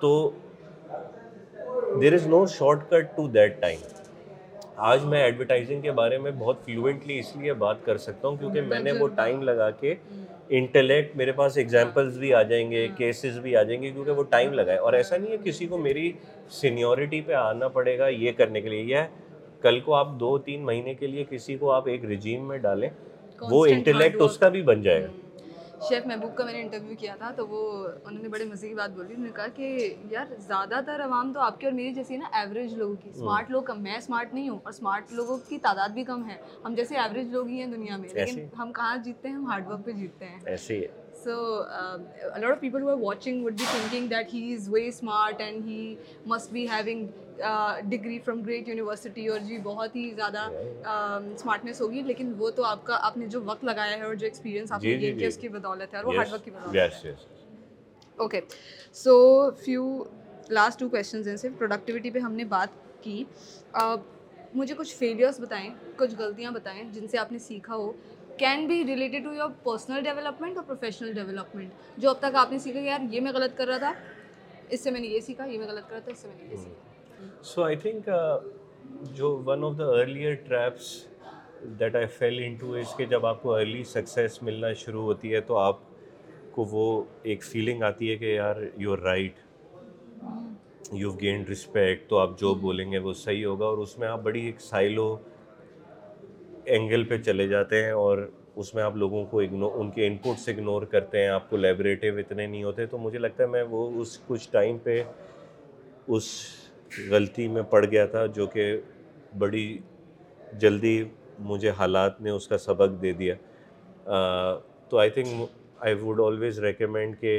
تو 0.02 0.12
there 2.02 2.14
is 2.14 2.28
no 2.28 2.46
shortcut 2.92 3.16
to 3.16 3.28
that 3.40 3.60
time 3.62 3.80
آج 4.88 5.04
میں 5.12 5.22
ایڈورٹائزنگ 5.24 5.82
کے 5.82 5.92
بارے 5.92 6.18
میں 6.18 6.32
بہت 6.40 6.64
فلوئنٹلی 6.66 7.18
اس 7.20 7.36
لیے 7.36 7.54
بات 7.64 7.84
کر 7.86 7.98
سکتا 8.08 8.28
ہوں 8.28 8.36
کیونکہ 8.38 8.62
میں 8.68 8.80
نے 8.80 8.92
وہ 9.00 9.08
ٹائم 9.16 9.42
لگا 9.50 9.70
کے 9.80 9.94
انٹلیکٹ 10.60 11.16
میرے 11.18 11.32
پاس 11.40 11.58
ایگزامپلز 11.58 12.14
ہاں۔ 12.14 12.20
بھی 12.20 12.34
آ 12.34 12.42
جائیں 12.52 12.70
گے 12.72 12.88
کیسز 12.98 13.34
ہاں۔ 13.36 13.42
بھی 13.44 13.56
آ 13.58 13.64
جائیں 13.64 13.82
گے 13.82 13.92
کیونکہ 13.92 14.12
وہ 14.20 14.24
ٹائم 14.30 14.54
لگائے 14.60 14.78
اور 14.86 14.94
ایسا 15.00 15.18
نہیں 15.18 15.32
ہے 15.32 15.38
کسی 15.44 15.68
کو 15.74 15.78
میری 15.78 16.12
سینیورٹی 16.62 17.22
پہ 17.28 17.34
آنا 17.44 17.68
پڑے 17.78 17.98
گا 18.00 18.08
یہ 18.08 18.32
کرنے 18.38 18.62
کے 18.62 18.70
لیے 18.70 18.82
یا 18.96 19.06
کل 19.62 19.80
کو 19.86 19.96
آپ 19.96 20.20
دو 20.20 20.38
تین 20.48 20.66
مہینے 20.66 20.94
کے 21.00 21.08
لیے 21.08 21.24
کسی 21.30 21.58
کو 21.58 21.72
آپ 21.72 21.88
ایک 21.96 22.06
رجیم 22.12 22.48
میں 22.48 22.58
ڈالیں 22.68 22.90
وہ 23.50 23.66
انٹلیکٹ 23.72 24.22
اس 24.22 24.38
کا 24.38 24.50
بھی 24.56 24.62
بن 24.72 24.82
جائے 24.82 25.02
گا 25.04 25.08
شیف 25.88 26.06
محبوب 26.08 26.36
کا 26.38 26.44
میں 26.46 26.54
نے 26.54 26.62
انٹرویو 26.62 26.96
کیا 27.00 27.16
تھا 27.18 27.30
تو 27.36 27.48
وہ 27.48 27.62
انہوں 27.88 28.22
نے 28.24 28.30
بڑے 28.30 28.46
مزے 28.46 28.68
کی 28.70 28.74
بات 28.76 28.96
بولی 28.96 29.14
انہوں 29.14 29.26
نے 29.26 29.32
کہا 29.36 29.48
کہ 29.56 29.94
یار 30.12 30.34
زیادہ 30.48 30.80
تر 30.86 31.04
عوام 31.04 31.32
تو 31.34 31.40
آپ 31.40 31.60
کی 31.60 31.66
اور 31.68 31.74
میری 31.76 31.94
جیسی 31.94 32.14
ہے 32.14 32.20
نا 32.20 32.30
ایوریج 32.40 32.74
لوگوں 32.78 32.96
کی 33.04 33.10
اسمارٹ 33.10 33.52
لوگ 33.52 33.64
کم 33.72 33.82
میں 33.84 33.96
اسمارٹ 33.98 34.34
نہیں 34.34 34.50
ہوں 34.50 34.58
اور 34.64 34.74
اسمارٹ 34.74 35.14
لوگوں 35.20 35.38
کی 35.50 35.58
تعداد 35.68 35.90
بھی 35.94 36.04
کم 36.12 36.28
ہے 36.30 36.38
ہم 36.66 36.76
جیسے 36.76 36.98
ایوریج 36.98 37.32
لوگ 37.34 37.48
ہی 37.50 37.60
ہیں 37.60 37.72
دنیا 37.72 37.98
میں 37.98 38.10
لیکن 38.14 38.44
ہم 38.60 38.74
کہاں 38.76 38.96
جیتتے 39.04 39.28
ہیں 39.28 39.36
ہم 39.36 39.46
ہارڈ 39.52 39.68
ورک 39.72 39.86
پہ 39.86 39.92
جیتتے 40.02 40.26
ہیں 40.26 40.58
sort 41.24 42.44
of 42.44 42.60
people 42.60 42.84
watching 42.88 43.46
would 43.46 43.54
be 43.60 43.66
thinking 43.72 44.08
that 44.18 44.34
he 44.34 44.54
is 44.54 44.70
way 44.74 44.86
smart 44.88 45.42
and 45.42 45.66
he 45.68 45.94
must 46.26 46.52
be 46.54 46.68
having 46.72 47.08
degree 47.90 48.18
from 48.26 48.42
great 48.44 48.68
university 48.70 49.28
اور 49.30 49.40
جی 49.48 49.58
بہت 49.64 49.96
ہی 49.96 50.10
زیادہ 50.16 50.48
اسمارٹنیس 51.36 51.82
ہوگی 51.82 52.02
لیکن 52.06 52.34
وہ 52.38 52.50
تو 52.56 52.64
آپ 52.66 52.84
کا 52.86 52.98
آپ 53.08 53.18
نے 53.18 53.28
جو 53.36 53.42
وقت 53.46 53.64
لگایا 53.66 53.98
ہے 53.98 54.02
اور 54.04 54.14
جو 54.14 54.26
ایکسپیرینس 54.28 54.72
آپ 54.72 54.84
نے 54.84 54.94
جی، 54.96 55.00
جی، 55.12 55.12
جی. 55.20 55.26
اس 55.26 55.38
کی 55.38 55.50
بدولت 55.50 55.94
ہے 55.94 56.00
اور 56.00 56.06
وہ 56.06 56.16
ہارڈ 56.18 56.32
ورک 56.34 56.44
کی 56.46 56.52
بدولت 56.52 58.20
okay 58.22 58.42
so 59.04 59.50
few 59.66 60.04
last 60.50 60.80
two 60.80 60.90
questions 60.90 61.46
productivity 61.58 62.12
پہ 62.12 62.20
ہم 62.20 62.34
نے 62.34 62.44
بات 62.58 63.04
کی 63.04 63.24
مجھے 64.54 64.76
کچھ 64.78 64.96
فیلیئرس 64.96 65.40
بتائیں 65.40 65.70
کچھ 65.98 66.14
غلطیاں 66.20 66.52
بتائیں 66.52 66.82
جن 66.92 67.08
سے 67.08 67.18
آپ 67.18 67.32
نے 67.32 67.40
سیکھا 67.40 67.76
ہو 67.76 67.92
can 68.38 68.68
be 68.68 68.84
related 68.88 69.24
to 69.24 69.34
your 69.34 69.50
personal 69.64 70.02
development 70.04 70.58
اور 70.58 70.66
پروفیشنل 70.68 71.12
ڈیولپمنٹ 71.14 71.98
جو 72.02 72.10
اب 72.10 72.20
تک 72.20 72.36
آپ 72.42 72.52
نے 72.52 72.60
سیکھا 72.60 72.80
کہ 72.80 72.86
یار 72.86 73.14
یہ 73.14 73.22
میں 73.22 73.32
غلط 73.36 73.58
کر 73.58 73.68
رہا 73.68 73.78
تھا 73.78 73.92
اس 74.70 74.84
سے 74.84 74.92
میں 74.92 75.00
نے 75.02 75.08
یہ 75.08 75.20
سیکھا 75.26 75.46
یہ 75.46 75.58
میں 75.60 75.68
غلط 75.68 75.90
کر 75.90 75.94
رہا 75.96 76.00
تھا 76.06 76.12
اس 76.12 76.20
سے 76.22 76.28
میں 76.28 76.36
نے 76.38 76.44
یہ 76.44 76.56
hmm. 76.56 76.64
سیکھا 76.64 76.88
سو 77.44 77.64
آئی 77.64 77.76
تھنک 77.82 78.10
جو 79.16 79.36
one 79.46 79.64
of 79.64 79.78
the 79.78 79.86
earlier 80.00 80.34
traps 80.48 80.86
that 81.80 81.96
I 81.96 82.06
fell 82.18 82.40
into 82.60 82.72
اس 82.82 82.94
کے 82.98 83.06
جب 83.10 83.26
آپ 83.26 83.42
کو 83.42 83.54
ارلی 83.56 83.84
سکسیز 83.90 84.38
ملنا 84.44 84.72
شروع 84.84 85.04
ہوتی 85.04 85.34
ہے 85.34 85.42
تو 85.48 85.58
آپ 85.58 85.78
کو 86.56 86.66
وہ 86.72 86.84
ایک 87.32 87.44
فیلنگ 87.44 87.82
آتی 87.84 88.10
ہے 88.12 88.16
کہ 88.18 88.34
یار 88.36 88.56
you 88.78 88.92
are 88.94 89.00
right 89.06 89.40
you 91.00 91.12
gained 91.22 91.50
respect 91.50 92.10
تو 92.10 92.18
آپ 92.18 92.40
جو 92.40 92.54
بولیں 92.62 92.92
گے 92.92 92.98
وہ 92.98 93.14
صحیح 93.24 93.46
ہوگا 93.46 93.66
اور 93.66 93.78
اس 93.78 93.98
میں 94.00 94.08
آپ 94.08 94.22
بڑی 94.24 94.42
ایک 94.46 94.62
سائلو 94.62 95.16
اینگل 96.76 97.04
پہ 97.10 97.18
چلے 97.22 97.48
جاتے 97.48 97.84
ہیں 97.84 97.92
اور 97.92 98.18
اس 98.62 98.74
میں 98.76 98.84
آپ 98.84 98.96
لوگوں 98.98 99.24
کو 99.32 99.40
اگنور 99.40 99.76
ان 99.82 99.92
کے 99.92 100.08
ان 100.08 100.18
پٹس 100.24 100.48
اگنور 100.50 100.82
کرتے 100.94 101.22
ہیں 101.22 101.28
آپ 101.30 101.50
کو 101.50 101.58
لیبریٹیو 101.58 102.18
اتنے 102.18 102.46
نہیں 102.48 102.64
ہوتے 102.64 102.86
تو 102.86 102.98
مجھے 102.98 103.20
لگتا 103.20 103.44
ہے 103.44 103.48
میں 103.50 103.64
وہ 103.70 103.90
اس 104.02 104.18
کچھ 104.28 104.50
ٹائم 104.52 104.78
پہ 104.84 105.02
اس 106.08 106.26
غلطی 107.10 107.48
میں 107.48 107.62
پڑ 107.70 107.86
گیا 107.86 108.06
تھا 108.12 108.26
جو 108.36 108.46
کہ 108.54 108.74
بڑی 109.40 109.68
جلدی 110.62 111.04
مجھے 111.50 111.70
حالات 111.78 112.22
نے 112.22 112.30
اس 112.30 112.48
کا 112.48 112.58
سبق 112.58 113.02
دے 113.02 113.12
دیا 113.20 113.34
تو 114.90 114.98
I 115.00 115.10
think 115.10 115.50
I 115.86 115.94
would 116.02 116.20
always 116.26 116.60
recommend 116.60 117.20
کہ 117.20 117.34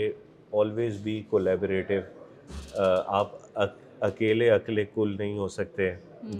آلویز 0.61 1.01
بی 1.03 1.21
کولیبریٹیو 1.31 2.83
آپ 3.17 3.33
اکیلے 4.03 4.51
اکلے 4.51 4.85
کل 4.95 5.15
نہیں 5.19 5.39
ہو 5.39 5.49
سکتے 5.59 5.91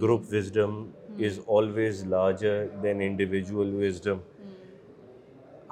group 0.01 0.23
wisdom 0.31 0.83
is 1.25 1.39
always 1.57 2.03
larger 2.09 2.65
than 2.83 3.01
individual 3.01 3.73
wisdom 3.83 4.17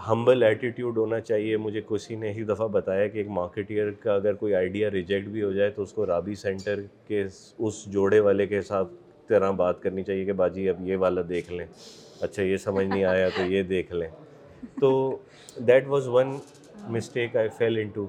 humble 0.08 0.44
attitude 0.44 0.98
ہونا 0.98 1.20
چاہیے 1.20 1.58
مجھے 1.58 1.82
کسی 1.90 2.16
نے 2.16 2.32
ہی 2.34 2.44
دفعہ 2.50 2.68
بتایا 2.72 3.08
کہ 3.08 3.18
ایک 3.18 3.28
مارکیٹر 3.38 3.92
کا 4.04 4.14
اگر 4.14 4.34
کوئی 4.44 4.54
آئیڈیا 4.56 4.92
ریجیکٹ 4.92 5.28
بھی 5.30 5.42
ہو 5.44 5.52
جائے 5.54 5.70
تو 5.76 5.82
اس 5.82 5.94
کو 5.94 6.06
رابی 6.06 6.36
سینٹر 6.42 6.82
کے 7.08 7.24
اس 7.24 7.84
جوڑے 7.94 8.20
والے 8.28 8.46
کے 8.48 8.62
ساتھ 8.70 8.94
طرح 9.30 9.52
بات 9.64 9.82
کرنی 9.82 10.04
چاہیے 10.04 10.24
کہ 10.26 10.34
باجی 10.44 10.68
اب 10.70 10.88
یہ 10.88 10.98
والا 10.98 11.22
دیکھ 11.30 11.52
لیں 11.52 11.66
اچھا 12.22 12.44
یہ 12.44 12.58
سمجھ 12.58 12.86
نہیں 12.88 13.04
آیا 13.06 13.28
تو 13.36 13.46
یہ 13.52 13.64
دیکھ 13.74 13.94
لیں 13.94 14.10
تو 14.80 14.92
that 15.68 15.88
was 15.88 16.08
one 16.18 16.36
mistake 16.98 17.36
I 17.38 17.50
fell 17.58 17.78
into 17.94 18.08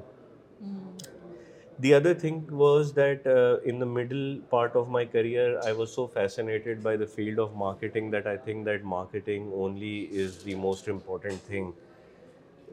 the 1.83 1.93
other 1.95 2.13
thing 2.21 2.51
was 2.61 2.91
that 2.97 3.27
in 3.71 3.81
the 3.81 3.87
middle 3.87 4.19
part 4.51 4.75
of 4.77 4.87
my 4.97 5.07
career 5.13 5.55
I 5.65 5.75
was 5.77 5.91
so 5.91 6.05
fascinated 6.15 6.81
by 6.83 6.97
the 6.99 7.05
field 7.15 7.39
of 7.41 7.51
marketing 7.57 8.11
that 8.13 8.27
I 8.27 8.37
think 8.45 8.67
that 8.67 8.85
marketing 8.95 9.53
only 9.53 9.95
is 10.25 10.45
the 10.45 10.55
most 10.67 10.89
important 10.91 11.47
thing 11.47 11.71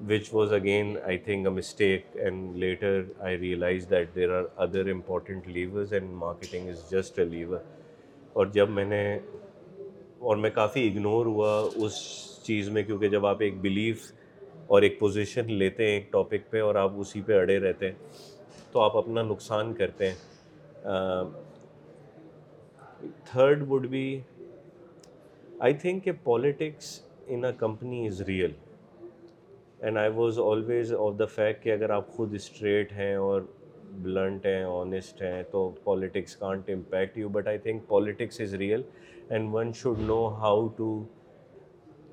which 0.10 0.34
was 0.34 0.54
again 0.54 0.94
I 1.06 1.18
think 1.28 1.48
a 1.48 1.54
mistake 1.54 2.18
and 2.26 2.56
later 2.64 3.02
I 3.28 3.38
realise 3.38 3.90
that 3.90 4.14
there 4.16 4.38
are 4.38 4.44
other 4.68 4.92
important 4.92 5.48
levers 5.58 5.94
and 5.94 6.12
marketing 6.26 6.70
is 6.70 6.90
just 6.92 7.20
a 7.20 7.26
lever 7.26 7.58
اور 8.34 8.46
جب 8.54 8.70
میں 8.80 8.86
نے 8.86 9.04
اور 10.20 10.38
میں 10.46 10.50
کافی 10.56 10.88
ignore 10.88 11.26
ہوا 11.26 11.56
اس 11.86 11.94
چیز 12.46 12.70
میں 12.78 12.84
کیونکہ 12.84 13.10
جب 13.18 13.26
آپ 13.26 13.42
ایک 13.42 13.62
بلیف 13.62 14.12
اور 14.68 14.82
ایک 14.82 15.00
پوزیشن 15.00 15.52
لیتے 15.60 15.86
ہیں 15.88 15.94
ایک 15.96 16.12
ٹاپک 16.12 16.50
پہ 16.52 16.62
اور 16.62 16.76
آپ 16.84 17.00
اسی 17.00 17.22
پہ 17.26 17.40
اڑے 17.40 17.60
رہتے 17.60 17.90
ہیں 17.92 18.36
تو 18.78 18.82
آپ 18.82 18.96
اپنا 18.98 19.22
نقصان 19.24 19.74
کرتے 19.74 20.08
ہیں 20.08 20.88
third 23.30 23.64
would 23.70 23.88
be 23.90 24.04
I 25.68 25.74
think 25.82 26.04
کہ 26.04 26.12
politics 26.24 26.90
in 27.28 27.46
a 27.46 27.52
company 27.60 28.06
is 28.08 28.22
real 28.28 28.52
and 29.86 29.98
I 29.98 30.10
was 30.16 30.40
always 30.46 30.94
of 31.00 31.18
the 31.20 31.26
fact 31.36 31.64
کہ 31.64 31.72
اگر 31.74 31.90
آپ 31.98 32.10
خود 32.18 32.34
اسٹریٹ 32.42 32.92
ہیں 32.98 33.14
اور 33.26 33.42
بلنٹ 34.04 34.46
ہیں 34.46 34.64
آنیسٹ 34.64 35.22
ہیں 35.22 35.42
تو 35.52 35.68
politics 35.84 36.36
can't 36.46 36.70
impact 36.74 37.18
you 37.18 37.30
but 37.40 37.48
I 37.48 37.58
think 37.66 37.88
politics 37.88 38.42
is 38.42 38.54
real 38.66 38.82
and 39.30 39.50
one 39.56 39.72
should 39.82 40.02
know 40.08 40.26
how 40.42 40.68
to 40.78 40.96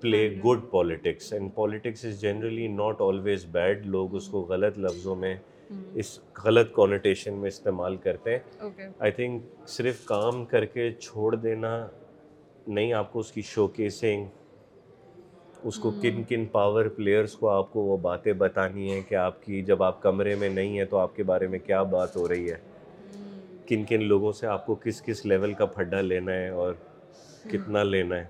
play 0.00 0.28
good 0.44 0.70
politics 0.70 1.32
and 1.32 1.54
politics 1.54 2.04
is 2.04 2.20
generally 2.20 2.66
not 2.82 3.00
always 3.08 3.46
bad 3.58 3.86
لوگ 3.96 4.14
اس 4.16 4.28
کو 4.28 4.42
غلط 4.52 4.78
لفظوں 4.78 5.16
میں 5.26 5.36
Mm-hmm. 5.72 5.92
اس 6.00 6.18
غلط 6.44 6.72
کونٹیشن 6.72 7.34
میں 7.40 7.48
استعمال 7.48 7.96
کرتے 8.04 8.30
ہیں 8.36 8.68
آئی 9.04 9.10
تھنک 9.18 9.68
صرف 9.74 10.04
کام 10.06 10.44
کر 10.50 10.64
کے 10.74 10.90
چھوڑ 11.00 11.34
دینا 11.36 11.70
نہیں 12.66 12.92
آپ 13.00 13.12
کو 13.12 13.18
اس 13.20 13.30
کی 13.32 13.42
شو 13.50 13.66
کیسنگ 13.76 14.26
اس 15.62 15.78
کو 15.78 15.90
کن 15.90 15.98
mm-hmm. 16.08 16.28
کن 16.28 16.44
پاور 16.58 16.88
پلیئرس 16.96 17.32
کو 17.42 17.48
آپ 17.48 17.72
کو 17.72 17.82
وہ 17.84 17.96
باتیں 18.08 18.32
بتانی 18.44 18.90
ہیں 18.90 19.00
کہ 19.08 19.14
آپ 19.22 19.42
کی 19.42 19.62
جب 19.70 19.82
آپ 19.82 20.02
کمرے 20.02 20.34
میں 20.40 20.48
نہیں 20.58 20.76
ہیں 20.78 20.84
تو 20.90 20.98
آپ 20.98 21.16
کے 21.16 21.22
بارے 21.32 21.46
میں 21.54 21.58
کیا 21.66 21.82
بات 21.96 22.16
ہو 22.16 22.28
رہی 22.28 22.50
ہے 22.50 22.56
mm-hmm. 22.58 23.66
کن 23.68 23.84
کن 23.88 24.04
لوگوں 24.08 24.32
سے 24.40 24.46
آپ 24.56 24.66
کو 24.66 24.74
کس 24.84 25.02
کس 25.06 25.26
لیول 25.26 25.52
کا 25.62 25.66
پھڈا 25.76 26.00
لینا 26.00 26.32
ہے 26.32 26.48
اور 26.62 26.74
کتنا 27.52 27.82
لینا 27.82 28.16
ہے 28.18 28.26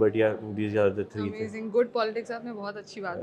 گڈ 0.00 1.90
پالیٹکس 1.92 2.30
آپ 2.32 2.44
میں 2.44 2.52
بہت 2.52 2.76
اچھی 2.76 3.00
بات 3.00 3.18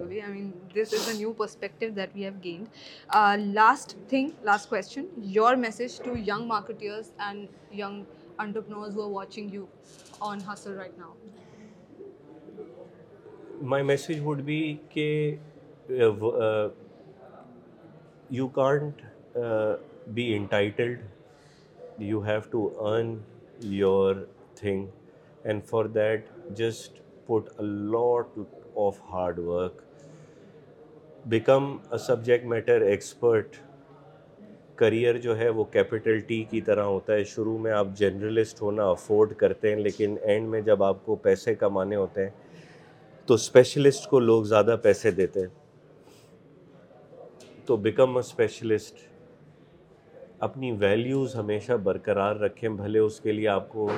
ہو 22.80 23.15
for 25.70 25.86
that 25.93 26.30
just 26.56 27.00
put 27.28 27.50
a 27.60 27.66
lot 27.91 28.38
of 28.88 28.98
hard 29.12 29.39
work 29.45 29.82
become 31.30 31.76
a 31.91 31.98
subject 32.06 32.45
matter 32.50 32.82
expert 32.82 33.56
career 34.80 35.18
جو 35.18 35.38
ہے 35.38 35.48
وہ 35.58 35.64
کیپیٹل 35.72 36.20
ٹی 36.28 36.43
کی 36.50 36.62
طرح 36.62 36.84
ہوتا 36.84 37.14
ہے 37.14 37.24
شروع 37.34 37.58
میں 37.60 37.72
آپ 37.72 37.88
جرنلسٹ 37.98 38.62
ہونا 38.62 38.86
افورڈ 38.89 39.34
کرتے 39.38 39.70
ہیں 39.74 39.80
لیکن 39.84 40.16
اینڈ 40.22 40.48
میں 40.50 40.62
جب 40.70 40.84
آپ 40.84 41.06
کو 41.06 41.16
پیسے 41.24 41.56
کمانے 41.56 41.95
ہوتے 41.95 42.24
ہیں 42.24 42.30
تو 43.28 43.34
اسپیشلسٹ 43.34 44.08
کو 44.10 44.20
لوگ 44.20 44.43
زیادہ 44.54 44.76
پیسے 44.84 45.12
دیتے 45.12 45.39
ہیں 45.41 45.56
تو 47.66 47.76
بیکم 47.88 48.16
اے 48.16 48.20
اسپیشلسٹ 48.26 49.06
اپنی 50.48 50.72
ویلیوز 50.80 51.36
ہمیشہ 51.36 51.74
برقرار 51.84 52.36
رکھیں 52.36 52.70
بھلے 52.70 53.00
اس 53.00 53.20
کے 53.20 53.32
لیے 53.32 53.48
آپ 53.48 53.70
کو 53.70 53.89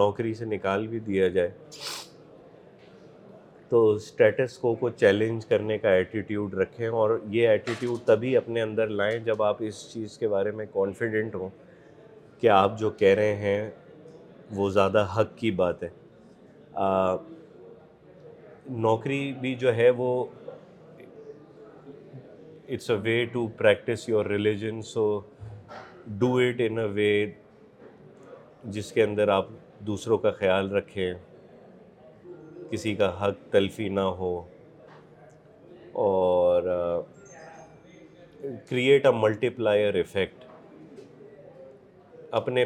نوکری 0.00 0.32
سے 0.34 0.44
نکال 0.44 0.86
بھی 0.88 0.98
دیا 1.06 1.28
جائے 1.28 1.50
تو 3.68 3.88
اسٹیٹس 3.90 4.56
کو 4.58 4.74
کو 4.80 4.88
چیلنج 4.90 5.44
کرنے 5.46 5.76
کا 5.78 5.90
ایٹیٹیوڈ 5.98 6.54
رکھیں 6.54 6.86
اور 6.88 7.18
یہ 7.30 7.48
ایٹیٹیوڈ 7.48 7.98
تبھی 8.06 8.36
اپنے 8.36 8.62
اندر 8.62 8.86
لائیں 9.00 9.18
جب 9.24 9.42
آپ 9.42 9.56
اس 9.68 9.84
چیز 9.92 10.16
کے 10.18 10.28
بارے 10.28 10.50
میں 10.58 10.66
کانفیڈنٹ 10.72 11.34
ہوں 11.34 11.48
کہ 12.40 12.48
آپ 12.56 12.78
جو 12.78 12.90
کہہ 13.02 13.14
رہے 13.18 13.34
ہیں 13.36 13.70
وہ 14.56 14.68
زیادہ 14.70 15.06
حق 15.16 15.36
کی 15.38 15.50
بات 15.62 15.82
ہے 15.82 15.88
آ, 16.74 17.14
نوکری 18.86 19.32
بھی 19.40 19.54
جو 19.62 19.74
ہے 19.76 19.88
وہ 19.96 20.08
it's 22.68 22.90
a 22.90 22.96
way 23.04 23.24
to 23.32 23.46
practice 23.56 24.08
your 24.08 24.26
religion 24.36 24.82
so 24.92 25.06
do 26.18 26.34
it 26.48 26.60
in 26.68 26.78
a 26.78 26.86
way 26.94 27.08
جس 28.74 28.92
کے 28.92 29.02
اندر 29.02 29.28
آپ 29.36 29.48
دوسروں 29.86 30.16
کا 30.24 30.30
خیال 30.30 30.70
رکھے 30.72 31.12
کسی 32.70 32.94
کا 32.96 33.08
حق 33.22 33.50
تلفی 33.52 33.88
نہ 33.88 34.00
ہو 34.18 34.30
اور 36.02 36.62
کریٹ 38.68 39.06
اے 39.06 39.12
ملٹی 39.20 39.48
پلائر 39.56 39.94
افیکٹ 40.00 40.44
اپنے 42.40 42.64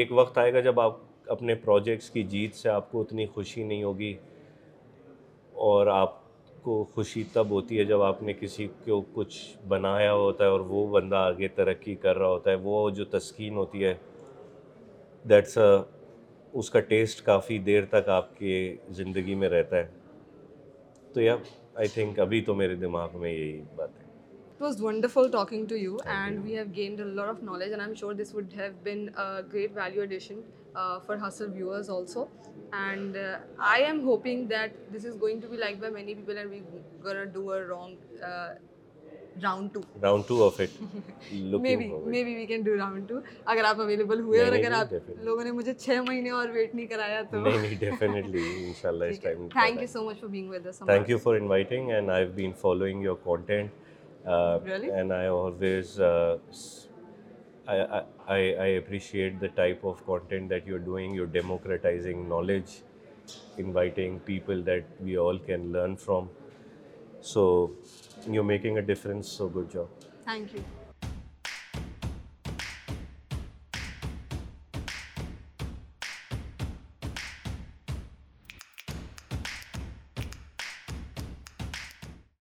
ایک 0.00 0.12
وقت 0.18 0.38
آئے 0.38 0.52
گا 0.54 0.60
جب 0.68 0.80
آپ 0.80 0.96
اپنے 1.36 1.54
پروجیکٹس 1.64 2.10
کی 2.10 2.22
جیت 2.34 2.54
سے 2.56 2.68
آپ 2.68 2.90
کو 2.92 3.00
اتنی 3.02 3.26
خوشی 3.34 3.64
نہیں 3.64 3.82
ہوگی 3.84 4.12
اور 5.70 5.86
آپ 5.94 6.14
کو 6.62 6.82
خوشی 6.94 7.22
تب 7.32 7.50
ہوتی 7.58 7.78
ہے 7.78 7.84
جب 7.94 8.02
آپ 8.02 8.22
نے 8.22 8.32
کسی 8.40 8.68
کو 8.84 9.02
کچھ 9.14 9.40
بنایا 9.68 10.12
ہوتا 10.12 10.44
ہے 10.44 10.48
اور 10.50 10.60
وہ 10.74 10.86
بندہ 11.00 11.16
آگے 11.32 11.48
ترقی 11.62 11.94
کر 12.06 12.18
رہا 12.18 12.28
ہوتا 12.36 12.50
ہے 12.50 12.54
وہ 12.68 12.88
جو 13.00 13.04
تسکین 13.18 13.56
ہوتی 13.56 13.84
ہے 13.84 13.94
دیٹس 15.28 15.58
اس 15.58 16.70
کا 16.70 16.80
ٹیسٹ 16.90 17.24
کافی 17.24 17.58
دیر 17.66 17.84
تک 17.90 18.08
آپ 18.08 18.36
کے 18.38 18.52
زندگی 18.98 19.34
میں 19.40 19.48
رہتا 19.48 19.76
ہے 19.76 19.86
تو 21.14 21.20
یا 21.20 21.34
آئی 21.74 21.88
تھنک 21.94 22.18
ابھی 22.20 22.40
تو 22.44 22.54
میرے 22.54 22.74
دماغ 22.76 23.18
میں 23.20 23.32
یہی 23.32 23.60
بات 23.76 23.90
ہے 23.98 24.08
round 39.42 39.70
two 39.74 39.80
round 40.02 40.24
two 40.28 40.42
of 40.44 40.60
it 40.60 41.22
may 41.62 41.74
be 41.76 41.86
may 42.06 42.22
be 42.24 42.34
we 42.34 42.46
can 42.46 42.62
do 42.62 42.76
round 42.78 43.08
two 43.08 43.18
اگر 43.52 43.64
آپ 43.66 43.80
اویلیبل 43.80 44.20
ہوئے 44.20 44.40
اور 44.44 44.52
اگر 44.58 44.72
آپ 44.78 44.92
لوگوں 45.24 45.44
نے 45.44 45.52
مجھے 45.52 45.74
چھ 45.74 45.98
مہینے 46.08 46.30
اور 46.38 46.48
ویٹ 46.54 46.74
نہیں 46.74 46.86
کرایا 46.86 47.22
تو 47.30 47.40
نہیں 47.40 47.58
نہیں 47.60 47.78
definitely 47.80 48.42
in 48.58 48.70
us 49.08 49.20
time 49.22 49.48
thank 49.52 49.80
you 49.80 49.86
so 49.92 50.04
much 50.08 50.20
for 50.20 50.28
being 50.30 50.50
with 50.50 50.66
us 50.66 50.78
thank 50.86 51.10
you 51.10 51.18
for 51.22 51.34
inviting 51.40 51.90
and 51.92 52.10
I 52.10 52.24
have 52.24 52.32
been 52.34 52.52
following 52.60 53.02
your 53.04 53.16
content 53.24 54.28
and 54.94 55.12
I 55.12 55.28
always 55.28 56.00
I 57.66 58.76
appreciate 58.76 59.40
the 59.40 59.46
type 59.54 59.86
of 59.86 60.02
content 60.06 60.50
that 60.50 60.68
you 60.68 60.74
are 60.74 60.80
doing 60.84 61.14
your 61.16 61.26
democratising 61.38 62.26
knowledge 62.28 62.76
inviting 63.58 64.18
people 64.24 64.64
that 64.66 64.84
we 65.00 65.16
all 65.28 65.38
can 65.46 65.70
learn 65.72 65.94
from 66.04 66.26
so 67.32 67.42
You're 68.28 68.44
making 68.44 68.78
a 68.78 68.82
difference, 68.82 69.28
so 69.28 69.48
good 69.48 69.70
job. 69.70 69.88
Thank 70.24 70.54
you. 70.54 70.64